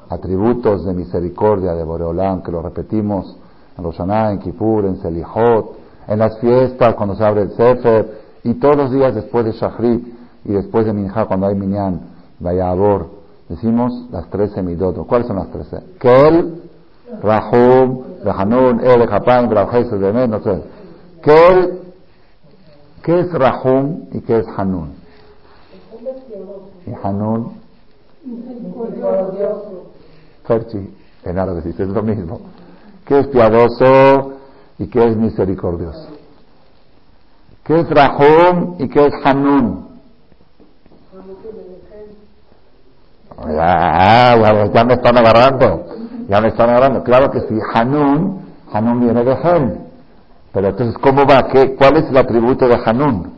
atributos 0.10 0.86
de 0.86 0.94
misericordia 0.94 1.74
de 1.74 1.84
Boreolán, 1.84 2.42
que 2.42 2.52
lo 2.52 2.62
repetimos 2.62 3.38
en 3.78 3.84
Roshaná, 3.84 4.32
en 4.32 4.40
Kippur, 4.40 4.86
en 4.86 4.98
Selihot, 5.02 5.78
en 6.08 6.20
las 6.20 6.40
fiestas, 6.40 6.96
cuando 6.96 7.16
se 7.16 7.24
abre 7.24 7.44
el 7.44 7.52
Sefer, 7.52 8.20
y 8.44 8.54
todos 8.56 8.78
los 8.78 8.92
días 8.92 9.14
después 9.14 9.46
de 9.46 9.52
Shachrit 9.52 10.08
y 10.46 10.54
después 10.54 10.86
de 10.86 10.94
Minjá, 10.94 11.26
cuando 11.26 11.48
hay 11.48 11.56
Minyan, 11.56 12.02
Vayabor, 12.40 13.10
decimos 13.50 14.08
las 14.12 14.30
trece 14.30 14.64
midot. 14.64 15.06
¿Cuáles 15.06 15.28
son 15.28 15.36
las 15.36 15.52
trece? 15.52 15.78
Kel, 16.00 16.64
Rahum, 17.22 18.04
Rahanun, 18.24 18.80
El, 18.80 19.08
Japán, 19.08 19.50
de 19.50 20.28
no 20.28 20.40
sé. 20.40 20.64
Kel, 21.22 21.80
¿Qué 23.04 23.20
es 23.22 23.32
Rahum 23.32 24.08
y 24.12 24.22
qué 24.22 24.40
es 24.40 24.48
Hanun? 24.58 24.99
Y 26.86 26.94
Hanun. 27.04 27.54
Ferchi, 30.46 30.96
en 31.24 31.40
árabe 31.40 31.62
dice, 31.62 31.84
es 31.84 31.90
lo 31.90 32.04
mismo. 32.04 32.42
¿Qué 33.06 33.20
es 33.20 33.28
piadoso 33.28 34.34
y 34.78 34.88
qué 34.88 35.08
es 35.08 35.16
misericordioso? 35.16 36.10
¿Qué 37.64 37.80
es 37.80 37.90
Rahum 37.90 38.76
y 38.80 38.90
qué 38.90 39.08
es 39.08 39.14
Hanun? 39.24 39.90
Ya, 43.48 44.36
ya, 44.74 44.84
me 44.84 44.94
están 44.96 45.18
agarrando, 45.18 45.86
ya 46.28 46.42
me 46.42 46.50
están 46.50 46.70
agarrando. 46.70 47.04
Claro 47.04 47.32
que 47.32 47.40
sí, 47.42 47.58
Hanun, 47.74 48.42
Hanun 48.72 49.00
viene 49.00 49.24
de 49.24 49.32
Hen. 49.32 49.88
Pero 50.52 50.68
entonces, 50.70 50.98
¿cómo 51.02 51.26
va? 51.26 51.48
¿Qué, 51.48 51.76
¿Cuál 51.76 51.98
es 51.98 52.10
el 52.10 52.18
atributo 52.18 52.68
de 52.68 52.78
Hanun? 52.86 53.32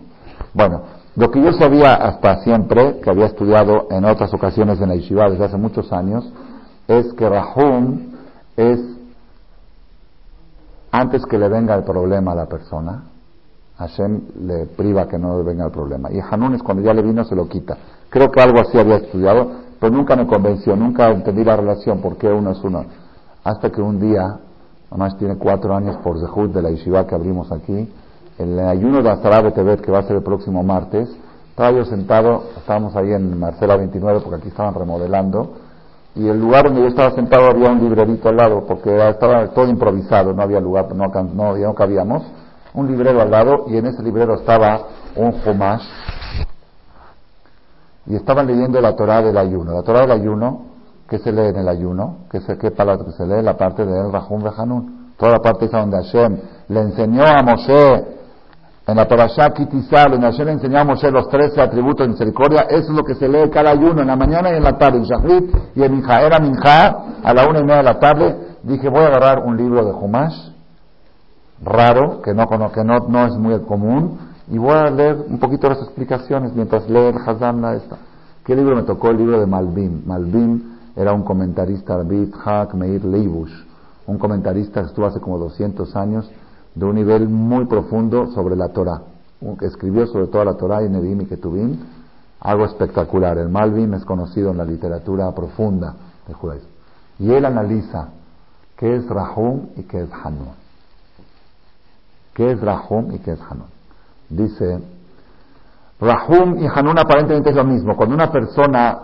Bueno, 0.53 0.81
lo 1.15 1.29
que 1.29 1.41
yo 1.41 1.51
sabía 1.53 1.95
hasta 1.95 2.41
siempre, 2.43 2.99
que 3.01 3.09
había 3.09 3.25
estudiado 3.25 3.87
en 3.89 4.05
otras 4.05 4.33
ocasiones 4.33 4.79
en 4.81 4.89
la 4.89 4.95
Yeshiva 4.95 5.29
desde 5.29 5.45
hace 5.45 5.57
muchos 5.57 5.91
años, 5.91 6.31
es 6.87 7.13
que 7.13 7.27
Rahum 7.27 8.11
es 8.55 8.79
antes 10.91 11.25
que 11.25 11.37
le 11.37 11.47
venga 11.47 11.75
el 11.75 11.83
problema 11.83 12.33
a 12.33 12.35
la 12.35 12.45
persona, 12.47 13.03
Hashem 13.77 14.21
le 14.41 14.65
priva 14.65 15.07
que 15.07 15.17
no 15.17 15.37
le 15.37 15.43
venga 15.43 15.65
el 15.65 15.71
problema. 15.71 16.11
Y 16.11 16.19
Hanun 16.19 16.55
es 16.55 16.63
cuando 16.63 16.83
ya 16.83 16.93
le 16.93 17.01
vino, 17.01 17.23
se 17.23 17.35
lo 17.35 17.47
quita. 17.47 17.77
Creo 18.09 18.29
que 18.29 18.41
algo 18.41 18.59
así 18.59 18.77
había 18.77 18.97
estudiado, 18.97 19.51
pero 19.79 19.93
nunca 19.93 20.15
me 20.15 20.27
convenció, 20.27 20.75
nunca 20.75 21.09
entendí 21.09 21.43
la 21.43 21.55
relación, 21.55 21.99
por 22.01 22.17
qué 22.17 22.27
uno 22.27 22.51
es 22.51 22.63
uno. 22.63 22.85
Hasta 23.43 23.71
que 23.71 23.81
un 23.81 23.99
día 23.99 24.39
Además 24.91 25.17
tiene 25.17 25.37
cuatro 25.37 25.73
años 25.73 25.95
por 26.03 26.19
Zehut 26.19 26.51
de 26.51 26.61
la 26.61 26.69
Yeshiva 26.69 27.07
que 27.07 27.15
abrimos 27.15 27.49
aquí. 27.49 27.89
El 28.37 28.59
ayuno 28.59 29.01
de 29.01 29.09
Azarabe 29.09 29.51
Tebet, 29.51 29.81
que 29.81 29.91
va 29.91 29.99
a 29.99 30.03
ser 30.03 30.17
el 30.17 30.23
próximo 30.23 30.63
martes, 30.63 31.09
estaba 31.49 31.71
yo 31.71 31.85
sentado, 31.85 32.43
estábamos 32.57 32.95
ahí 32.95 33.11
en 33.13 33.37
Marcela 33.39 33.75
29 33.75 34.21
porque 34.23 34.37
aquí 34.37 34.47
estaban 34.47 34.73
remodelando, 34.73 35.53
y 36.15 36.27
el 36.27 36.39
lugar 36.39 36.65
donde 36.65 36.81
yo 36.81 36.87
estaba 36.87 37.11
sentado 37.11 37.47
había 37.47 37.69
un 37.69 37.79
librerito 37.79 38.29
al 38.29 38.37
lado, 38.37 38.65
porque 38.67 38.95
estaba 39.09 39.47
todo 39.49 39.67
improvisado, 39.67 40.33
no 40.33 40.41
había 40.41 40.59
lugar, 40.59 40.93
no, 40.95 41.11
cabíamos, 41.75 42.23
un 42.73 42.87
librero 42.87 43.21
al 43.21 43.31
lado, 43.31 43.65
y 43.67 43.77
en 43.77 43.85
ese 43.85 44.01
librero 44.01 44.35
estaba 44.35 44.81
un 45.15 45.33
Homash, 45.45 45.83
y 48.07 48.15
estaban 48.15 48.47
leyendo 48.47 48.81
la 48.81 48.95
Torah 48.95 49.21
del 49.21 49.37
ayuno. 49.37 49.73
La 49.73 49.83
Torah 49.83 50.01
del 50.01 50.11
ayuno 50.11 50.71
¿Qué 51.11 51.19
se 51.19 51.29
lee 51.29 51.47
en 51.49 51.57
el 51.57 51.67
ayuno? 51.67 52.19
¿Qué, 52.31 52.39
se, 52.39 52.57
qué 52.57 52.71
palabra 52.71 53.11
se 53.11 53.27
lee? 53.27 53.41
La 53.41 53.57
parte 53.57 53.85
de 53.85 53.99
El 53.99 54.13
Rahum 54.13 54.45
Hanun. 54.47 55.11
Toda 55.17 55.33
la 55.33 55.39
parte 55.39 55.65
esa 55.65 55.79
donde 55.79 55.97
Hashem 55.97 56.37
le 56.69 56.79
enseñó 56.79 57.23
a 57.25 57.43
Moshe 57.43 58.20
en 58.87 58.97
la 58.97 59.07
Parashá 59.07 59.51
Kitizal, 59.51 60.11
donde 60.11 60.27
Hashem 60.27 60.45
le 60.45 60.51
enseñó 60.53 60.79
a 60.79 60.83
Moshe 60.83 61.11
los 61.11 61.29
13 61.29 61.61
atributos 61.61 62.05
de 62.05 62.13
misericordia, 62.13 62.61
eso 62.61 62.89
es 62.89 62.95
lo 62.95 63.03
que 63.03 63.15
se 63.15 63.27
lee 63.27 63.49
cada 63.49 63.71
ayuno, 63.71 64.01
en 64.01 64.07
la 64.07 64.15
mañana 64.15 64.51
y 64.51 64.57
en 64.57 64.63
la 64.63 64.77
tarde, 64.77 64.97
en 64.97 65.03
Shahrit 65.03 65.55
y 65.75 65.83
en 65.83 65.91
Minja. 65.91 66.21
Era 66.21 66.39
Minja, 66.39 66.95
a 67.23 67.33
la 67.33 67.47
una 67.47 67.59
y 67.59 67.63
media 67.63 67.77
de 67.77 67.83
la 67.83 67.99
tarde, 67.99 68.57
dije, 68.63 68.89
voy 68.89 69.03
a 69.03 69.07
agarrar 69.07 69.43
un 69.45 69.55
libro 69.55 69.85
de 69.85 69.91
Humash, 69.91 70.51
raro, 71.63 72.21
que 72.21 72.33
no, 72.33 72.47
que 72.47 72.83
no, 72.83 73.25
es 73.27 73.37
muy 73.37 73.59
común, 73.61 74.17
y 74.49 74.57
voy 74.57 74.75
a 74.75 74.89
leer 74.89 75.25
un 75.29 75.39
poquito 75.39 75.69
las 75.69 75.79
explicaciones 75.79 76.53
mientras 76.53 76.89
leo 76.89 77.09
el 77.09 77.17
Hazam 77.17 77.63
esta. 77.75 77.97
¿Qué 78.43 78.55
libro 78.55 78.75
me 78.75 78.83
tocó? 78.83 79.09
El 79.09 79.17
libro 79.17 79.39
de 79.39 79.45
Malbim. 79.45 80.01
Malbim 80.05 80.71
era 80.95 81.13
un 81.13 81.23
comentarista, 81.23 81.95
David 81.97 82.33
Hak 82.43 82.73
Meir 82.73 83.05
Leibush, 83.05 83.53
un 84.07 84.17
comentarista 84.17 84.81
que 84.81 84.87
estuvo 84.87 85.05
hace 85.05 85.19
como 85.19 85.37
200 85.37 85.95
años, 85.95 86.29
de 86.75 86.85
un 86.85 86.95
nivel 86.95 87.27
muy 87.27 87.65
profundo 87.65 88.27
sobre 88.31 88.55
la 88.55 88.69
Torah, 88.69 89.01
escribió 89.61 90.07
sobre 90.07 90.27
toda 90.27 90.45
la 90.45 90.53
Torah 90.55 90.83
y 90.83 90.89
Nedim 90.89 91.21
y 91.21 91.25
Ketubim, 91.25 91.77
algo 92.39 92.65
espectacular. 92.65 93.37
El 93.37 93.49
Malvin 93.49 93.93
es 93.93 94.05
conocido 94.05 94.51
en 94.51 94.57
la 94.57 94.65
literatura 94.65 95.33
profunda 95.33 95.95
de 96.27 96.33
judaísmo. 96.33 96.69
Y 97.19 97.31
él 97.31 97.45
analiza 97.45 98.09
qué 98.77 98.95
es 98.95 99.07
Rahum 99.07 99.67
y 99.77 99.83
qué 99.83 100.01
es 100.01 100.09
Hanun. 100.11 100.55
¿Qué 102.33 102.51
es 102.51 102.61
Rahum 102.61 103.13
y 103.13 103.19
qué 103.19 103.33
es 103.33 103.39
Hanun? 103.41 103.67
Dice 104.29 104.79
Rahum 105.99 106.57
y 106.57 106.67
Hanun 106.67 106.97
aparentemente 106.97 107.51
es 107.51 107.55
lo 107.55 107.63
mismo. 107.63 107.95
Cuando 107.95 108.15
una 108.15 108.31
persona 108.31 108.97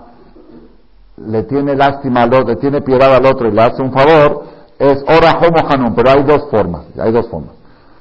le 1.17 1.43
tiene 1.43 1.75
lástima 1.75 2.23
al 2.23 2.33
otro, 2.33 2.53
le 2.53 2.55
tiene 2.55 2.81
piedad 2.81 3.13
al 3.15 3.25
otro 3.25 3.47
y 3.47 3.51
le 3.51 3.61
hace 3.61 3.81
un 3.81 3.91
favor, 3.91 4.45
es 4.79 5.03
o 5.03 5.19
Rahum 5.19 5.53
o 5.55 5.67
Hanun, 5.67 5.95
pero 5.95 6.11
hay 6.11 6.23
dos 6.23 6.49
formas, 6.49 6.85
hay 6.99 7.11
dos 7.11 7.27
formas. 7.29 7.51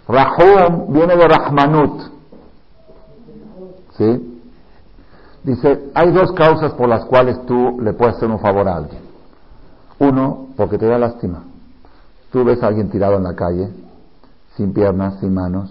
Rahum 0.08 0.92
viene 0.92 1.16
de 1.16 1.28
Rahmanut. 1.28 2.02
¿Sí? 3.96 4.40
Dice, 5.42 5.90
hay 5.94 6.12
dos 6.12 6.32
causas 6.32 6.72
por 6.74 6.88
las 6.88 7.04
cuales 7.04 7.44
tú 7.46 7.80
le 7.80 7.92
puedes 7.92 8.16
hacer 8.16 8.30
un 8.30 8.40
favor 8.40 8.68
a 8.68 8.76
alguien. 8.76 9.00
Uno, 9.98 10.48
porque 10.56 10.76
te 10.76 10.86
da 10.86 10.98
lástima. 10.98 11.44
Tú 12.30 12.44
ves 12.44 12.62
a 12.62 12.66
alguien 12.66 12.90
tirado 12.90 13.16
en 13.16 13.22
la 13.22 13.34
calle, 13.34 13.70
sin 14.56 14.74
piernas, 14.74 15.18
sin 15.20 15.32
manos, 15.32 15.70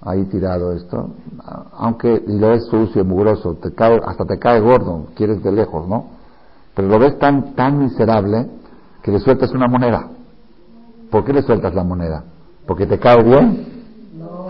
ahí 0.00 0.24
tirado 0.24 0.72
esto, 0.72 1.10
aunque 1.72 2.22
lo 2.26 2.50
ves 2.50 2.66
sucio, 2.66 3.04
mugroso, 3.04 3.54
te 3.54 3.74
cae, 3.74 4.00
hasta 4.04 4.24
te 4.24 4.38
cae 4.38 4.60
gordo, 4.60 5.08
quieres 5.14 5.42
de 5.42 5.52
lejos, 5.52 5.88
¿no? 5.88 6.06
Pero 6.74 6.88
lo 6.88 6.98
ves 6.98 7.18
tan, 7.18 7.54
tan 7.54 7.78
miserable 7.78 8.48
que 9.02 9.10
le 9.10 9.18
sueltas 9.20 9.50
una 9.52 9.68
moneda. 9.68 10.08
¿Por 11.10 11.24
qué 11.24 11.32
le 11.32 11.42
sueltas 11.42 11.74
la 11.74 11.84
moneda? 11.84 12.24
¿Porque 12.66 12.86
te 12.86 12.98
cae 12.98 13.22
bien? 13.22 13.84
No. 14.14 14.48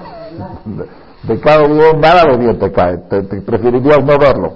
te 1.26 1.40
cae 1.40 1.68
bien, 1.68 2.00
nada 2.00 2.24
de 2.24 2.36
bien 2.36 2.58
te 2.58 2.72
cae, 2.72 2.98
te, 3.08 3.22
preferirías 3.22 4.04
no 4.04 4.18
verlo. 4.18 4.52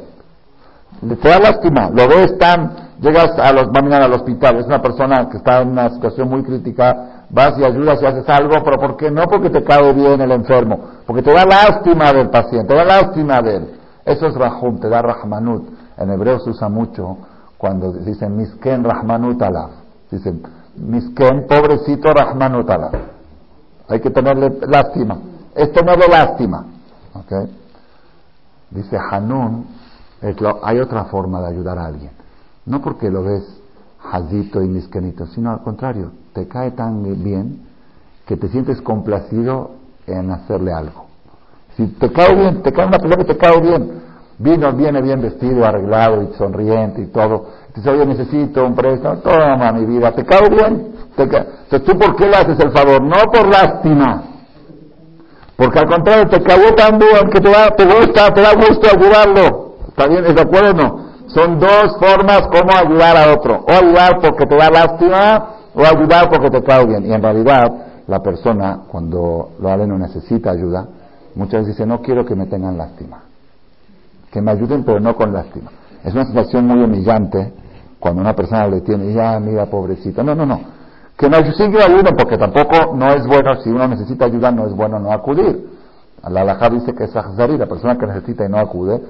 Te 1.01 1.28
da 1.28 1.38
lástima, 1.38 1.90
lo 1.90 2.09
ves 2.09 2.38
tan, 2.38 2.90
llegas 3.01 3.36
a 3.38 3.53
los, 3.53 3.68
va 3.68 3.97
al 3.97 4.12
hospital, 4.12 4.59
es 4.59 4.66
una 4.66 4.80
persona 4.80 5.28
que 5.28 5.38
está 5.38 5.62
en 5.62 5.70
una 5.70 5.90
situación 5.90 6.28
muy 6.28 6.45
crítica, 6.45 7.24
vas 7.28 7.59
y 7.59 7.64
ayudas 7.64 8.01
y 8.01 8.07
haces 8.07 8.28
algo, 8.28 8.55
pero 8.64 8.78
¿por 8.78 8.97
qué 8.97 9.11
no? 9.11 9.24
Porque 9.24 9.51
te 9.51 9.64
cae 9.64 9.93
bien 9.93 10.20
el 10.20 10.30
enfermo, 10.30 10.78
porque 11.07 11.22
te 11.22 11.32
da 11.32 11.45
lástima 11.45 12.12
del 12.12 12.30
paciente, 12.30 12.68
te 12.68 12.74
da 12.74 12.84
lástima 12.84 13.43
de 13.43 13.57
él. 13.57 13.70
Eso 14.05 14.26
es 14.26 14.34
Rahum, 14.34 14.78
te 14.78 14.88
da 14.88 15.03
Rahmanut. 15.03 15.68
En 15.97 16.11
hebreo 16.11 16.38
se 16.40 16.51
usa 16.51 16.68
mucho 16.68 17.18
cuando 17.59 17.93
dicen 17.93 18.36
Misken 18.36 18.84
Rahmanut 18.84 19.40
Alaf. 19.43 19.82
Dicen 20.12 20.42
Misken, 20.76 21.46
pobrecito 21.48 22.12
Rahmanut 22.12 22.68
Alaf. 22.70 22.94
Hay 23.88 24.00
que 24.00 24.10
tenerle 24.10 24.58
lástima. 24.68 25.18
Es 25.54 25.72
tenerle 25.72 26.06
lástima. 26.06 26.66
¿Okay? 27.14 27.50
Dice 28.70 28.96
Hanun, 29.10 29.66
hay 30.62 30.78
otra 30.78 31.04
forma 31.06 31.40
de 31.40 31.48
ayudar 31.48 31.78
a 31.78 31.86
alguien. 31.86 32.10
No 32.66 32.80
porque 32.80 33.10
lo 33.10 33.22
ves 33.24 33.42
jazito 33.98 34.62
y 34.62 34.68
miskenito, 34.68 35.26
sino 35.26 35.50
al 35.50 35.62
contrario, 35.62 36.12
te 36.32 36.46
cae 36.46 36.72
tan 36.72 37.02
bien 37.22 37.66
que 38.26 38.36
te 38.36 38.48
sientes 38.48 38.80
complacido 38.80 39.72
en 40.06 40.30
hacerle 40.30 40.72
algo. 40.72 41.06
Si 41.76 41.86
te 41.86 42.12
cae 42.12 42.34
bien, 42.34 42.62
te 42.62 42.72
cae 42.72 42.86
una 42.86 42.98
persona 42.98 43.16
que 43.16 43.32
te 43.32 43.36
cae 43.36 43.60
bien, 43.60 44.02
vino, 44.38 44.72
viene 44.72 45.00
bien 45.02 45.20
vestido, 45.20 45.64
arreglado 45.64 46.22
y 46.22 46.34
sonriente 46.34 47.02
y 47.02 47.06
todo, 47.06 47.46
dice, 47.75 47.91
oye, 47.91 48.07
necesito 48.07 48.64
un 48.64 48.75
préstamo, 48.75 49.16
toma 49.20 49.73
mi 49.73 49.87
vida, 49.87 50.12
te 50.12 50.25
cae 50.25 50.49
bien, 50.49 50.93
te 51.16 51.23
Entonces, 51.23 51.85
¿tú 51.85 51.99
por 51.99 52.16
qué 52.16 52.27
le 52.27 52.37
haces 52.37 52.59
el 52.61 52.70
favor? 52.73 53.03
No 53.03 53.31
por 53.31 53.49
lástima, 53.49 54.33
porque 55.62 55.79
al 55.79 55.87
contrario, 55.87 56.29
te 56.29 56.43
cayó 56.43 56.75
tan 56.75 56.99
bien 56.99 57.31
que 57.31 57.41
te, 57.41 57.49
da, 57.49 57.70
te 57.70 57.85
gusta, 57.85 58.35
te 58.35 58.41
da 58.41 58.55
gusto 58.55 58.89
ayudarlo. 58.93 59.77
¿Está 59.89 60.09
bien? 60.09 60.25
¿Es 60.25 60.35
de 60.35 60.41
acuerdo? 60.41 61.01
Son 61.29 61.59
dos 61.61 61.97
formas 62.01 62.49
como 62.49 62.73
ayudar 62.77 63.16
a 63.16 63.33
otro. 63.33 63.64
O 63.68 63.70
ayudar 63.70 64.18
porque 64.20 64.47
te 64.47 64.57
da 64.57 64.70
lástima 64.70 65.51
o 65.75 65.81
ayudar 65.81 66.29
porque 66.31 66.51
te 66.51 66.62
cae 66.62 66.87
bien. 66.87 67.07
Y 67.07 67.12
en 67.12 67.23
realidad, 67.23 67.70
la 68.09 68.20
persona, 68.20 68.81
cuando 68.89 69.51
lo 69.61 69.87
no 69.87 69.99
necesita 69.99 70.51
ayuda, 70.51 70.89
muchas 71.37 71.61
veces 71.61 71.77
dice, 71.77 71.87
no 71.87 72.01
quiero 72.01 72.25
que 72.25 72.35
me 72.35 72.47
tengan 72.47 72.77
lástima. 72.77 73.20
Que 74.33 74.41
me 74.41 74.51
ayuden, 74.51 74.83
pero 74.85 74.99
no 74.99 75.14
con 75.14 75.33
lástima. 75.33 75.70
Es 76.03 76.12
una 76.12 76.25
situación 76.25 76.66
muy 76.66 76.83
humillante 76.83 77.53
cuando 78.03 78.20
una 78.20 78.34
persona 78.34 78.66
le 78.66 78.80
tiene, 78.80 79.12
ya, 79.12 79.38
mira, 79.38 79.66
pobrecita. 79.66 80.24
No, 80.24 80.34
no, 80.34 80.44
no. 80.44 80.61
Que 81.16 81.28
no 81.28 81.36
siga 81.53 81.84
ayuden, 81.86 82.16
porque 82.16 82.36
tampoco 82.36 82.96
no 82.96 83.14
es 83.14 83.24
bueno, 83.28 83.55
si 83.62 83.70
uno 83.70 83.86
necesita 83.86 84.24
ayuda, 84.24 84.50
no 84.50 84.66
es 84.66 84.74
bueno 84.74 84.98
no 84.98 85.12
acudir. 85.12 85.70
La 86.28 86.40
alajá 86.40 86.68
dice 86.68 86.92
que 86.94 87.05
es 87.05 87.14
ahzari, 87.14 87.57
la 87.57 87.66
persona 87.66 87.96
que 87.96 88.09
necesita 88.09 88.44
y 88.44 88.48
no 88.48 88.59
acude, 88.59 89.00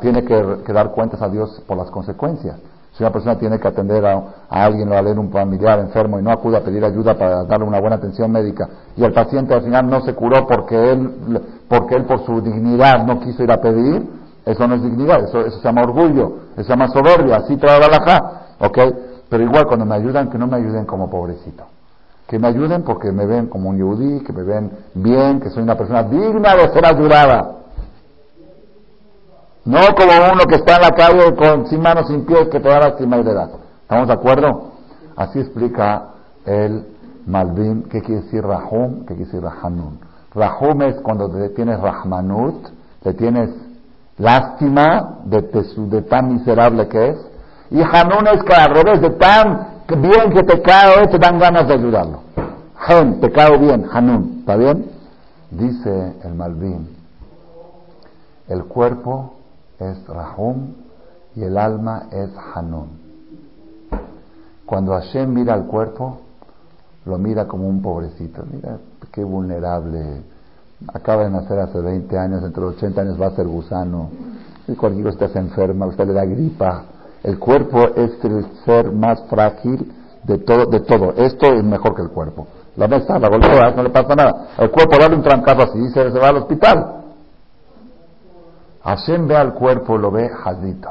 tiene 0.00 0.24
que, 0.24 0.72
dar 0.72 0.90
cuentas 0.90 1.22
a 1.22 1.28
Dios 1.28 1.62
por 1.64 1.76
las 1.76 1.92
consecuencias. 1.92 2.56
Si 2.90 3.04
una 3.04 3.12
persona 3.12 3.38
tiene 3.38 3.60
que 3.60 3.68
atender 3.68 4.04
a, 4.04 4.20
alguien 4.50 4.90
o 4.90 4.98
a 4.98 5.02
leer 5.02 5.16
un 5.16 5.30
familiar 5.30 5.78
enfermo 5.78 6.18
y 6.18 6.22
no 6.22 6.32
acude 6.32 6.56
a 6.56 6.64
pedir 6.64 6.84
ayuda 6.84 7.16
para 7.16 7.44
darle 7.44 7.66
una 7.66 7.78
buena 7.78 7.96
atención 7.96 8.32
médica 8.32 8.68
y 8.96 9.04
el 9.04 9.12
paciente 9.12 9.54
al 9.54 9.62
final 9.62 9.88
no 9.88 10.00
se 10.00 10.12
curó 10.14 10.44
porque 10.44 10.90
él, 10.90 11.40
porque 11.68 11.94
él 11.94 12.04
por 12.04 12.26
su 12.26 12.40
dignidad 12.40 13.06
no 13.06 13.20
quiso 13.20 13.44
ir 13.44 13.52
a 13.52 13.60
pedir, 13.60 14.18
eso 14.48 14.66
no 14.66 14.76
es 14.76 14.82
dignidad, 14.82 15.24
eso, 15.24 15.40
eso 15.40 15.58
se 15.58 15.64
llama 15.64 15.82
orgullo, 15.82 16.36
eso 16.54 16.64
se 16.64 16.70
llama 16.70 16.88
soberbia, 16.88 17.36
así 17.36 17.58
trae 17.58 17.78
la 17.80 18.46
¿ok? 18.60 18.78
Pero 19.28 19.44
igual 19.44 19.66
cuando 19.66 19.84
me 19.84 19.94
ayudan, 19.94 20.30
que 20.30 20.38
no 20.38 20.46
me 20.46 20.56
ayuden 20.56 20.86
como 20.86 21.10
pobrecito. 21.10 21.64
Que 22.26 22.38
me 22.38 22.48
ayuden 22.48 22.82
porque 22.82 23.12
me 23.12 23.26
ven 23.26 23.48
como 23.48 23.68
un 23.68 23.76
yudí, 23.76 24.24
que 24.24 24.32
me 24.32 24.44
ven 24.44 24.70
bien, 24.94 25.38
que 25.40 25.50
soy 25.50 25.62
una 25.62 25.76
persona 25.76 26.02
digna 26.04 26.54
de 26.54 26.68
ser 26.70 26.86
ayudada. 26.86 27.56
No 29.66 29.80
como 29.94 30.12
uno 30.32 30.44
que 30.48 30.54
está 30.54 30.76
en 30.76 30.82
la 30.82 30.90
calle 30.92 31.34
con, 31.36 31.66
sin 31.66 31.82
manos, 31.82 32.06
sin 32.06 32.24
pies, 32.24 32.48
que 32.48 32.58
te 32.58 32.70
da 32.70 32.78
lástima 32.78 33.18
y 33.18 33.24
le 33.24 33.34
da. 33.34 33.50
¿Estamos 33.82 34.08
de 34.08 34.14
acuerdo? 34.14 34.72
Así 35.14 35.40
explica 35.40 36.08
el 36.46 36.86
Malvin, 37.26 37.82
¿qué 37.90 38.00
quiere 38.00 38.22
decir 38.22 38.42
Rahum? 38.42 39.00
¿Qué 39.00 39.14
quiere 39.14 39.24
decir 39.26 39.42
Rahanun? 39.42 39.98
Rahum 40.34 40.82
es 40.82 40.94
cuando 41.02 41.28
te 41.28 41.50
tienes 41.50 41.78
Rahmanut, 41.80 42.66
le 43.04 43.12
tienes 43.12 43.67
lástima 44.18 45.20
de, 45.24 45.42
de, 45.42 46.02
tan 46.02 46.34
miserable 46.34 46.88
que 46.88 47.10
es. 47.10 47.18
Y 47.70 47.80
Hanun 47.80 48.26
es 48.28 48.42
que 48.42 48.54
al 48.54 48.74
revés, 48.74 49.00
de 49.00 49.10
tan 49.10 49.68
bien 49.96 50.30
que 50.32 50.42
te 50.42 50.60
cae, 50.60 51.06
te 51.08 51.18
dan 51.18 51.38
ganas 51.38 51.68
de 51.68 51.74
ayudarlo. 51.74 52.20
Han, 52.86 53.20
te 53.20 53.28
bien, 53.58 53.86
Hanun. 53.90 54.38
¿Está 54.40 54.56
bien? 54.56 54.90
Dice 55.50 56.14
el 56.24 56.34
Malvin, 56.34 56.88
el 58.48 58.64
cuerpo 58.64 59.34
es 59.78 60.06
Rahum 60.06 60.74
y 61.34 61.42
el 61.42 61.56
alma 61.56 62.08
es 62.10 62.30
Hanun. 62.54 63.08
Cuando 64.66 64.92
Hashem 64.92 65.32
mira 65.32 65.54
al 65.54 65.66
cuerpo, 65.66 66.20
lo 67.06 67.16
mira 67.16 67.46
como 67.46 67.68
un 67.68 67.80
pobrecito. 67.80 68.44
Mira 68.52 68.78
qué 69.12 69.24
vulnerable. 69.24 70.22
Acaba 70.86 71.24
de 71.24 71.30
nacer 71.30 71.58
hace 71.58 71.80
20 71.80 72.16
años, 72.16 72.42
entre 72.44 72.62
los 72.62 72.76
80 72.76 73.00
años 73.00 73.20
va 73.20 73.26
a 73.26 73.30
ser 73.32 73.46
gusano. 73.46 74.10
Y 74.68 74.74
cualquier 74.74 75.12
cosa 75.12 75.28
se 75.28 75.38
enferma, 75.38 75.86
usted 75.86 76.06
le 76.06 76.12
da 76.12 76.24
gripa. 76.24 76.84
El 77.22 77.38
cuerpo 77.38 77.80
es 77.96 78.12
el 78.22 78.46
ser 78.64 78.92
más 78.92 79.22
frágil 79.28 79.92
de 80.22 80.38
todo. 80.38 80.66
De 80.66 80.80
todo. 80.80 81.14
Esto 81.16 81.46
es 81.46 81.64
mejor 81.64 81.96
que 81.96 82.02
el 82.02 82.10
cuerpo. 82.10 82.46
La 82.76 82.86
mesa 82.86 83.18
la 83.18 83.28
golpea, 83.28 83.72
no 83.74 83.82
le 83.82 83.90
pasa 83.90 84.14
nada. 84.14 84.48
El 84.56 84.70
cuerpo 84.70 84.96
dale 84.98 85.16
un 85.16 85.22
trancazo 85.22 85.62
así 85.62 85.88
se, 85.88 86.12
se 86.12 86.18
va 86.18 86.28
al 86.28 86.36
hospital. 86.36 86.94
Hashem 88.84 89.26
ve 89.26 89.36
al 89.36 89.54
cuerpo, 89.54 89.98
lo 89.98 90.12
ve 90.12 90.28
jazito. 90.28 90.90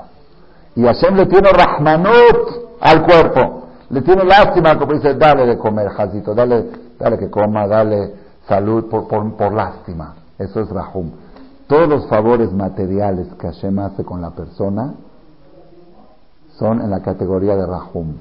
Y 0.76 0.84
Hashem 0.84 1.16
le 1.16 1.26
tiene 1.28 1.50
rahmanut 1.50 2.76
al 2.82 3.06
cuerpo. 3.06 3.68
Le 3.90 4.02
tiene 4.02 4.26
lástima, 4.26 4.78
como 4.78 4.94
dice, 4.94 5.14
dale 5.14 5.46
de 5.46 5.58
comer, 5.58 5.88
jazito, 5.90 6.36
dale, 6.36 6.66
dale 7.00 7.18
que 7.18 7.30
coma, 7.30 7.66
dale 7.68 8.27
salud 8.48 8.90
por, 8.90 9.08
por, 9.08 9.54
lástima. 9.54 10.16
Eso 10.38 10.62
es 10.62 10.70
rahum. 10.70 11.12
Todos 11.68 11.88
los 11.88 12.08
favores 12.08 12.52
materiales 12.54 13.28
que 13.40 13.48
Hashem 13.48 13.78
hace 13.80 14.04
con 14.04 14.22
la 14.22 14.32
persona 14.32 14.94
son 16.58 16.82
en 16.82 16.90
la 16.90 17.02
categoría 17.02 17.56
de 17.56 17.66
rahum. 17.66 18.16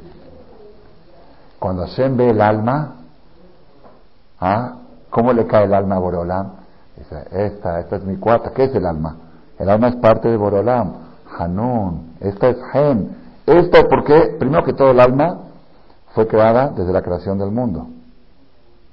Cuando 1.58 1.82
Hashem 1.82 2.16
ve 2.16 2.30
el 2.30 2.40
alma, 2.40 2.96
¿ah? 4.40 4.76
¿cómo 5.10 5.32
le 5.32 5.46
cae 5.46 5.64
el 5.64 5.74
alma 5.74 5.96
a 5.96 5.98
Borolam? 5.98 6.52
Dice, 6.96 7.24
esta, 7.30 7.80
esta 7.80 7.96
es 7.96 8.04
mi 8.04 8.16
cuarta. 8.16 8.50
¿Qué 8.50 8.64
es 8.64 8.74
el 8.74 8.84
alma? 8.84 9.16
El 9.58 9.70
alma 9.70 9.88
es 9.88 9.96
parte 9.96 10.28
de 10.28 10.36
Borolam. 10.36 11.06
Hanun. 11.38 12.16
Esta 12.20 12.48
es 12.48 12.56
Hem. 12.72 13.08
Esto 13.46 13.88
porque, 13.88 14.36
primero 14.38 14.64
que 14.64 14.72
todo, 14.72 14.90
el 14.90 15.00
alma 15.00 15.38
fue 16.14 16.26
creada 16.26 16.68
desde 16.70 16.92
la 16.92 17.02
creación 17.02 17.38
del 17.38 17.50
mundo. 17.50 17.86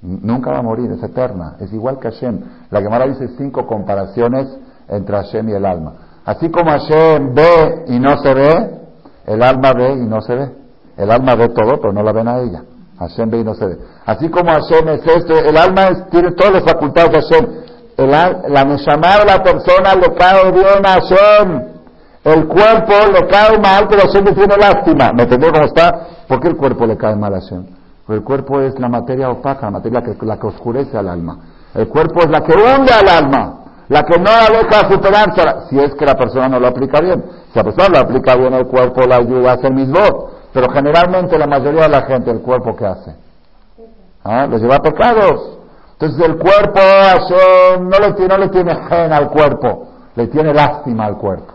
Nunca 0.04 0.50
va 0.50 0.58
a 0.58 0.62
morir, 0.62 0.90
es 0.90 1.02
eterna. 1.02 1.56
Es 1.60 1.72
igual 1.72 1.98
que 1.98 2.10
Hashem. 2.10 2.40
La 2.70 2.80
Gemara 2.82 3.06
dice 3.06 3.28
cinco 3.38 3.66
comparaciones 3.66 4.46
entre 4.88 5.16
Hashem 5.16 5.48
y 5.48 5.52
el 5.52 5.64
alma. 5.64 5.94
Así 6.24 6.50
como 6.50 6.70
Hashem 6.70 7.34
ve 7.34 7.84
y 7.88 7.98
no 7.98 8.16
se 8.18 8.34
ve, 8.34 8.70
el 9.26 9.42
alma 9.42 9.72
ve 9.72 9.92
y 9.94 10.06
no 10.06 10.20
se 10.20 10.34
ve. 10.34 10.50
El 10.96 11.10
alma 11.10 11.34
ve 11.34 11.48
todo, 11.48 11.80
pero 11.80 11.92
no 11.92 12.02
la 12.02 12.12
ven 12.12 12.28
a 12.28 12.38
ella. 12.38 12.62
Hashem 12.98 13.30
ve 13.30 13.40
y 13.40 13.44
no 13.44 13.54
se 13.54 13.66
ve. 13.66 13.78
Así 14.04 14.28
como 14.28 14.50
Hashem 14.50 14.88
es 14.90 15.06
esto, 15.06 15.38
el 15.38 15.56
alma 15.56 16.06
tiene 16.10 16.32
todas 16.32 16.52
las 16.52 16.64
facultades 16.64 17.10
de 17.10 17.20
Hashem 17.20 17.64
el, 17.96 18.10
la 18.10 18.64
Neshama 18.64 19.18
de 19.18 19.24
la 19.24 19.42
persona 19.42 19.94
le 19.94 20.14
cae 20.14 20.52
bien 20.52 20.84
a 20.84 20.94
Hashem. 20.94 21.74
El 22.24 22.46
cuerpo 22.46 22.92
le 23.12 23.26
cae 23.28 23.58
mal, 23.58 23.86
pero 23.88 24.02
Hashem 24.02 24.24
le 24.24 24.32
tiene 24.32 24.56
lástima. 24.56 25.12
¿Me 25.12 25.24
entendés 25.24 25.52
cómo 25.52 25.64
está? 25.64 26.06
¿Por 26.26 26.40
qué 26.40 26.48
el 26.48 26.56
cuerpo 26.56 26.86
le 26.86 26.96
cae 26.96 27.14
mal 27.16 27.34
a 27.34 27.40
Hashem? 27.40 27.66
El 28.08 28.22
cuerpo 28.22 28.60
es 28.60 28.78
la 28.78 28.88
materia 28.88 29.30
opaca, 29.30 29.62
la 29.62 29.70
materia 29.70 30.02
que, 30.02 30.26
la 30.26 30.38
que 30.38 30.46
oscurece 30.46 30.96
al 30.96 31.08
alma. 31.08 31.38
El 31.74 31.88
cuerpo 31.88 32.20
es 32.20 32.30
la 32.30 32.42
que 32.42 32.52
hunde 32.52 32.92
al 32.92 33.08
alma. 33.08 33.60
La 33.88 34.02
que 34.02 34.18
no 34.18 34.24
la 34.24 34.58
deja 34.58 34.90
superarse, 34.90 35.42
si 35.68 35.78
es 35.78 35.94
que 35.94 36.06
la 36.06 36.14
persona 36.14 36.48
no 36.48 36.58
lo 36.58 36.68
aplica 36.68 37.00
bien. 37.00 37.22
Si 37.52 37.58
la 37.58 37.64
persona 37.64 37.88
lo 37.88 37.98
aplica 37.98 38.34
bien, 38.36 38.52
el 38.54 38.66
cuerpo 38.66 39.02
la 39.02 39.16
ayuda 39.16 39.52
a 39.52 39.54
hacer 39.54 39.72
mis 39.72 39.90
votos. 39.90 40.32
Pero 40.52 40.70
generalmente 40.70 41.38
la 41.38 41.46
mayoría 41.46 41.82
de 41.82 41.88
la 41.88 42.02
gente, 42.02 42.30
el 42.30 42.40
cuerpo 42.40 42.76
que 42.76 42.86
hace, 42.86 43.14
¿Ah? 44.22 44.46
les 44.46 44.62
lleva 44.62 44.78
pecados. 44.78 45.58
Entonces 45.92 46.26
el 46.26 46.38
cuerpo 46.38 46.80
no, 47.80 47.98
le, 47.98 48.12
tiene, 48.12 48.28
no 48.28 48.38
le 48.38 48.48
tiene 48.48 48.74
gen 48.88 49.12
al 49.12 49.30
cuerpo, 49.30 49.88
le 50.14 50.28
tiene 50.28 50.52
lástima 50.54 51.06
al 51.06 51.16
cuerpo. 51.18 51.54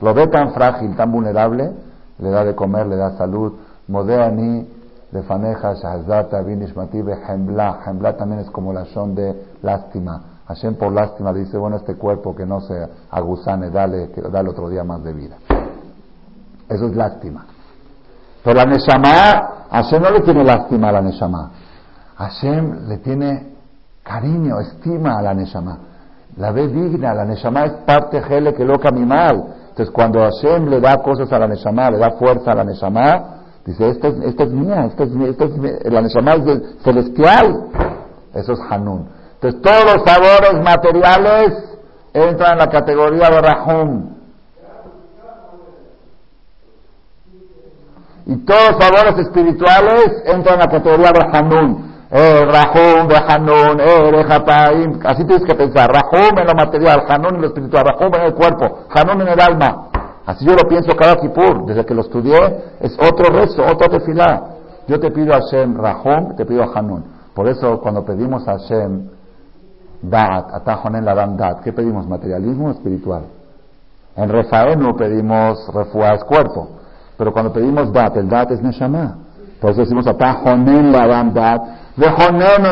Lo 0.00 0.14
ve 0.14 0.26
tan 0.28 0.52
frágil, 0.52 0.94
tan 0.96 1.10
vulnerable, 1.10 1.72
le 2.18 2.30
da 2.30 2.44
de 2.44 2.54
comer, 2.54 2.86
le 2.86 2.96
da 2.96 3.16
salud. 3.16 3.52
Modeani, 3.88 4.66
de 5.10 5.22
faneja, 5.22 5.74
shahzata, 5.74 6.42
binishmati, 6.42 6.98
hembla. 6.98 7.80
Hembla 7.86 8.16
también 8.16 8.40
es 8.40 8.50
como 8.50 8.72
la 8.72 8.84
son 8.86 9.14
de 9.14 9.34
lástima. 9.62 10.22
Hashem 10.46 10.76
por 10.76 10.92
lástima 10.92 11.32
dice, 11.32 11.58
bueno, 11.58 11.76
este 11.76 11.94
cuerpo 11.96 12.34
que 12.34 12.46
no 12.46 12.60
se 12.60 12.88
aguzane, 13.10 13.70
dale, 13.70 14.08
dale 14.30 14.48
otro 14.48 14.68
día 14.68 14.82
más 14.82 15.02
de 15.02 15.12
vida. 15.12 15.36
Eso 16.68 16.86
es 16.86 16.96
lástima. 16.96 17.46
Pero 18.42 18.56
la 18.56 18.64
Neshama, 18.64 19.66
Hashem 19.70 20.02
no 20.02 20.10
le 20.10 20.20
tiene 20.20 20.44
lástima 20.44 20.88
a 20.88 20.92
la 20.92 21.02
Neshama. 21.02 21.50
Hashem 22.16 22.88
le 22.88 22.98
tiene 22.98 23.52
cariño, 24.02 24.58
estima 24.60 25.18
a 25.18 25.22
la 25.22 25.34
Neshama. 25.34 25.78
La 26.36 26.52
ve 26.52 26.68
digna, 26.68 27.14
la 27.14 27.24
Neshama 27.24 27.64
es 27.64 27.72
parte 27.84 28.22
gele 28.22 28.54
que 28.54 28.64
loca 28.64 28.90
mi 28.90 29.04
mal. 29.04 29.54
Entonces 29.68 29.90
cuando 29.90 30.20
Hashem 30.20 30.66
le 30.68 30.80
da 30.80 30.96
cosas 31.02 31.30
a 31.32 31.38
la 31.38 31.46
Neshama, 31.46 31.90
le 31.90 31.98
da 31.98 32.12
fuerza 32.12 32.52
a 32.52 32.54
la 32.54 32.64
Neshama, 32.64 33.37
dice, 33.70 33.88
esta 33.88 34.08
es, 34.08 34.14
esta 34.24 34.44
es 34.44 34.50
mía, 34.50 34.84
esta 34.86 35.04
es, 35.04 35.10
esta 35.10 35.44
es 35.44 35.92
la 35.92 36.00
Neshama 36.00 36.34
es 36.34 36.82
celestial. 36.82 37.68
Eso 38.34 38.52
es 38.52 38.60
Hanun. 38.70 39.08
Entonces 39.34 39.62
todos 39.62 39.84
los 39.84 40.04
sabores 40.04 40.54
materiales 40.62 41.78
entran 42.12 42.52
en 42.52 42.58
la 42.58 42.68
categoría 42.68 43.30
de 43.30 43.40
Rahum. 43.40 44.14
Y 48.26 48.36
todos 48.44 48.70
los 48.70 48.84
favores 48.84 49.18
espirituales 49.18 50.22
entran 50.26 50.54
en 50.54 50.60
la 50.60 50.68
categoría 50.68 51.12
de 51.12 51.20
Hanun. 51.32 51.88
Eh, 52.10 52.44
Rahum, 52.44 53.08
Hanun, 53.28 53.80
eh, 53.80 54.26
Así 55.04 55.24
tienes 55.24 55.44
que 55.46 55.54
pensar. 55.54 55.90
Rahum 55.90 56.38
en 56.38 56.46
lo 56.46 56.54
material, 56.54 57.04
Hanun 57.08 57.36
en 57.36 57.40
lo 57.42 57.46
espiritual, 57.48 57.84
Rahum 57.86 58.14
en 58.14 58.22
el 58.22 58.34
cuerpo, 58.34 58.86
Hanun 58.90 59.22
en 59.22 59.28
el 59.28 59.40
alma. 59.40 59.87
Así 60.28 60.44
yo 60.44 60.52
lo 60.52 60.68
pienso 60.68 60.94
cada 60.94 61.16
kipur. 61.16 61.64
Desde 61.64 61.86
que 61.86 61.94
lo 61.94 62.02
estudié, 62.02 62.36
es 62.80 62.94
otro 63.00 63.32
rezo, 63.32 63.62
otro 63.64 63.88
tefilá. 63.88 64.42
Yo 64.86 65.00
te 65.00 65.10
pido 65.10 65.32
a 65.32 65.38
Hashem 65.38 65.74
Rahum, 65.74 66.36
te 66.36 66.44
pido 66.44 66.64
a 66.64 66.78
Hanun. 66.78 67.02
Por 67.32 67.48
eso 67.48 67.80
cuando 67.80 68.04
pedimos 68.04 68.46
a 68.46 68.58
Hashem 68.58 69.08
Da'at, 70.02 70.52
Atajonen 70.52 71.02
la 71.02 71.14
Dat, 71.14 71.60
¿qué 71.62 71.72
pedimos? 71.72 72.06
Materialismo 72.06 72.70
espiritual. 72.72 73.22
En 74.16 74.28
no 74.28 74.96
pedimos 74.96 75.66
refuaz 75.72 76.22
cuerpo. 76.24 76.72
Pero 77.16 77.32
cuando 77.32 77.50
pedimos 77.50 77.90
dat, 77.90 78.14
el 78.18 78.28
dat 78.28 78.50
es 78.50 78.60
neshama. 78.60 79.16
Por 79.62 79.70
eso 79.70 79.80
decimos 79.80 80.06
atajonen 80.06 80.92
la 80.92 81.06
dan 81.06 81.32
dat. 81.32 81.62
De 81.96 82.06
jonen 82.06 82.66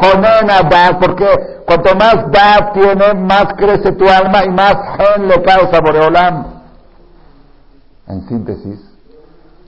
jonen 0.00 0.68
dat, 0.70 0.98
porque 0.98 1.26
cuanto 1.66 1.94
más 1.96 2.30
dat 2.32 2.72
tiene, 2.72 3.12
más 3.20 3.52
crece 3.58 3.92
tu 3.92 4.08
alma 4.08 4.42
y 4.46 4.48
más 4.48 4.74
gen 4.96 5.28
le 5.28 5.42
causa 5.42 5.80
boreolam. 5.82 6.61
En 8.12 8.28
síntesis, 8.28 8.78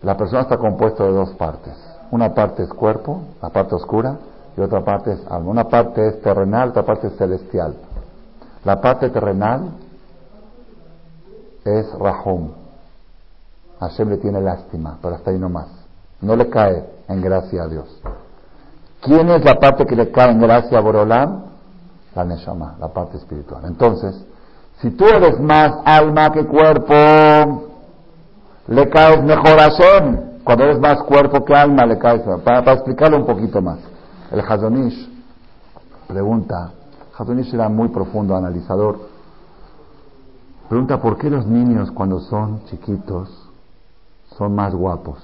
la 0.03 0.19
persona 0.19 0.43
está 0.43 0.59
compuesta 0.59 1.03
de 1.03 1.13
dos 1.13 1.31
partes. 1.31 1.73
Una 2.11 2.35
parte 2.35 2.63
es 2.63 2.69
cuerpo, 2.69 3.23
la 3.41 3.49
parte 3.49 3.75
oscura, 3.75 4.19
y 4.55 4.61
otra 4.61 4.85
parte 4.85 5.13
es 5.13 5.21
alma. 5.31 5.51
Una 5.51 5.65
parte 5.65 6.07
es 6.07 6.21
terrenal, 6.21 6.69
otra 6.69 6.83
parte 6.83 7.07
es 7.07 7.17
celestial. 7.17 7.75
La 8.65 8.83
parte 8.83 9.09
terrenal 9.09 9.71
es 11.65 11.91
Rahum, 11.99 12.51
Hashem 13.81 14.11
le 14.11 14.19
tiene 14.19 14.43
lástima, 14.43 14.99
pero 15.01 15.15
hasta 15.15 15.31
ahí 15.31 15.39
no 15.39 15.49
más. 15.49 15.69
No 16.21 16.37
le 16.37 16.51
cae 16.51 16.85
en 17.09 17.23
gracia 17.23 17.63
a 17.63 17.69
Dios. 17.69 17.87
¿Quién 19.01 19.31
es 19.31 19.43
la 19.43 19.55
parte 19.55 19.87
que 19.87 19.97
le 19.97 20.11
cae 20.11 20.31
en 20.31 20.41
gracia 20.41 20.77
a 20.77 20.81
Borolam? 20.83 21.45
La 22.15 22.25
Neshama, 22.25 22.77
la 22.79 22.89
parte 22.89 23.17
espiritual. 23.17 23.65
Entonces, 23.65 24.23
si 24.83 24.91
tú 24.91 25.07
eres 25.07 25.41
más 25.41 25.79
alma 25.85 26.31
que 26.31 26.47
cuerpo, 26.47 27.74
le 28.69 28.89
caes 28.89 29.23
mejor 29.23 29.61
a 29.61 29.71
Hashem. 29.71 30.35
Cuando 30.45 30.65
eres 30.65 30.79
más 30.79 31.03
cuerpo 31.05 31.45
que 31.45 31.55
alma, 31.55 31.87
le 31.87 31.99
caes. 31.99 32.23
Para, 32.23 32.63
para 32.63 32.73
explicarlo 32.73 33.17
un 33.17 33.27
poquito 33.27 33.63
más. 33.63 33.79
El 34.31 34.41
Hazonish 34.41 35.15
pregunta, 36.07 36.73
Hazonish 37.17 37.53
era 37.55 37.69
muy 37.69 37.89
profundo 37.89 38.37
analizador, 38.37 38.99
pregunta 40.69 41.01
por 41.01 41.19
qué 41.19 41.31
los 41.31 41.47
niños 41.47 41.91
cuando 41.91 42.21
son 42.21 42.65
chiquitos 42.67 43.51
son 44.37 44.55
más 44.55 44.75
guapos. 44.75 45.19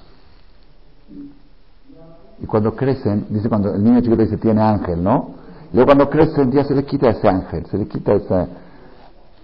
Y 2.43 2.47
cuando 2.47 2.75
crecen, 2.75 3.27
dice 3.29 3.49
cuando 3.49 3.75
el 3.75 3.83
niño 3.83 4.01
chiquito 4.01 4.23
dice 4.23 4.37
tiene 4.39 4.63
ángel, 4.63 5.03
¿no? 5.03 5.35
Y 5.73 5.77
luego 5.77 5.89
cuando 5.89 6.09
crecen 6.09 6.51
ya 6.51 6.65
se 6.65 6.75
le 6.75 6.85
quita 6.85 7.11
ese 7.11 7.29
ángel, 7.29 7.67
se 7.67 7.79
le 7.79 7.87
quita 7.87 8.15
esa, 8.15 8.49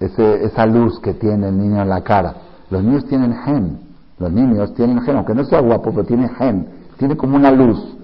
esa 0.00 0.66
luz 0.66 0.98
que 1.00 1.14
tiene 1.14 1.48
el 1.48 1.58
niño 1.58 1.82
en 1.82 1.88
la 1.88 2.02
cara. 2.02 2.34
Los 2.70 2.82
niños 2.82 3.04
tienen 3.06 3.34
gen, 3.44 3.80
los 4.18 4.32
niños 4.32 4.74
tienen 4.74 5.00
gen, 5.02 5.16
aunque 5.16 5.34
no 5.34 5.44
sea 5.44 5.60
guapo, 5.60 5.90
pero 5.90 6.04
tiene 6.04 6.28
gen, 6.28 6.68
tiene 6.98 7.16
como 7.16 7.36
una 7.36 7.50
luz. 7.50 7.96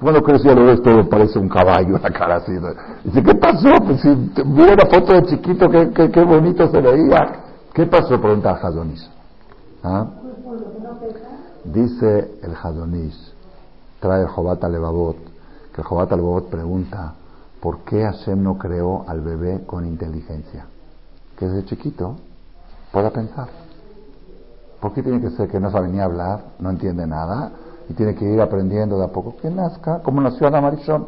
Cuando 0.00 0.22
creció 0.22 0.54
lo 0.54 0.64
ves 0.64 0.82
todo 0.82 1.08
parece 1.08 1.38
un 1.38 1.48
caballo 1.48 1.98
la 1.98 2.10
cara 2.10 2.36
así. 2.36 2.52
Dice, 3.04 3.22
¿qué 3.22 3.34
pasó? 3.34 3.68
Pues 3.84 4.00
si 4.00 4.08
vi 4.08 4.62
una 4.62 4.86
foto 4.86 5.12
de 5.12 5.26
chiquito, 5.26 5.68
qué, 5.68 6.24
bonito 6.24 6.66
se 6.68 6.80
veía. 6.80 7.42
¿Qué 7.74 7.86
pasó? 7.86 8.18
Pregunta 8.20 8.56
Jadonis. 8.56 9.10
¿Ah? 9.82 10.06
Dice 11.64 12.38
el 12.42 12.54
Hadonish, 12.54 13.34
trae 14.00 14.22
el 14.22 14.28
Jobat 14.28 14.62
Levavot, 14.64 15.16
que 15.74 15.82
el 15.82 15.86
Jobat 15.86 16.10
Levavot 16.10 16.48
pregunta, 16.48 17.14
¿por 17.60 17.80
qué 17.80 18.02
Hashem 18.02 18.42
no 18.42 18.56
creó 18.56 19.04
al 19.06 19.20
bebé 19.20 19.64
con 19.66 19.86
inteligencia? 19.86 20.66
Que 21.38 21.46
desde 21.46 21.66
chiquito 21.66 22.16
pueda 22.90 23.10
pensar. 23.10 23.59
¿Por 24.80 24.94
qué 24.94 25.02
tiene 25.02 25.20
que 25.20 25.30
ser 25.30 25.48
que 25.48 25.60
no 25.60 25.70
sabe 25.70 25.88
ni 25.88 26.00
hablar, 26.00 26.40
no 26.58 26.70
entiende 26.70 27.06
nada 27.06 27.52
y 27.88 27.94
tiene 27.94 28.14
que 28.14 28.24
ir 28.24 28.40
aprendiendo 28.40 28.98
de 28.98 29.04
a 29.04 29.08
poco? 29.08 29.36
Que 29.40 29.50
nazca, 29.50 30.00
como 30.02 30.20
nació 30.20 30.48
Adam 30.48 30.64
Arishon. 30.64 31.06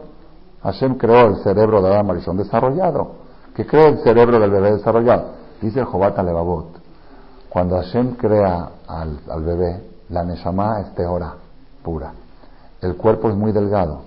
Hashem 0.62 0.97
creó 0.97 1.29
el 1.29 1.37
cerebro 1.43 1.81
de 1.83 1.89
Adam 1.89 2.11
Arishon 2.11 2.37
desarrollado. 2.37 3.23
que 3.55 3.66
cree 3.66 3.89
el 3.89 3.99
cerebro 3.99 4.39
del 4.39 4.51
bebé 4.51 4.73
desarrollado? 4.73 5.43
Dice 5.61 5.81
el 5.81 5.85
Jobat 5.87 6.18
Levavot, 6.18 6.81
cuando 7.49 7.77
Hashem 7.77 8.14
crea 8.14 8.70
al, 8.89 9.20
bebé, 9.45 9.83
la 10.09 10.25
Neshama 10.25 10.81
es 10.81 10.95
teora, 10.95 11.35
pura. 11.83 12.12
El 12.81 12.97
cuerpo 12.97 13.29
es 13.29 13.37
muy 13.37 13.53
delgado. 13.53 14.01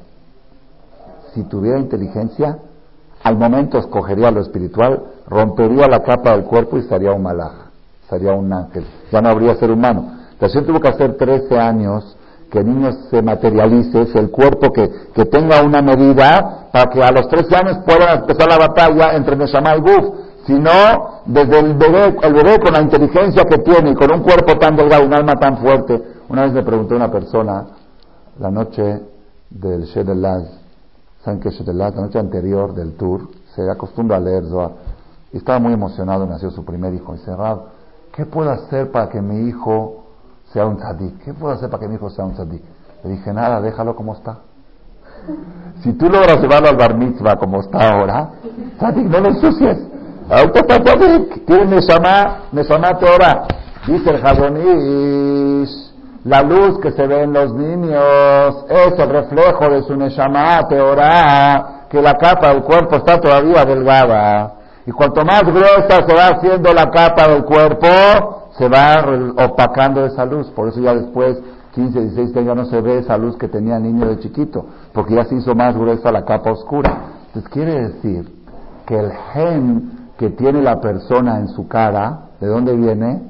Si 1.33 1.43
tuviera 1.43 1.79
inteligencia, 1.79 2.57
al 3.23 3.37
momento 3.37 3.77
escogería 3.77 4.31
lo 4.31 4.41
espiritual, 4.41 5.03
rompería 5.27 5.87
la 5.87 6.01
capa 6.01 6.31
del 6.31 6.45
cuerpo 6.45 6.77
y 6.77 6.83
sería 6.83 7.13
un 7.13 7.23
malaj, 7.23 7.64
sería 8.09 8.33
un 8.33 8.51
ángel. 8.51 8.85
Ya 9.11 9.21
no 9.21 9.29
habría 9.29 9.55
ser 9.55 9.71
humano. 9.71 10.11
Entonces 10.31 10.65
tuvo 10.65 10.79
que 10.79 10.89
hacer 10.89 11.17
13 11.17 11.57
años 11.57 12.17
que 12.51 12.59
el 12.59 12.67
niño 12.67 12.91
se 13.09 13.21
materialice, 13.21 14.07
el 14.15 14.29
cuerpo 14.29 14.71
que, 14.71 14.89
que 15.13 15.25
tenga 15.25 15.61
una 15.61 15.81
medida 15.81 16.69
para 16.71 16.89
que 16.91 17.03
a 17.03 17.11
los 17.11 17.27
13 17.27 17.55
años 17.55 17.77
pueda 17.85 18.13
empezar 18.13 18.47
la 18.47 18.57
batalla 18.57 19.15
entre 19.15 19.35
Neshama 19.35 19.75
y 19.75 19.79
Guf 19.79 20.25
sino 20.45 21.21
desde 21.25 21.59
el 21.59 21.73
bebé, 21.73 22.15
el 22.21 22.33
bebé 22.33 22.59
con 22.59 22.73
la 22.73 22.81
inteligencia 22.81 23.43
que 23.45 23.57
tiene 23.59 23.91
y 23.91 23.95
con 23.95 24.11
un 24.11 24.21
cuerpo 24.21 24.57
tan 24.59 24.75
delgado, 24.75 25.05
un 25.05 25.13
alma 25.13 25.33
tan 25.35 25.57
fuerte. 25.57 26.01
Una 26.29 26.43
vez 26.43 26.53
me 26.53 26.63
preguntó 26.63 26.95
una 26.95 27.11
persona, 27.11 27.65
la 28.39 28.51
noche 28.51 29.01
del 29.49 29.85
Shedelaz, 29.85 30.43
¿saben 31.23 31.39
qué 31.39 31.49
es 31.49 31.67
La 31.67 31.89
noche 31.91 32.19
anterior 32.19 32.75
del 32.75 32.95
tour, 32.95 33.27
se 33.55 33.69
acostumbra 33.69 34.17
a 34.17 34.19
leer. 34.19 34.43
Y 35.33 35.37
estaba 35.37 35.59
muy 35.59 35.73
emocionado, 35.73 36.27
nació 36.27 36.51
su 36.51 36.63
primer 36.63 36.93
hijo. 36.93 37.15
Y 37.15 37.29
Rab, 37.31 37.61
¿qué 38.15 38.25
puedo 38.25 38.49
hacer 38.49 38.91
para 38.91 39.09
que 39.09 39.21
mi 39.21 39.49
hijo 39.49 40.05
sea 40.53 40.65
un 40.65 40.77
tzadik? 40.77 41.23
¿Qué 41.23 41.33
puedo 41.33 41.53
hacer 41.53 41.69
para 41.69 41.81
que 41.81 41.87
mi 41.87 41.95
hijo 41.95 42.09
sea 42.09 42.25
un 42.25 42.33
tzadik? 42.33 42.61
Le 43.03 43.11
dije, 43.11 43.33
nada, 43.33 43.61
déjalo 43.61 43.95
como 43.95 44.13
está. 44.13 44.37
Si 45.81 45.93
tú 45.93 46.05
logras 46.05 46.39
llevarlo 46.39 46.69
al 46.69 46.77
bar 46.77 46.95
mitzvah 46.95 47.35
como 47.35 47.59
está 47.59 47.89
ahora, 47.89 48.29
tzadik, 48.77 49.05
no 49.07 49.19
lo 49.19 49.29
ensucies. 49.29 49.77
Ahorita 50.29 50.59
está 50.59 50.93
tiene 51.45 51.65
Neshama, 51.65 52.45
Neshama 52.51 52.97
Teora. 52.97 53.47
Dice 53.85 54.09
el 54.09 54.21
Jadonish, 54.21 55.93
la 56.23 56.41
luz 56.41 56.79
que 56.79 56.91
se 56.91 57.05
ve 57.05 57.21
en 57.21 57.33
los 57.33 57.53
niños 57.53 58.65
es 58.69 58.97
el 58.97 59.09
reflejo 59.09 59.69
de 59.69 59.83
su 59.83 59.95
Neshama 59.95 60.67
Teora, 60.67 61.85
que 61.89 62.01
la 62.01 62.13
capa 62.13 62.49
del 62.53 62.63
cuerpo 62.63 62.95
está 62.95 63.19
todavía 63.19 63.65
delgada. 63.65 64.54
Y 64.87 64.91
cuanto 64.91 65.25
más 65.25 65.43
gruesa 65.43 66.05
se 66.07 66.13
va 66.13 66.27
haciendo 66.27 66.71
la 66.73 66.91
capa 66.91 67.27
del 67.27 67.43
cuerpo, 67.43 67.87
se 68.57 68.69
va 68.69 69.03
opacando 69.45 70.05
esa 70.05 70.25
luz. 70.25 70.47
Por 70.51 70.67
eso 70.67 70.79
ya 70.79 70.93
después, 70.93 71.39
15, 71.73 71.99
16 72.01 72.37
años, 72.37 72.47
ya 72.47 72.55
no 72.55 72.65
se 72.65 72.81
ve 72.81 72.99
esa 72.99 73.17
luz 73.17 73.35
que 73.37 73.47
tenía 73.47 73.77
el 73.77 73.83
niño 73.83 74.07
de 74.07 74.19
chiquito, 74.19 74.65
porque 74.93 75.15
ya 75.15 75.25
se 75.25 75.35
hizo 75.35 75.55
más 75.55 75.75
gruesa 75.75 76.11
la 76.11 76.23
capa 76.23 76.51
oscura. 76.51 76.97
Entonces 77.27 77.51
quiere 77.51 77.81
decir 77.89 78.31
que 78.85 78.97
el 78.97 79.11
gen 79.33 79.91
que 80.17 80.29
tiene 80.29 80.61
la 80.61 80.79
persona 80.79 81.39
en 81.39 81.47
su 81.49 81.67
cara, 81.67 82.29
¿de 82.39 82.47
dónde 82.47 82.75
viene? 82.75 83.21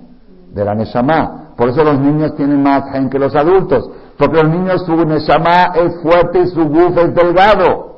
De 0.53 0.64
la 0.64 0.76
Neshama. 0.76 1.53
Por 1.58 1.70
eso 1.70 1.84
los 1.84 1.99
niños 1.99 2.36
tienen 2.36 2.62
más 2.62 2.91
gen 2.91 3.10
que 3.10 3.18
los 3.18 3.34
adultos. 3.34 3.89
Porque 4.18 4.43
los 4.43 4.51
niños 4.51 4.86
su 4.86 4.95
Neshama 5.06 5.72
es 5.76 6.01
fuerte 6.01 6.41
y 6.41 6.47
su 6.47 6.66
guf 6.66 6.97
es 6.97 7.16
delgado. 7.16 7.95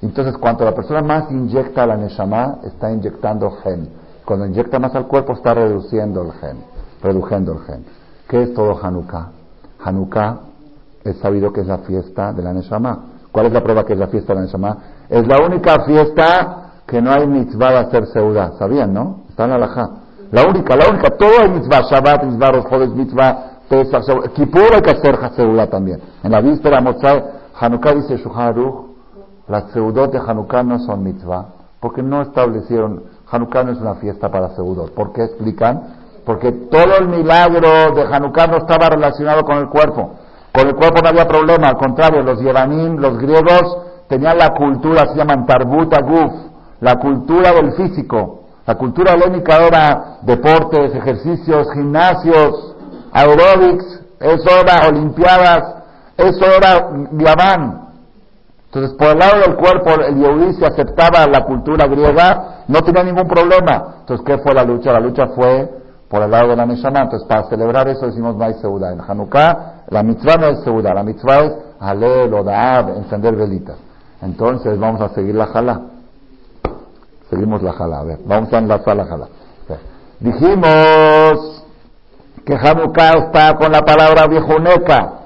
Entonces, 0.00 0.36
cuando 0.38 0.64
la 0.64 0.74
persona 0.74 1.02
más 1.02 1.30
inyecta 1.30 1.86
la 1.86 1.96
Neshama, 1.96 2.58
está 2.64 2.90
inyectando 2.90 3.50
gen. 3.62 3.88
Cuando 4.24 4.46
inyecta 4.46 4.78
más 4.78 4.94
al 4.94 5.06
cuerpo, 5.06 5.32
está 5.32 5.54
reduciendo 5.54 6.22
el 6.22 6.32
gen. 6.32 6.58
Reduciendo 7.02 7.52
el 7.52 7.58
gen. 7.60 7.84
¿Qué 8.28 8.42
es 8.42 8.54
todo 8.54 8.78
Hanukkah? 8.80 9.30
Hanukkah 9.82 10.40
es 11.02 11.16
sabido 11.18 11.52
que 11.52 11.62
es 11.62 11.66
la 11.66 11.78
fiesta 11.78 12.32
de 12.32 12.42
la 12.42 12.52
Neshama. 12.52 13.06
¿Cuál 13.32 13.46
es 13.46 13.52
la 13.52 13.62
prueba 13.62 13.84
que 13.84 13.94
es 13.94 13.98
la 13.98 14.08
fiesta 14.08 14.34
de 14.34 14.40
la 14.40 14.46
Neshama? 14.46 14.78
Es 15.08 15.26
la 15.26 15.38
única 15.44 15.84
fiesta 15.84 16.70
que 16.86 17.02
no 17.02 17.10
hay 17.10 17.26
mitzvah 17.26 17.70
de 17.70 17.78
hacer 17.78 18.06
seudá. 18.06 18.52
¿Sabían, 18.58 18.92
no? 18.92 19.20
Está 19.28 19.44
en 19.44 19.50
la 19.50 19.58
laja. 19.58 19.90
La 20.30 20.44
única, 20.46 20.76
la 20.76 20.88
única. 20.90 21.10
Todo 21.16 21.30
hay 21.40 21.48
mitzvah. 21.48 21.82
Shabbat, 21.90 22.24
mitzvah, 22.24 22.50
Rosh 22.52 22.90
mitzvah, 22.94 23.44
Pesach, 23.68 24.32
Kippur 24.34 24.74
hay 24.74 24.80
que 24.80 24.90
hacer 24.90 25.18
seudá 25.34 25.68
también. 25.68 26.00
En 26.22 26.32
la 26.32 26.40
víspera, 26.40 26.80
Mozart, 26.80 27.24
Hanukkah 27.58 27.94
dice 27.94 28.16
Shuharuch, 28.16 28.87
las 29.48 29.70
seudot 29.72 30.12
de 30.12 30.18
Hanukkah 30.18 30.62
no 30.62 30.78
son 30.80 31.02
mitzvah. 31.02 31.46
Porque 31.80 32.02
no 32.02 32.22
establecieron, 32.22 33.02
Hanukkah 33.30 33.64
no 33.64 33.72
es 33.72 33.78
una 33.78 33.94
fiesta 33.96 34.30
para 34.30 34.50
seudot. 34.50 34.92
¿Por 34.94 35.12
qué 35.12 35.24
explican? 35.24 35.96
Porque 36.24 36.52
todo 36.52 36.98
el 36.98 37.08
milagro 37.08 37.94
de 37.94 38.02
Hanukkah 38.02 38.46
no 38.48 38.56
estaba 38.58 38.88
relacionado 38.90 39.42
con 39.44 39.58
el 39.58 39.68
cuerpo. 39.68 40.10
Con 40.52 40.66
el 40.66 40.74
cuerpo 40.74 41.00
no 41.02 41.08
había 41.08 41.26
problema, 41.26 41.68
al 41.68 41.76
contrario, 41.76 42.22
los 42.22 42.40
yevanim, 42.40 42.96
los 42.96 43.18
griegos, 43.18 43.78
tenían 44.08 44.38
la 44.38 44.50
cultura, 44.50 45.06
se 45.06 45.16
llaman 45.16 45.46
tarbut 45.46 45.94
aguf, 45.94 46.32
la 46.80 46.96
cultura 46.96 47.52
del 47.52 47.72
físico. 47.72 48.40
La 48.66 48.74
cultura 48.74 49.14
helénica 49.14 49.56
era 49.66 50.18
deportes, 50.22 50.94
ejercicios, 50.94 51.72
gimnasios, 51.72 52.76
aeróbics, 53.12 54.02
eso 54.20 54.50
era 54.60 54.88
olimpiadas, 54.88 55.74
eso 56.16 56.44
era 56.44 56.90
Yaván. 57.12 57.87
Entonces, 58.68 58.96
por 58.98 59.08
el 59.08 59.18
lado 59.18 59.40
del 59.40 59.56
cuerpo, 59.56 59.90
el 60.06 60.16
Yehudi 60.16 60.52
se 60.54 60.66
aceptaba 60.66 61.26
la 61.26 61.44
cultura 61.44 61.86
griega, 61.86 62.64
no 62.68 62.82
tenía 62.82 63.02
ningún 63.02 63.26
problema. 63.26 63.96
Entonces, 64.00 64.26
¿qué 64.26 64.38
fue 64.38 64.52
la 64.52 64.62
lucha? 64.62 64.92
La 64.92 65.00
lucha 65.00 65.28
fue 65.28 65.70
por 66.08 66.22
el 66.22 66.30
lado 66.30 66.48
de 66.48 66.56
la 66.56 66.66
Neshama. 66.66 67.00
Entonces, 67.00 67.26
para 67.26 67.44
celebrar 67.44 67.88
eso 67.88 68.04
decimos 68.04 68.36
no 68.36 68.44
hay 68.44 68.54
Seuda. 68.54 68.92
En 68.92 69.00
Hanukkah, 69.00 69.84
la 69.88 70.02
mitzvah 70.02 70.36
no 70.36 70.46
es 70.48 70.60
Seuda, 70.64 70.92
la 70.92 71.02
mitzvah 71.02 71.38
es 71.44 71.52
Alel 71.80 72.34
o 72.34 72.44
encender 72.96 73.36
velitas. 73.36 73.76
Entonces, 74.20 74.78
vamos 74.78 75.00
a 75.00 75.08
seguir 75.14 75.34
la 75.34 75.46
jala. 75.46 75.80
Seguimos 77.30 77.62
la 77.62 77.72
jala, 77.72 78.00
a 78.00 78.04
ver, 78.04 78.18
vamos 78.26 78.52
a 78.52 78.58
enlazar 78.58 78.96
la 78.96 79.06
jala. 79.06 79.28
Dijimos 80.20 81.64
que 82.44 82.54
Hanukkah 82.54 83.12
está 83.26 83.54
con 83.56 83.72
la 83.72 83.80
palabra 83.80 84.26
viejuneca. 84.26 85.17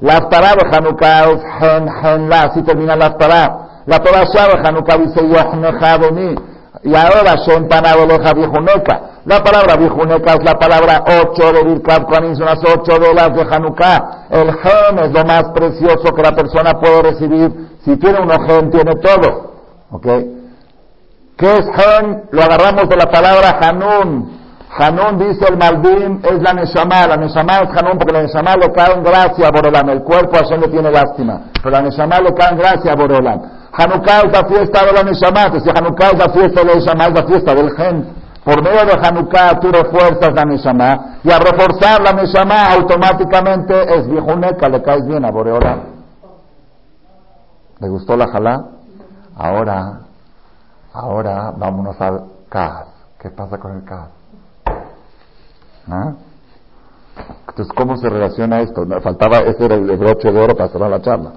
La 0.00 0.16
Aftará 0.16 0.54
de 0.54 0.76
Hanukkah 0.76 1.24
es 1.24 1.42
Hen, 1.60 1.88
Hen, 1.88 2.28
La, 2.28 2.42
así 2.42 2.62
termina 2.62 2.96
la 2.96 3.06
Aftará. 3.06 3.66
La 3.86 4.00
Torah 4.00 4.24
de 4.24 4.68
Hanukkah 4.68 4.98
dice 4.98 5.28
Yochnecha 5.28 5.96
Beni. 5.98 6.34
Y 6.82 6.94
ahora 6.94 7.36
Shem 7.46 7.68
Panabeleja 7.68 8.34
viejuneca. 8.34 9.00
La 9.24 9.42
palabra 9.42 9.76
viejuneca 9.76 10.34
es 10.34 10.44
la 10.44 10.54
palabra 10.58 11.04
8 11.06 11.52
de 11.52 11.64
Birkat 11.64 12.04
Kohanim, 12.04 12.34
son 12.36 12.46
las 12.46 12.58
8 12.58 13.00
velas 13.00 13.34
de 13.34 13.42
Hanukkah. 13.42 14.26
El 14.30 14.48
Hen 14.48 14.98
es 15.04 15.12
lo 15.12 15.24
más 15.24 15.44
precioso 15.54 16.14
que 16.14 16.22
la 16.22 16.32
persona 16.32 16.74
puede 16.78 17.02
recibir. 17.02 17.50
Si 17.84 17.96
tiene 17.96 18.20
un 18.20 18.30
Gen, 18.46 18.70
tiene 18.70 18.94
todo. 18.96 19.54
¿Ok? 19.90 20.06
¿Qué 21.36 21.56
es 21.56 21.66
Hen? 21.66 22.24
Lo 22.32 22.42
agarramos 22.42 22.88
de 22.88 22.96
la 22.96 23.06
palabra 23.06 23.58
Hanun. 23.60 24.45
Hanun 24.78 25.18
dice 25.18 25.46
el 25.48 25.56
Malvin 25.56 26.20
es 26.22 26.42
la 26.42 26.52
Neshama. 26.52 27.06
La 27.06 27.16
Neshama 27.16 27.60
es 27.60 27.70
Hanun 27.70 27.98
porque 27.98 28.12
la 28.12 28.22
Neshama 28.22 28.56
le 28.56 28.72
cae 28.72 28.94
en 28.94 29.02
gracia 29.02 29.48
a 29.48 29.50
Borelam. 29.50 29.88
El 29.90 30.02
cuerpo 30.02 30.36
Hashem 30.36 30.60
le 30.60 30.68
tiene 30.68 30.90
lástima. 30.90 31.40
Pero 31.62 31.70
la 31.70 31.82
Neshama 31.82 32.20
le 32.20 32.34
cae 32.34 32.50
en 32.50 32.58
gracia 32.58 32.92
a 32.92 32.96
Borelam. 32.96 33.40
Hanukkah 33.72 34.20
es 34.20 34.32
la 34.32 34.44
fiesta 34.46 34.84
de 34.86 34.92
la 34.92 35.02
Neshama. 35.02 35.42
Entonces 35.44 35.72
Hanukkah 35.74 36.06
es 36.08 36.18
la 36.18 36.32
fiesta 36.32 36.60
de 36.60 36.66
la 36.66 36.74
Neshama, 36.74 37.06
es 37.06 37.14
la 37.14 37.26
fiesta 37.26 37.54
del 37.54 37.70
Gen. 37.76 38.14
Por 38.44 38.62
medio 38.62 38.84
de 38.84 39.06
Hanukkah 39.06 39.60
tú 39.60 39.72
refuerzas 39.72 40.34
la 40.34 40.44
Neshama. 40.44 41.18
Y 41.24 41.30
al 41.30 41.40
reforzar 41.40 42.02
la 42.02 42.12
Neshama 42.12 42.72
automáticamente 42.72 43.94
es 43.96 44.08
viejuneca, 44.08 44.68
le 44.68 44.82
caes 44.82 45.06
bien 45.06 45.24
a 45.24 45.30
Boreolam. 45.30 45.80
¿Le 47.80 47.88
gustó 47.88 48.16
la 48.16 48.28
jalá? 48.28 48.64
Ahora 49.36 50.06
Ahora 50.96 51.52
vámonos 51.54 52.00
al 52.00 52.24
CAS. 52.48 52.86
¿Qué 53.20 53.28
pasa 53.28 53.58
con 53.58 53.76
el 53.76 53.84
CAS? 53.84 54.08
¿Ah? 55.88 56.14
Entonces, 57.48 57.72
¿cómo 57.74 57.96
se 57.96 58.08
relaciona 58.08 58.60
esto? 58.60 58.84
Faltaba, 59.02 59.38
ese 59.38 59.64
era 59.64 59.76
el 59.76 59.96
broche 59.96 60.30
de 60.30 60.38
oro 60.38 60.54
para 60.54 60.68
cerrar 60.68 60.90
la 60.90 61.00
charla. 61.00 61.32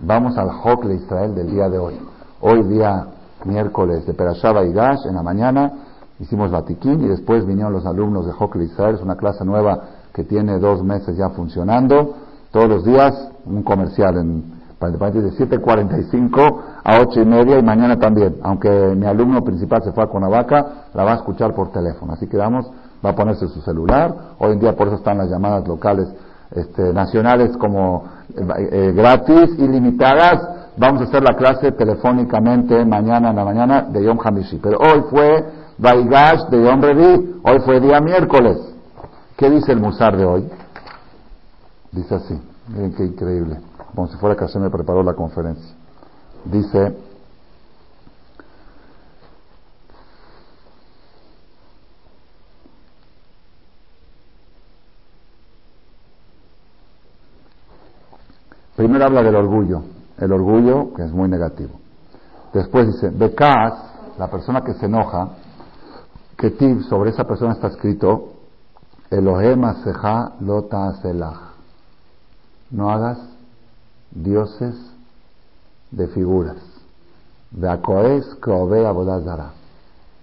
Vamos 0.00 0.36
al 0.36 0.48
Hokle 0.48 0.94
Israel 0.94 1.34
del 1.34 1.50
día 1.50 1.68
de 1.68 1.78
hoy. 1.78 1.98
Hoy 2.40 2.62
día 2.64 3.06
miércoles 3.44 4.06
de 4.06 4.14
Perashaba 4.14 4.64
y 4.64 4.72
Gash, 4.72 5.06
en 5.06 5.14
la 5.14 5.22
mañana 5.22 5.72
hicimos 6.20 6.50
Batiquín 6.50 7.02
y 7.04 7.08
después 7.08 7.46
vinieron 7.46 7.72
los 7.72 7.86
alumnos 7.86 8.26
de 8.26 8.32
Hokle 8.38 8.64
Israel, 8.64 8.96
es 8.96 9.02
una 9.02 9.16
clase 9.16 9.44
nueva 9.44 9.80
que 10.12 10.24
tiene 10.24 10.58
dos 10.58 10.82
meses 10.82 11.16
ya 11.16 11.30
funcionando. 11.30 12.14
Todos 12.50 12.68
los 12.68 12.84
días 12.84 13.30
un 13.46 13.62
comercial 13.62 14.16
en 14.18 14.62
de 14.90 14.98
7.45 14.98 16.60
a 16.82 17.00
8 17.00 17.20
y 17.20 17.24
media 17.24 17.58
y 17.58 17.62
mañana 17.62 17.98
también, 17.98 18.38
aunque 18.42 18.68
mi 18.96 19.06
alumno 19.06 19.42
principal 19.44 19.82
se 19.82 19.92
fue 19.92 20.02
a 20.02 20.08
Cuernavaca, 20.08 20.88
la 20.92 21.04
va 21.04 21.12
a 21.12 21.16
escuchar 21.16 21.54
por 21.54 21.70
teléfono. 21.70 22.14
Así 22.14 22.26
que 22.26 22.36
vamos, 22.36 22.68
va 23.04 23.10
a 23.10 23.14
ponerse 23.14 23.48
su 23.48 23.60
celular. 23.62 24.14
Hoy 24.38 24.52
en 24.52 24.60
día 24.60 24.76
por 24.76 24.88
eso 24.88 24.96
están 24.96 25.18
las 25.18 25.28
llamadas 25.28 25.66
locales 25.66 26.08
este, 26.50 26.92
nacionales 26.92 27.56
como 27.56 28.04
eh, 28.36 28.68
eh, 28.72 28.92
gratis, 28.94 29.58
ilimitadas. 29.58 30.48
Vamos 30.76 31.02
a 31.02 31.04
hacer 31.04 31.22
la 31.22 31.34
clase 31.34 31.72
telefónicamente 31.72 32.84
mañana 32.84 33.30
en 33.30 33.36
la 33.36 33.44
mañana 33.44 33.82
de 33.82 34.04
Yom 34.04 34.18
Hamishi. 34.22 34.58
Pero 34.58 34.78
hoy 34.78 35.04
fue 35.10 35.44
Baigash 35.78 36.48
de 36.50 36.64
Yom 36.64 36.80
Revi, 36.80 37.40
hoy 37.42 37.58
fue 37.64 37.80
día 37.80 38.00
miércoles. 38.00 38.58
¿Qué 39.36 39.50
dice 39.50 39.72
el 39.72 39.80
Musar 39.80 40.16
de 40.16 40.24
hoy? 40.24 40.48
Dice 41.90 42.14
así, 42.14 42.40
miren 42.68 42.94
qué 42.94 43.04
increíble 43.04 43.58
como 43.94 44.08
si 44.08 44.16
fuera 44.16 44.36
que 44.36 44.48
se 44.48 44.58
me 44.58 44.70
preparó 44.70 45.02
la 45.02 45.14
conferencia. 45.14 45.74
Dice, 46.44 46.96
primero 58.82 59.04
habla 59.04 59.22
del 59.22 59.36
orgullo, 59.36 59.82
el 60.18 60.32
orgullo 60.32 60.92
que 60.94 61.04
es 61.04 61.12
muy 61.12 61.28
negativo. 61.28 61.78
Después 62.52 62.88
dice, 62.88 63.10
Bekas, 63.10 63.74
la 64.18 64.28
persona 64.28 64.62
que 64.62 64.74
se 64.74 64.86
enoja, 64.86 65.28
que 66.36 66.50
tib, 66.50 66.82
sobre 66.88 67.10
esa 67.10 67.22
persona 67.22 67.52
está 67.52 67.68
escrito, 67.68 68.32
Elohem 69.08 69.62
Aseja 69.62 70.32
Lota. 70.40 70.92
No 72.72 72.90
hagas 72.90 73.18
dioses 74.10 74.74
de 75.92 76.08
figuras. 76.08 76.56
De 77.52 77.70
Acoes 77.70 78.34
Kobe 78.40 78.84
Abodazara. 78.84 79.52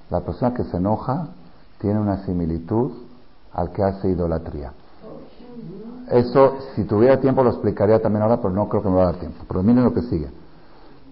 La 0.09 0.19
persona 0.19 0.53
que 0.53 0.65
se 0.65 0.75
enoja 0.75 1.29
tiene 1.79 2.01
una 2.01 2.25
similitud 2.25 2.91
al 3.53 3.71
que 3.71 3.83
hace 3.83 4.09
idolatría. 4.09 4.73
Eso, 6.11 6.57
si 6.75 6.83
tuviera 6.85 7.19
tiempo, 7.19 7.43
lo 7.43 7.49
explicaría 7.49 8.01
también 8.01 8.23
ahora, 8.23 8.37
pero 8.37 8.49
no 8.51 8.67
creo 8.67 8.81
que 8.81 8.89
me 8.89 8.95
va 8.95 9.03
a 9.03 9.05
dar 9.07 9.15
tiempo. 9.15 9.43
Pero 9.47 9.63
miren 9.63 9.83
lo 9.83 9.93
que 9.93 10.01
sigue. 10.03 10.29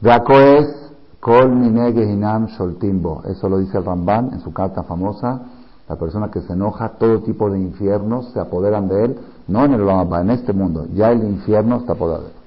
De 0.02 0.12
Acoes 0.12 0.92
Kol 1.20 1.52
Hinam 1.52 2.48
Sholtimbo. 2.48 3.24
Eso 3.26 3.50
lo 3.50 3.58
dice 3.58 3.78
el 3.78 3.86
Ramban 3.86 4.34
en 4.34 4.40
su 4.40 4.54
carta 4.54 4.84
famosa. 4.84 5.42
La 5.90 5.96
persona 5.96 6.30
que 6.30 6.42
se 6.42 6.54
enoja, 6.54 6.90
todo 7.00 7.22
tipo 7.22 7.50
de 7.50 7.60
infiernos 7.60 8.32
se 8.34 8.40
apoderan 8.40 8.90
de 8.90 9.06
él, 9.06 9.20
no 9.48 9.64
en 9.64 9.74
el 9.74 9.86
Ramban, 9.86 10.30
en 10.30 10.32
este 10.32 10.54
mundo. 10.54 10.86
Ya 10.94 11.12
el 11.12 11.24
infierno 11.24 11.78
está 11.78 11.94
apoderado 11.94 12.26
de 12.26 12.30
él. 12.30 12.38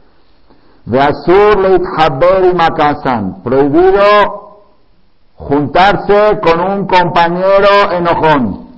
Haber 1.98 2.44
y 2.44 2.54
Makasan. 2.54 3.42
Prohibido 3.42 4.00
juntarse 5.36 6.40
con 6.42 6.60
un 6.60 6.86
compañero 6.86 7.92
enojón. 7.92 8.69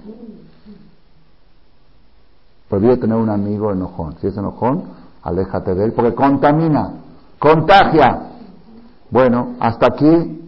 Prohibido 2.72 2.96
tener 3.00 3.18
un 3.18 3.28
amigo 3.28 3.70
enojón. 3.70 4.16
Si 4.18 4.28
es 4.28 4.34
enojón, 4.34 4.84
aléjate 5.22 5.74
de 5.74 5.84
él 5.84 5.92
porque 5.92 6.14
contamina, 6.14 6.94
contagia. 7.38 8.30
Bueno, 9.10 9.56
hasta 9.60 9.88
aquí. 9.88 10.40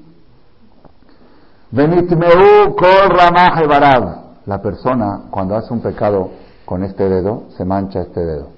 Benitmeu 1.70 2.74
kol 2.76 3.10
ramaje 3.10 3.66
barab. 3.66 4.04
La 4.46 4.62
persona, 4.62 5.24
cuando 5.30 5.54
hace 5.54 5.70
un 5.74 5.80
pecado 5.80 6.30
con 6.64 6.82
este 6.82 7.10
dedo, 7.10 7.42
se 7.58 7.66
mancha 7.66 8.00
este 8.00 8.24
dedo. 8.24 8.48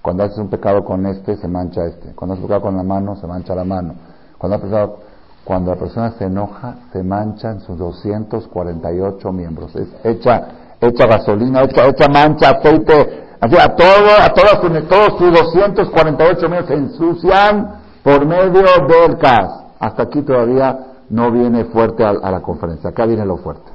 Cuando 0.00 0.22
haces 0.22 0.38
un 0.38 0.48
pecado 0.48 0.84
con 0.84 1.04
este, 1.06 1.36
se 1.38 1.48
mancha 1.48 1.86
este. 1.86 2.14
Cuando 2.14 2.34
haces 2.34 2.44
un 2.44 2.48
pecado 2.48 2.62
con 2.62 2.76
la 2.76 2.84
mano, 2.84 3.16
se 3.16 3.26
mancha 3.26 3.52
la 3.52 3.64
mano. 3.64 3.94
Cuando 4.38 4.58
haces 4.58 4.68
pecado... 4.68 4.98
cuando 5.44 5.72
la 5.72 5.76
persona 5.76 6.12
se 6.12 6.26
enoja, 6.26 6.76
se 6.92 7.02
manchan 7.02 7.62
sus 7.62 7.76
248 7.78 9.32
miembros. 9.32 9.74
Es 9.74 9.88
hecha, 10.04 10.67
hecha 10.80 11.06
gasolina, 11.06 11.62
hecha, 11.62 11.86
hecha 11.86 12.08
mancha, 12.08 12.50
aceite, 12.50 13.26
a 13.40 13.48
todo, 13.48 14.10
a 14.20 14.28
todos, 14.34 14.88
todos 14.88 15.18
sus 15.18 15.32
248 15.32 16.48
miembros 16.48 16.66
se 16.66 16.74
ensucian 16.74 17.80
por 18.02 18.26
medio 18.26 18.64
del 18.88 19.16
CAS. 19.18 19.64
Hasta 19.78 20.04
aquí 20.04 20.22
todavía 20.22 20.76
no 21.10 21.30
viene 21.30 21.66
fuerte 21.66 22.04
a, 22.04 22.10
a 22.10 22.30
la 22.30 22.40
conferencia. 22.40 22.90
Acá 22.90 23.06
viene 23.06 23.24
lo 23.24 23.36
fuerte. 23.38 23.70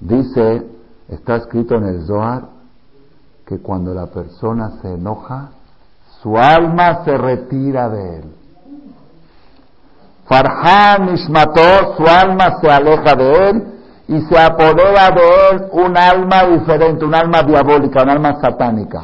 Dice, 0.00 0.66
está 1.08 1.36
escrito 1.36 1.74
en 1.74 1.84
el 1.84 2.06
Zohar, 2.06 2.44
que 3.46 3.58
cuando 3.60 3.92
la 3.94 4.06
persona 4.06 4.78
se 4.80 4.94
enoja, 4.94 5.50
su 6.22 6.36
alma 6.36 7.04
se 7.04 7.16
retira 7.16 7.88
de 7.88 8.18
él. 8.18 8.24
Farhan 10.26 11.14
Ishmató, 11.14 11.96
su 11.96 12.06
alma 12.06 12.58
se 12.60 12.70
aleja 12.70 13.14
de 13.14 13.48
él 13.50 13.77
y 14.08 14.22
se 14.22 14.38
apodera 14.38 15.10
de 15.10 15.50
él 15.50 15.66
un 15.72 15.96
alma 15.96 16.44
diferente, 16.44 17.04
un 17.04 17.14
alma 17.14 17.42
diabólica, 17.42 18.02
un 18.02 18.08
alma 18.08 18.40
satánica. 18.40 19.02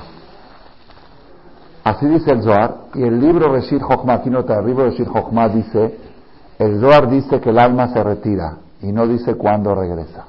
Así 1.85 2.07
dice 2.07 2.33
el 2.33 2.43
Zohar, 2.43 2.75
y 2.95 3.03
el 3.03 3.21
libro 3.21 3.53
Reshir 3.53 3.83
Jochma, 3.83 4.15
aquí 4.15 4.31
nota, 4.31 4.59
el 4.59 4.67
libro 4.67 4.87
Reshir 4.87 5.07
Jochma 5.07 5.51
dice, 5.51 5.99
el 6.59 6.81
Zohar 6.81 7.11
dice 7.11 7.39
que 7.41 7.51
el 7.51 7.59
alma 7.59 7.89
se 7.89 8.03
retira 8.03 8.57
y 8.81 8.93
no 8.93 9.07
dice 9.07 9.35
cuándo 9.35 9.75
regresa. 9.75 10.25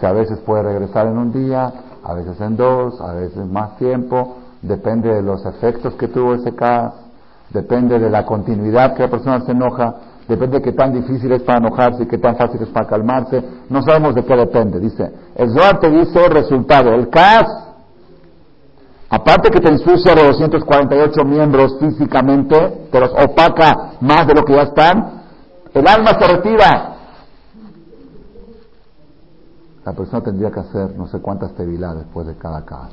Si 0.00 0.06
a 0.06 0.12
veces 0.12 0.38
puede 0.38 0.62
regresar 0.62 1.06
en 1.06 1.18
un 1.18 1.30
día, 1.30 1.70
a 2.02 2.14
veces 2.14 2.40
en 2.40 2.56
dos, 2.56 2.98
a 3.02 3.12
veces 3.12 3.44
más 3.44 3.76
tiempo, 3.76 4.36
depende 4.62 5.12
de 5.12 5.20
los 5.20 5.44
efectos 5.44 5.94
que 5.96 6.08
tuvo 6.08 6.34
ese 6.34 6.54
caso, 6.54 6.96
depende 7.50 7.98
de 7.98 8.08
la 8.08 8.24
continuidad 8.24 8.94
que 8.94 9.02
la 9.02 9.10
persona 9.10 9.40
se 9.42 9.52
enoja, 9.52 9.94
depende 10.28 10.58
de 10.58 10.62
qué 10.62 10.72
tan 10.72 10.92
difícil 10.92 11.32
es 11.32 11.42
para 11.42 11.58
enojarse 11.58 12.02
y 12.02 12.06
qué 12.06 12.18
tan 12.18 12.36
fácil 12.36 12.60
es 12.62 12.68
para 12.68 12.86
calmarse, 12.86 13.42
no 13.70 13.82
sabemos 13.82 14.14
de 14.14 14.24
qué 14.24 14.36
depende, 14.36 14.78
dice. 14.78 15.10
El 15.34 15.50
Zohar 15.50 15.80
te 15.80 15.90
dice 15.90 16.24
el 16.24 16.30
resultado, 16.30 16.92
el 16.92 17.08
CAS, 17.08 17.46
aparte 19.08 19.50
que 19.50 19.60
te 19.60 19.70
ensucia 19.70 20.14
los 20.14 20.38
248 20.38 21.24
miembros 21.24 21.78
físicamente, 21.80 22.88
te 22.92 23.00
los 23.00 23.10
opaca 23.12 23.92
más 24.00 24.26
de 24.26 24.34
lo 24.34 24.44
que 24.44 24.54
ya 24.54 24.62
están, 24.62 25.22
el 25.72 25.88
alma 25.88 26.10
se 26.18 26.26
retira. 26.28 26.94
La 29.84 29.92
persona 29.94 30.22
tendría 30.22 30.50
que 30.50 30.60
hacer 30.60 30.94
no 30.94 31.06
sé 31.06 31.20
cuántas 31.20 31.54
tevilá 31.54 31.94
después 31.94 32.26
de 32.26 32.36
cada 32.36 32.62
CAS 32.66 32.90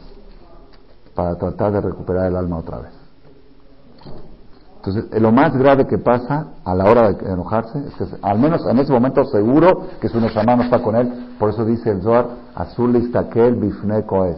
para 1.14 1.36
tratar 1.36 1.74
de 1.74 1.82
recuperar 1.82 2.28
el 2.28 2.38
alma 2.38 2.58
otra 2.58 2.80
vez. 2.80 3.05
Entonces, 4.86 5.20
lo 5.20 5.32
más 5.32 5.56
grave 5.58 5.88
que 5.88 5.98
pasa 5.98 6.50
a 6.64 6.76
la 6.76 6.86
hora 6.86 7.12
de 7.12 7.32
enojarse 7.32 7.80
es 7.80 7.94
que, 7.96 8.06
al 8.22 8.38
menos 8.38 8.68
en 8.68 8.78
ese 8.78 8.94
momento, 8.94 9.26
seguro 9.26 9.88
que 10.00 10.10
su 10.10 10.22
Neshama 10.22 10.56
no 10.56 10.64
está 10.64 10.84
con 10.84 10.96
él. 10.96 11.12
Por 11.40 11.50
eso 11.50 11.66
dice 11.66 11.90
el 11.90 12.04
Zohar, 12.04 12.28
azul 12.54 12.94
listaquel 12.94 13.56
bifneco 13.56 14.26
es. 14.26 14.38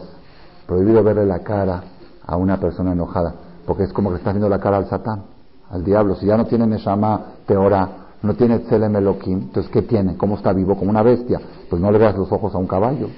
Prohibido 0.66 1.02
verle 1.02 1.26
la 1.26 1.40
cara 1.40 1.82
a 2.26 2.36
una 2.36 2.58
persona 2.58 2.92
enojada, 2.92 3.34
porque 3.66 3.82
es 3.82 3.92
como 3.92 4.10
que 4.10 4.16
está 4.16 4.30
viendo 4.30 4.48
la 4.48 4.58
cara 4.58 4.78
al 4.78 4.86
Satán, 4.86 5.24
al 5.70 5.84
diablo. 5.84 6.14
Si 6.14 6.24
ya 6.24 6.38
no 6.38 6.46
tiene 6.46 6.66
Neshama 6.66 7.20
teora, 7.46 7.88
no 8.22 8.32
tiene 8.34 8.60
Tzelem 8.60 8.96
Elohim, 8.96 9.40
entonces 9.42 9.70
¿qué 9.70 9.82
tiene? 9.82 10.16
¿Cómo 10.16 10.36
está 10.36 10.54
vivo? 10.54 10.76
Como 10.78 10.90
una 10.90 11.02
bestia. 11.02 11.40
Pues 11.68 11.80
no 11.82 11.90
le 11.90 11.98
veas 11.98 12.16
los 12.16 12.32
ojos 12.32 12.54
a 12.54 12.58
un 12.58 12.66
caballo, 12.66 13.08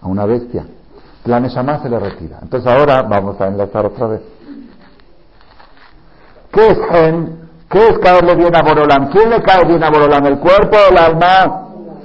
a 0.00 0.08
una 0.08 0.24
bestia. 0.26 0.66
La 1.24 1.38
Neshama 1.38 1.80
se 1.80 1.88
le 1.88 2.00
retira. 2.00 2.40
Entonces 2.42 2.70
ahora 2.72 3.02
vamos 3.02 3.40
a 3.40 3.46
enlazar 3.46 3.86
otra 3.86 4.08
vez. 4.08 4.22
¿Qué 6.52 6.66
es 6.66 6.78
gen? 6.90 7.40
¿Qué 7.70 7.88
es 7.88 7.98
caerle 8.00 8.34
bien 8.34 8.54
a 8.54 8.62
Borolam? 8.62 9.08
¿Quién 9.10 9.30
le 9.30 9.40
cae 9.42 9.64
bien 9.64 9.82
a 9.82 9.90
Borolam? 9.90 10.26
¿El 10.26 10.38
cuerpo 10.38 10.76
o 10.76 10.92
el 10.92 10.98
alma? 10.98 11.62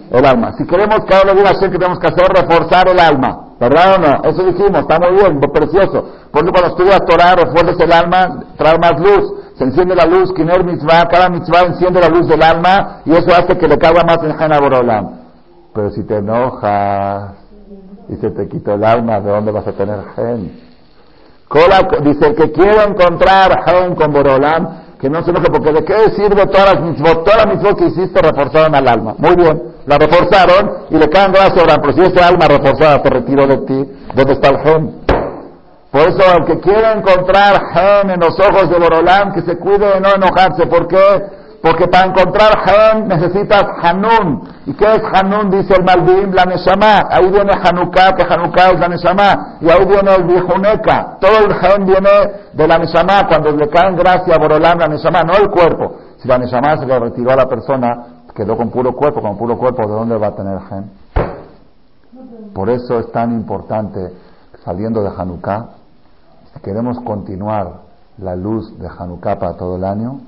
El 0.09 0.25
alma. 0.25 0.53
Si 0.57 0.65
queremos 0.65 0.99
caerle 1.05 1.33
bien 1.33 1.47
a 1.47 1.51
Shem, 1.51 1.71
¿qué 1.71 1.77
tenemos 1.77 1.99
que 1.99 2.07
hacer? 2.07 2.27
Reforzar 2.29 2.87
el 2.87 2.99
alma. 2.99 3.47
¿Verdad 3.59 3.95
o 3.95 3.97
no? 3.97 4.29
Eso 4.29 4.43
dijimos, 4.43 4.81
está 4.81 4.99
muy 4.99 5.19
bien, 5.19 5.41
precioso. 5.41 6.05
Porque 6.31 6.51
cuando 6.51 6.69
estudias 6.69 7.01
Torah, 7.05 7.35
refuerces 7.35 7.79
el 7.79 7.91
alma, 7.91 8.45
trae 8.55 8.77
más 8.79 8.99
luz. 8.99 9.33
Se 9.57 9.65
enciende 9.65 9.95
la 9.95 10.05
luz, 10.05 10.31
Kiner 10.33 10.63
mitzvah, 10.63 11.07
cada 11.09 11.29
mitzvah 11.29 11.63
enciende 11.63 11.99
la 11.99 12.09
luz 12.09 12.27
del 12.27 12.41
alma 12.41 13.01
y 13.05 13.11
eso 13.11 13.31
hace 13.31 13.57
que 13.57 13.67
le 13.67 13.77
caiga 13.77 14.03
más 14.03 14.23
en 14.23 14.37
gen 14.37 14.53
a 14.53 14.59
Borolam. 14.59 15.09
Pero 15.73 15.89
si 15.89 16.03
te 16.03 16.17
enojas 16.17 17.33
y 18.07 18.15
se 18.15 18.29
te 18.29 18.47
quita 18.47 18.75
el 18.75 18.83
alma, 18.85 19.19
¿de 19.19 19.29
dónde 19.29 19.51
vas 19.51 19.67
a 19.67 19.73
tener 19.73 19.99
gen? 20.15 20.66
Dice, 22.03 22.27
el 22.27 22.35
que 22.35 22.51
quiere 22.51 22.83
encontrar 22.83 23.63
Gen 23.65 23.95
con 23.95 24.11
Borolam, 24.11 24.87
que 24.99 25.09
no 25.09 25.23
se 25.23 25.29
enoje, 25.29 25.47
porque 25.51 25.71
¿de 25.71 25.85
qué 25.85 26.11
sirve 26.15 26.45
todas 26.47 26.73
las 26.73 26.81
mitzvot? 26.81 27.23
Todas 27.23 27.45
las 27.45 27.55
mitzvot 27.55 27.77
que 27.77 27.85
hiciste 27.85 28.21
reforzaron 28.21 28.75
al 28.75 28.87
alma. 28.87 29.15
Muy 29.17 29.35
bien, 29.35 29.61
la 29.85 29.97
reforzaron 29.97 30.87
y 30.89 30.97
le 30.97 31.07
caen 31.07 31.31
gracias 31.31 31.63
a 31.71 31.81
Pero 31.81 31.93
si 31.93 32.01
ese 32.01 32.23
alma 32.23 32.47
reforzada 32.47 33.01
te 33.01 33.09
retiró 33.09 33.47
de 33.47 33.57
ti, 33.57 33.91
¿dónde 34.15 34.33
está 34.33 34.49
el 34.49 34.59
Gen? 34.59 35.01
Por 35.91 36.01
eso, 36.01 36.21
el 36.37 36.45
que 36.45 36.59
quiere 36.59 36.91
encontrar 36.91 37.61
Gen 37.73 38.09
en 38.09 38.19
los 38.19 38.37
ojos 38.39 38.69
de 38.69 38.77
Borolam, 38.77 39.33
que 39.33 39.41
se 39.41 39.57
cuide 39.57 39.93
de 39.93 40.01
no 40.01 40.09
enojarse. 40.15 40.67
¿Por 40.67 40.87
qué? 40.87 41.36
Porque 41.61 41.87
para 41.87 42.07
encontrar 42.07 42.51
Gen 42.65 43.07
necesitas 43.07 43.65
Hanun. 43.81 44.47
¿Y 44.65 44.73
qué 44.73 44.85
es 44.95 45.01
Hanun? 45.13 45.49
Dice 45.49 45.73
el 45.75 45.83
Malvim, 45.83 46.31
la 46.31 46.45
Neshama. 46.45 47.07
Ahí 47.09 47.29
viene 47.31 47.53
Hanukkah, 47.53 48.15
que 48.15 48.23
Hanukkah 48.23 48.71
es 48.71 48.79
la 48.79 48.87
Neshama. 48.87 49.57
Y 49.61 49.69
ahí 49.69 49.85
viene 49.85 50.15
el 50.15 50.23
Vijuneka. 50.23 51.17
Todo 51.19 51.45
el 51.45 51.53
Gen 51.55 51.85
viene 51.85 52.09
de 52.53 52.67
la 52.67 52.77
Neshama. 52.77 53.27
Cuando 53.27 53.51
le 53.51 53.67
caen 53.69 53.95
gracia 53.95 54.35
a 54.35 54.37
Borolam, 54.37 54.79
la 54.79 54.87
Neshama, 54.87 55.23
no 55.23 55.33
el 55.33 55.49
cuerpo. 55.49 55.95
Si 56.17 56.27
la 56.27 56.37
Neshama 56.37 56.77
se 56.77 56.85
le 56.85 56.99
retiró 56.99 57.31
a 57.31 57.35
la 57.35 57.45
persona, 57.47 58.17
quedó 58.37 58.55
con 58.55 58.69
puro 58.69 58.93
cuerpo, 58.93 59.19
con 59.19 59.35
puro 59.35 59.57
cuerpo, 59.57 59.81
¿de 59.87 59.93
dónde 59.93 60.15
va 60.15 60.27
a 60.27 60.35
tener 60.35 60.59
Gen? 60.69 60.91
Por 62.53 62.69
eso 62.69 62.99
es 62.99 63.11
tan 63.11 63.31
importante, 63.33 64.13
saliendo 64.63 65.01
de 65.01 65.09
Hanukkah, 65.09 65.69
si 66.53 66.59
queremos 66.61 66.99
continuar 66.99 67.81
la 68.19 68.35
luz 68.35 68.77
de 68.77 68.87
Hanukkah 68.87 69.39
para 69.39 69.53
todo 69.57 69.77
el 69.77 69.83
año, 69.83 70.19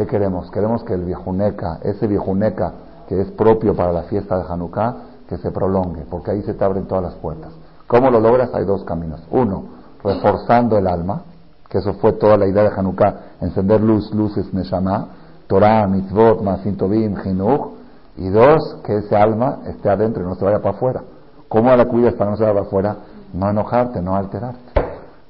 ¿Qué 0.00 0.06
queremos? 0.06 0.50
Queremos 0.50 0.82
que 0.82 0.94
el 0.94 1.04
viejuneca, 1.04 1.78
ese 1.82 2.06
viejuneca 2.06 2.72
que 3.06 3.20
es 3.20 3.30
propio 3.32 3.76
para 3.76 3.92
la 3.92 4.04
fiesta 4.04 4.38
de 4.38 4.44
Hanukkah, 4.48 4.96
que 5.28 5.36
se 5.36 5.50
prolongue, 5.50 6.06
porque 6.08 6.30
ahí 6.30 6.40
se 6.40 6.54
te 6.54 6.64
abren 6.64 6.86
todas 6.86 7.04
las 7.04 7.14
puertas. 7.16 7.52
¿Cómo 7.86 8.10
lo 8.10 8.18
logras? 8.18 8.48
Hay 8.54 8.64
dos 8.64 8.82
caminos. 8.84 9.20
Uno, 9.30 9.64
reforzando 10.02 10.78
el 10.78 10.86
alma, 10.86 11.24
que 11.68 11.76
eso 11.76 11.92
fue 11.92 12.14
toda 12.14 12.38
la 12.38 12.46
idea 12.46 12.62
de 12.62 12.70
Hanukkah, 12.74 13.14
encender 13.42 13.82
luz, 13.82 14.10
luces, 14.14 14.54
neshama, 14.54 15.08
Torah, 15.46 15.86
mitzvot, 15.86 16.40
masintovim, 16.40 17.16
jinuch, 17.16 17.72
y 18.16 18.30
dos, 18.30 18.78
que 18.82 18.96
ese 18.96 19.14
alma 19.14 19.58
esté 19.66 19.90
adentro 19.90 20.22
y 20.22 20.26
no 20.26 20.34
se 20.34 20.46
vaya 20.46 20.62
para 20.62 20.76
afuera. 20.76 21.02
¿Cómo 21.46 21.76
la 21.76 21.84
cuidas 21.84 22.14
para 22.14 22.30
no 22.30 22.38
se 22.38 22.44
vaya 22.44 22.54
para 22.54 22.66
afuera? 22.66 22.96
No 23.34 23.50
enojarte, 23.50 24.00
no 24.00 24.16
alterarte. 24.16 24.72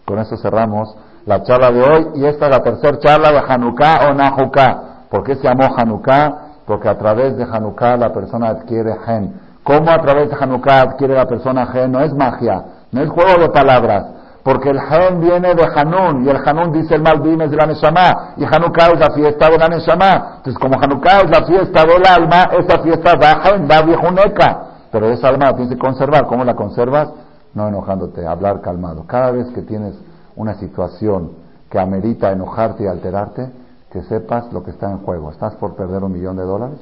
Con 0.05 0.21
eso 0.21 0.37
cerramos 0.37 0.97
la 1.27 1.43
charla 1.43 1.71
de 1.71 1.83
hoy 1.83 2.07
y 2.15 2.25
esta 2.27 2.47
es 2.47 2.51
la 2.51 2.63
tercera 2.63 2.99
charla 2.99 3.33
de 3.33 3.43
Hanukkah 3.47 4.11
o 4.11 4.15
Nahukkah. 4.15 4.83
¿Por 5.11 5.25
qué 5.25 5.35
se 5.37 5.43
llamó 5.43 5.75
Hanukkah? 5.77 6.33
Porque 6.67 6.89
a 6.89 6.97
través 6.97 7.37
de 7.37 7.45
Hanukkah 7.45 7.97
la 7.97 8.13
persona 8.13 8.49
adquiere 8.49 8.97
gen. 9.05 9.35
¿Cómo 9.63 9.91
a 9.91 10.01
través 10.01 10.31
de 10.31 10.37
Hanukkah 10.41 10.83
adquiere 10.83 11.15
la 11.15 11.27
persona 11.27 11.67
gen? 11.67 11.93
No 11.93 12.01
es 12.01 12.15
magia, 12.15 12.65
no 12.93 13.03
es 13.03 13.11
juego 13.11 13.41
de 13.41 13.49
palabras. 13.51 14.07
Porque 14.43 14.71
el 14.71 14.81
gen 14.81 15.21
viene 15.21 15.55
de 15.55 15.65
Hanun, 15.65 16.25
y 16.25 16.31
el 16.31 16.37
Hanun 16.37 16.73
dice 16.73 16.95
el 16.95 17.03
Malvim 17.03 17.43
es 17.43 17.51
de 17.51 17.57
la 17.59 17.67
Neshama, 17.67 18.35
y 18.39 18.45
Hanukkah 18.45 18.93
es 18.93 18.99
la 18.99 19.11
fiesta 19.11 19.51
de 19.51 19.59
la 19.59 19.69
Neshama. 19.69 20.37
Entonces, 20.39 20.59
como 20.59 20.81
Hanukkah 20.81 21.21
es 21.21 21.31
la 21.31 21.47
fiesta 21.47 21.85
del 21.85 22.07
alma, 22.07 22.45
esa 22.59 22.79
fiesta 22.79 23.17
da 23.17 23.41
gen, 23.43 23.69
da 23.69 23.83
viejuneca. 23.83 24.61
Pero 24.91 25.11
esa 25.11 25.29
alma 25.29 25.47
la 25.47 25.53
tienes 25.53 25.75
que 25.75 25.79
conservar. 25.79 26.27
¿Cómo 26.27 26.45
la 26.45 26.55
conservas? 26.55 27.11
No 27.53 27.69
enojándote, 27.69 28.27
hablar 28.27 28.61
calmado. 28.63 29.05
Cada 29.07 29.31
vez 29.31 29.51
que 29.51 29.63
tienes 29.63 29.95
una 30.41 30.55
situación 30.55 31.33
que 31.69 31.79
amerita 31.79 32.33
enojarte 32.33 32.85
y 32.85 32.87
alterarte, 32.87 33.51
que 33.91 34.03
sepas 34.03 34.53
lo 34.53 34.63
que 34.63 34.71
está 34.71 34.91
en 34.91 34.99
juego. 34.99 35.31
¿Estás 35.31 35.55
por 35.57 35.77
perder 35.77 36.03
un 36.03 36.13
millón 36.13 36.37
de 36.37 36.45
dólares 36.45 36.79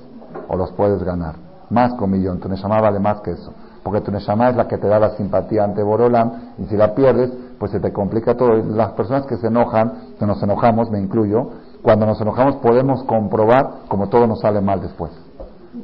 o 0.49 0.57
los 0.57 0.71
puedes 0.73 1.03
ganar? 1.03 1.35
Más 1.71 1.95
que 1.95 2.05
un 2.05 2.11
millón. 2.11 2.39
Tu 2.39 2.49
Neshama 2.49 2.81
vale 2.81 3.01
más 3.01 3.21
que 3.21 3.33
eso. 3.33 3.53
Porque 3.83 4.01
tu 4.01 4.13
Neshama 4.13 4.51
es 4.51 4.57
la 4.57 4.69
que 4.69 4.79
te 4.79 4.87
da 4.87 4.99
la 4.99 5.11
simpatía 5.17 5.65
ante 5.65 5.83
Borolam 5.83 6.53
y 6.59 6.67
si 6.67 6.77
la 6.77 6.95
pierdes, 6.95 7.33
pues 7.59 7.73
se 7.73 7.81
te 7.81 7.93
complica 7.93 8.37
todo. 8.37 8.55
Las 8.55 8.93
personas 8.93 9.27
que 9.27 9.37
se 9.37 9.49
enojan, 9.49 10.15
que 10.19 10.27
nos 10.27 10.43
enojamos, 10.43 10.91
me 10.91 11.01
incluyo, 11.01 11.51
cuando 11.83 12.07
nos 12.07 12.21
enojamos 12.21 12.57
podemos 12.57 13.03
comprobar 13.05 13.89
como 13.89 14.09
todo 14.09 14.27
nos 14.27 14.41
sale 14.41 14.61
mal 14.61 14.81
después. 14.81 15.11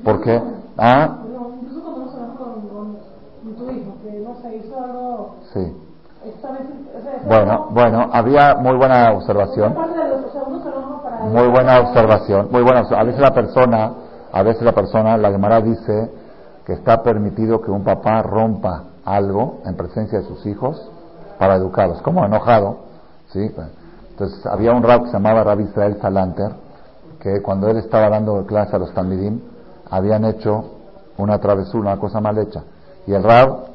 ¿Por 0.05 0.21
qué? 0.21 0.41
¿Ah? 0.77 1.19
Sí. 5.53 5.84
Bueno, 7.27 7.69
bueno, 7.71 8.09
había 8.13 8.55
muy 8.55 8.77
buena 8.77 9.13
observación. 9.13 9.75
Muy 11.25 11.49
buena 11.49 11.81
observación, 11.81 12.49
muy 12.51 12.63
buena. 12.63 12.81
A 12.81 13.05
veces 13.05 13.21
la 13.21 13.33
persona, 13.33 13.93
a 14.33 14.43
veces 14.43 14.63
la 14.63 14.73
persona, 14.73 15.17
la 15.17 15.31
Gemara 15.31 15.61
dice 15.61 16.11
que 16.67 16.73
está 16.75 17.03
permitido 17.03 17.61
que 17.61 17.71
un 17.71 17.85
papá 17.85 18.23
rompa 18.23 18.85
algo 19.05 19.61
en 19.65 19.77
presencia 19.77 20.21
de 20.21 20.27
sus 20.27 20.45
hijos 20.47 20.91
para 21.39 21.57
educarlos, 21.57 22.01
como 22.03 22.25
enojado, 22.25 22.79
¿sí? 23.33 23.55
Entonces 24.11 24.47
había 24.47 24.73
un 24.73 24.83
rab 24.83 25.03
que 25.03 25.07
se 25.09 25.13
llamaba 25.15 25.45
Rabbi 25.45 25.65
Israel 25.65 25.99
Salanter, 26.01 26.53
que 27.21 27.43
cuando 27.43 27.69
él 27.69 27.79
estaba 27.79 28.09
dando 28.09 28.45
clase 28.47 28.77
a 28.77 28.79
los 28.79 28.93
talmidim, 28.95 29.41
habían 29.91 30.25
hecho 30.25 30.65
una 31.19 31.39
travesura, 31.39 31.93
una 31.93 32.01
cosa 32.01 32.21
mal 32.21 32.39
hecha. 32.39 32.63
Y 33.07 33.13
el 33.13 33.23
Rab 33.23 33.74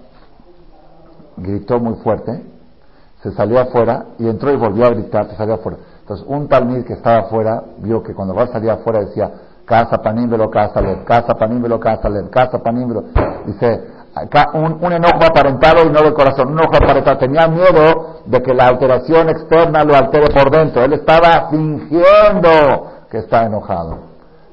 gritó 1.42 1.80
muy 1.80 1.96
fuerte, 1.96 2.44
se 3.22 3.32
salió 3.32 3.60
afuera 3.60 4.06
y 4.18 4.28
entró 4.28 4.52
y 4.52 4.58
volvió 4.58 4.86
a 4.86 4.90
gritar, 4.90 5.30
se 5.30 5.36
salió 5.36 5.56
afuera. 5.56 5.78
Entonces, 6.02 6.26
un 6.28 6.48
talmid 6.48 6.86
que 6.86 6.94
estaba 6.94 7.20
afuera 7.20 7.64
vio 7.80 8.02
que 8.02 8.14
cuando 8.14 8.34
Rab 8.34 8.52
salía 8.52 8.74
afuera 8.74 9.02
decía, 9.02 9.32
casa 9.66 9.98
panímbelo, 10.00 10.50
casa 10.50 10.82
led, 10.82 11.04
casa 11.06 11.36
panímbelo, 11.36 11.80
casa 11.80 12.10
led, 12.10 12.30
casa 12.30 12.60
panímbelo. 12.60 13.04
Dice, 13.46 13.84
un, 14.54 14.92
enojo 14.92 15.24
aparentado 15.24 15.86
y 15.86 15.90
no 15.90 16.02
del 16.02 16.14
corazón, 16.14 16.48
un 16.48 16.60
enojo 16.60 16.76
aparentado. 16.76 17.18
Tenía 17.20 17.48
miedo 17.48 18.22
de 18.26 18.42
que 18.42 18.54
la 18.54 18.68
alteración 18.68 19.30
externa 19.30 19.84
lo 19.84 19.96
altere 19.96 20.34
por 20.34 20.50
dentro. 20.50 20.84
Él 20.84 20.94
estaba 20.94 21.50
fingiendo 21.52 23.06
que 23.12 23.20
está 23.20 23.46
enojado. 23.46 24.00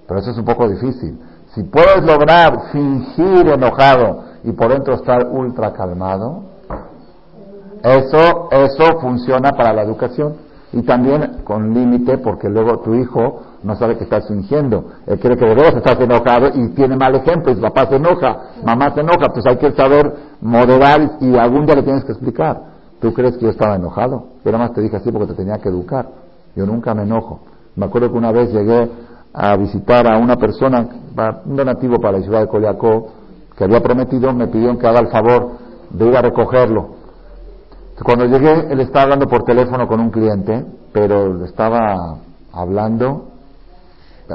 Pero 0.07 0.21
eso 0.21 0.31
es 0.31 0.39
un 0.39 0.45
poco 0.45 0.69
difícil. 0.69 1.19
Si 1.55 1.63
puedes 1.65 2.05
lograr 2.05 2.71
fingir 2.73 3.49
enojado 3.49 4.25
y 4.45 4.53
por 4.53 4.69
dentro 4.69 4.95
estar 4.95 5.27
ultra 5.27 5.73
calmado, 5.73 6.56
eso, 7.95 8.49
eso 8.51 9.01
funciona 9.01 9.53
para 9.53 9.73
la 9.73 9.83
educación. 9.83 10.35
Y 10.73 10.83
también 10.83 11.43
con 11.45 11.73
límite, 11.73 12.19
porque 12.19 12.49
luego 12.49 12.81
tu 12.81 12.95
hijo 12.95 13.41
no 13.63 13.77
sabe 13.77 13.97
que 13.97 14.05
estás 14.05 14.27
fingiendo. 14.27 14.85
Él 15.07 15.19
cree 15.19 15.37
que 15.37 15.47
de 15.47 15.55
verdad 15.55 15.77
estás 15.77 15.99
enojado 16.01 16.49
y 16.53 16.69
tiene 16.71 16.97
mal 16.97 17.15
ejemplo. 17.15 17.53
Y 17.53 17.57
papá 17.57 17.87
se 17.87 17.97
enoja, 17.97 18.37
mamá 18.65 18.93
se 18.93 19.01
enoja. 19.01 19.29
Pues 19.33 19.47
hay 19.47 19.57
que 19.57 19.73
saber 19.73 20.13
moderar 20.41 21.19
y 21.21 21.37
algún 21.37 21.65
día 21.67 21.77
le 21.77 21.83
tienes 21.83 22.05
que 22.05 22.13
explicar. 22.13 22.61
¿Tú 23.01 23.15
crees 23.15 23.37
que 23.37 23.45
yo 23.45 23.51
estaba 23.51 23.77
enojado? 23.77 24.27
Yo 24.45 24.53
nada 24.53 24.65
más 24.65 24.73
te 24.75 24.81
dije 24.81 24.97
así 24.97 25.13
porque 25.13 25.29
te 25.29 25.35
tenía 25.35 25.59
que 25.59 25.69
educar. 25.69 26.09
Yo 26.55 26.67
nunca 26.67 26.95
me 26.95 27.03
enojo. 27.03 27.41
Me 27.77 27.87
acuerdo 27.87 28.11
que 28.11 28.19
una 28.19 28.33
vez 28.33 28.53
llegué 28.53 28.91
a 29.33 29.57
visitar 29.57 30.11
a 30.11 30.19
una 30.19 30.37
persona, 30.37 30.89
un 31.45 31.57
donativo 31.57 32.01
para 32.01 32.19
la 32.19 32.25
ciudad 32.25 32.41
de 32.41 32.49
Coliacó, 32.49 33.09
que 33.57 33.65
había 33.65 33.81
prometido, 33.81 34.33
me 34.33 34.49
pidieron 34.49 34.79
que 34.79 34.87
haga 34.87 35.01
el 35.01 35.09
favor 35.09 35.53
de 35.91 36.07
ir 36.07 36.17
a 36.17 36.23
recogerlo. 36.23 36.96
Cuando 38.05 38.27
llegué, 38.27 38.73
él 38.73 38.81
estaba 38.81 39.05
hablando 39.05 39.27
por 39.27 39.45
teléfono 39.45 39.89
con 39.89 40.01
un 40.01 40.11
cliente, 40.11 40.67
pero 40.93 41.45
estaba 41.45 42.19
hablando 42.53 43.29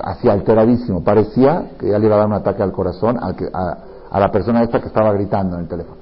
así 0.03 0.27
alteradísimo. 0.29 1.03
Parecía 1.03 1.71
que 1.79 1.89
ya 1.89 1.99
le 1.99 2.07
iba 2.07 2.15
a 2.15 2.19
dar 2.19 2.27
un 2.27 2.33
ataque 2.33 2.63
al 2.63 2.71
corazón 2.71 3.17
a, 3.19 4.19
la 4.19 4.31
persona 4.31 4.63
esta 4.63 4.79
que 4.79 4.87
estaba 4.87 5.13
gritando 5.13 5.55
en 5.55 5.63
el 5.63 5.67
teléfono. 5.67 5.97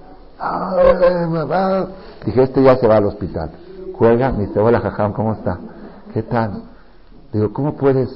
Dije, 2.25 2.43
este 2.43 2.63
ya 2.63 2.77
se 2.77 2.87
va 2.87 2.97
al 2.97 3.05
hospital. 3.05 3.51
Juega, 3.93 4.31
me 4.31 4.47
dice, 4.47 4.59
hola 4.59 4.79
Jajam, 4.79 5.11
¿cómo 5.11 5.33
está? 5.33 5.59
¿Qué 6.13 6.23
tal? 6.23 6.63
Digo, 7.33 7.51
¿cómo 7.51 7.75
puedes 7.75 8.09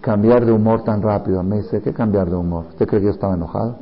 cambiar 0.00 0.46
de 0.46 0.52
humor 0.52 0.84
tan 0.84 1.02
rápido? 1.02 1.42
Me 1.42 1.58
dice, 1.58 1.82
¿qué 1.82 1.92
cambiar 1.92 2.30
de 2.30 2.36
humor? 2.36 2.66
¿Usted 2.70 2.86
cree 2.86 3.00
que 3.00 3.06
yo 3.06 3.12
estaba 3.12 3.34
enojado? 3.34 3.76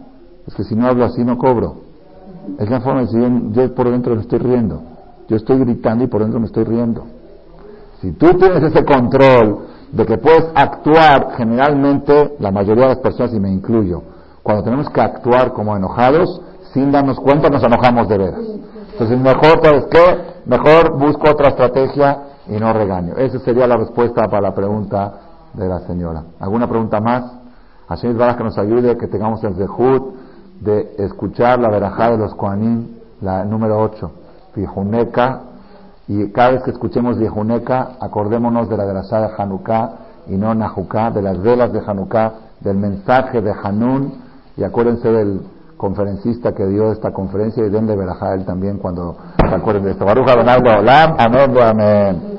Es 0.46 0.54
que 0.54 0.64
si 0.64 0.74
no 0.74 0.86
hablo 0.86 1.04
así 1.04 1.22
no 1.22 1.36
cobro. 1.36 1.87
Es 2.58 2.70
la 2.70 2.80
forma 2.80 3.00
de 3.00 3.06
decir, 3.06 3.52
yo 3.52 3.74
por 3.74 3.90
dentro 3.90 4.14
me 4.14 4.22
estoy 4.22 4.38
riendo. 4.38 4.82
Yo 5.28 5.36
estoy 5.36 5.58
gritando 5.58 6.04
y 6.04 6.06
por 6.06 6.22
dentro 6.22 6.40
me 6.40 6.46
estoy 6.46 6.64
riendo. 6.64 7.04
Si 8.00 8.12
tú 8.12 8.28
tienes 8.38 8.62
ese 8.62 8.84
control 8.84 9.66
de 9.92 10.06
que 10.06 10.18
puedes 10.18 10.46
actuar, 10.54 11.32
generalmente 11.36 12.36
la 12.38 12.50
mayoría 12.50 12.84
de 12.84 12.88
las 12.90 12.98
personas, 12.98 13.34
y 13.34 13.40
me 13.40 13.50
incluyo, 13.50 14.02
cuando 14.42 14.62
tenemos 14.62 14.88
que 14.90 15.00
actuar 15.00 15.52
como 15.52 15.76
enojados, 15.76 16.40
sin 16.72 16.90
darnos 16.92 17.18
cuenta 17.20 17.48
nos 17.50 17.62
enojamos 17.62 18.08
de 18.08 18.18
veras. 18.18 18.40
Entonces 18.92 19.18
mejor, 19.18 19.60
¿sabes 19.62 19.86
qué? 19.90 20.18
Mejor 20.46 20.98
busco 20.98 21.30
otra 21.30 21.48
estrategia 21.48 22.18
y 22.48 22.56
no 22.58 22.72
regaño. 22.72 23.14
Esa 23.16 23.38
sería 23.40 23.66
la 23.66 23.76
respuesta 23.76 24.22
para 24.28 24.40
la 24.40 24.54
pregunta 24.54 25.12
de 25.54 25.68
la 25.68 25.80
señora. 25.80 26.22
¿Alguna 26.40 26.68
pregunta 26.68 27.00
más? 27.00 27.24
Así 27.88 28.06
es 28.06 28.16
que 28.16 28.44
nos 28.44 28.58
ayude, 28.58 28.96
que 28.96 29.06
tengamos 29.06 29.42
el 29.44 29.54
zehut 29.54 30.14
de 30.60 30.94
escuchar 30.98 31.58
la 31.58 31.68
verajá 31.68 32.10
de 32.10 32.18
los 32.18 32.34
Koanim, 32.34 32.88
la 33.20 33.44
número 33.44 33.80
8, 33.80 34.10
Fijuneca, 34.54 35.42
y 36.08 36.30
cada 36.30 36.52
vez 36.52 36.62
que 36.62 36.70
escuchemos 36.70 37.18
Fijuneca, 37.18 37.96
acordémonos 38.00 38.68
de 38.68 38.76
la 38.76 38.84
verajá 38.84 39.20
de 39.20 39.28
Hanukkah 39.36 39.90
y 40.28 40.36
no 40.36 40.54
Nahuká, 40.54 41.10
de 41.10 41.22
las 41.22 41.40
velas 41.40 41.72
de 41.72 41.80
Hanukkah, 41.86 42.32
del 42.60 42.76
mensaje 42.76 43.40
de 43.40 43.52
Hanun, 43.62 44.14
y 44.56 44.64
acuérdense 44.64 45.08
del 45.10 45.42
conferencista 45.76 46.52
que 46.54 46.66
dio 46.66 46.92
esta 46.92 47.12
conferencia 47.12 47.64
y 47.64 47.70
denle 47.70 47.96
verajá 47.96 48.34
él 48.34 48.44
también 48.44 48.78
cuando 48.78 49.16
se 49.38 49.54
acuerden 49.54 49.84
de 49.84 49.90
esto. 49.92 50.04
Baruch 50.04 50.28
Adonai 50.28 50.60
Amén, 51.18 51.56
amén. 51.62 52.37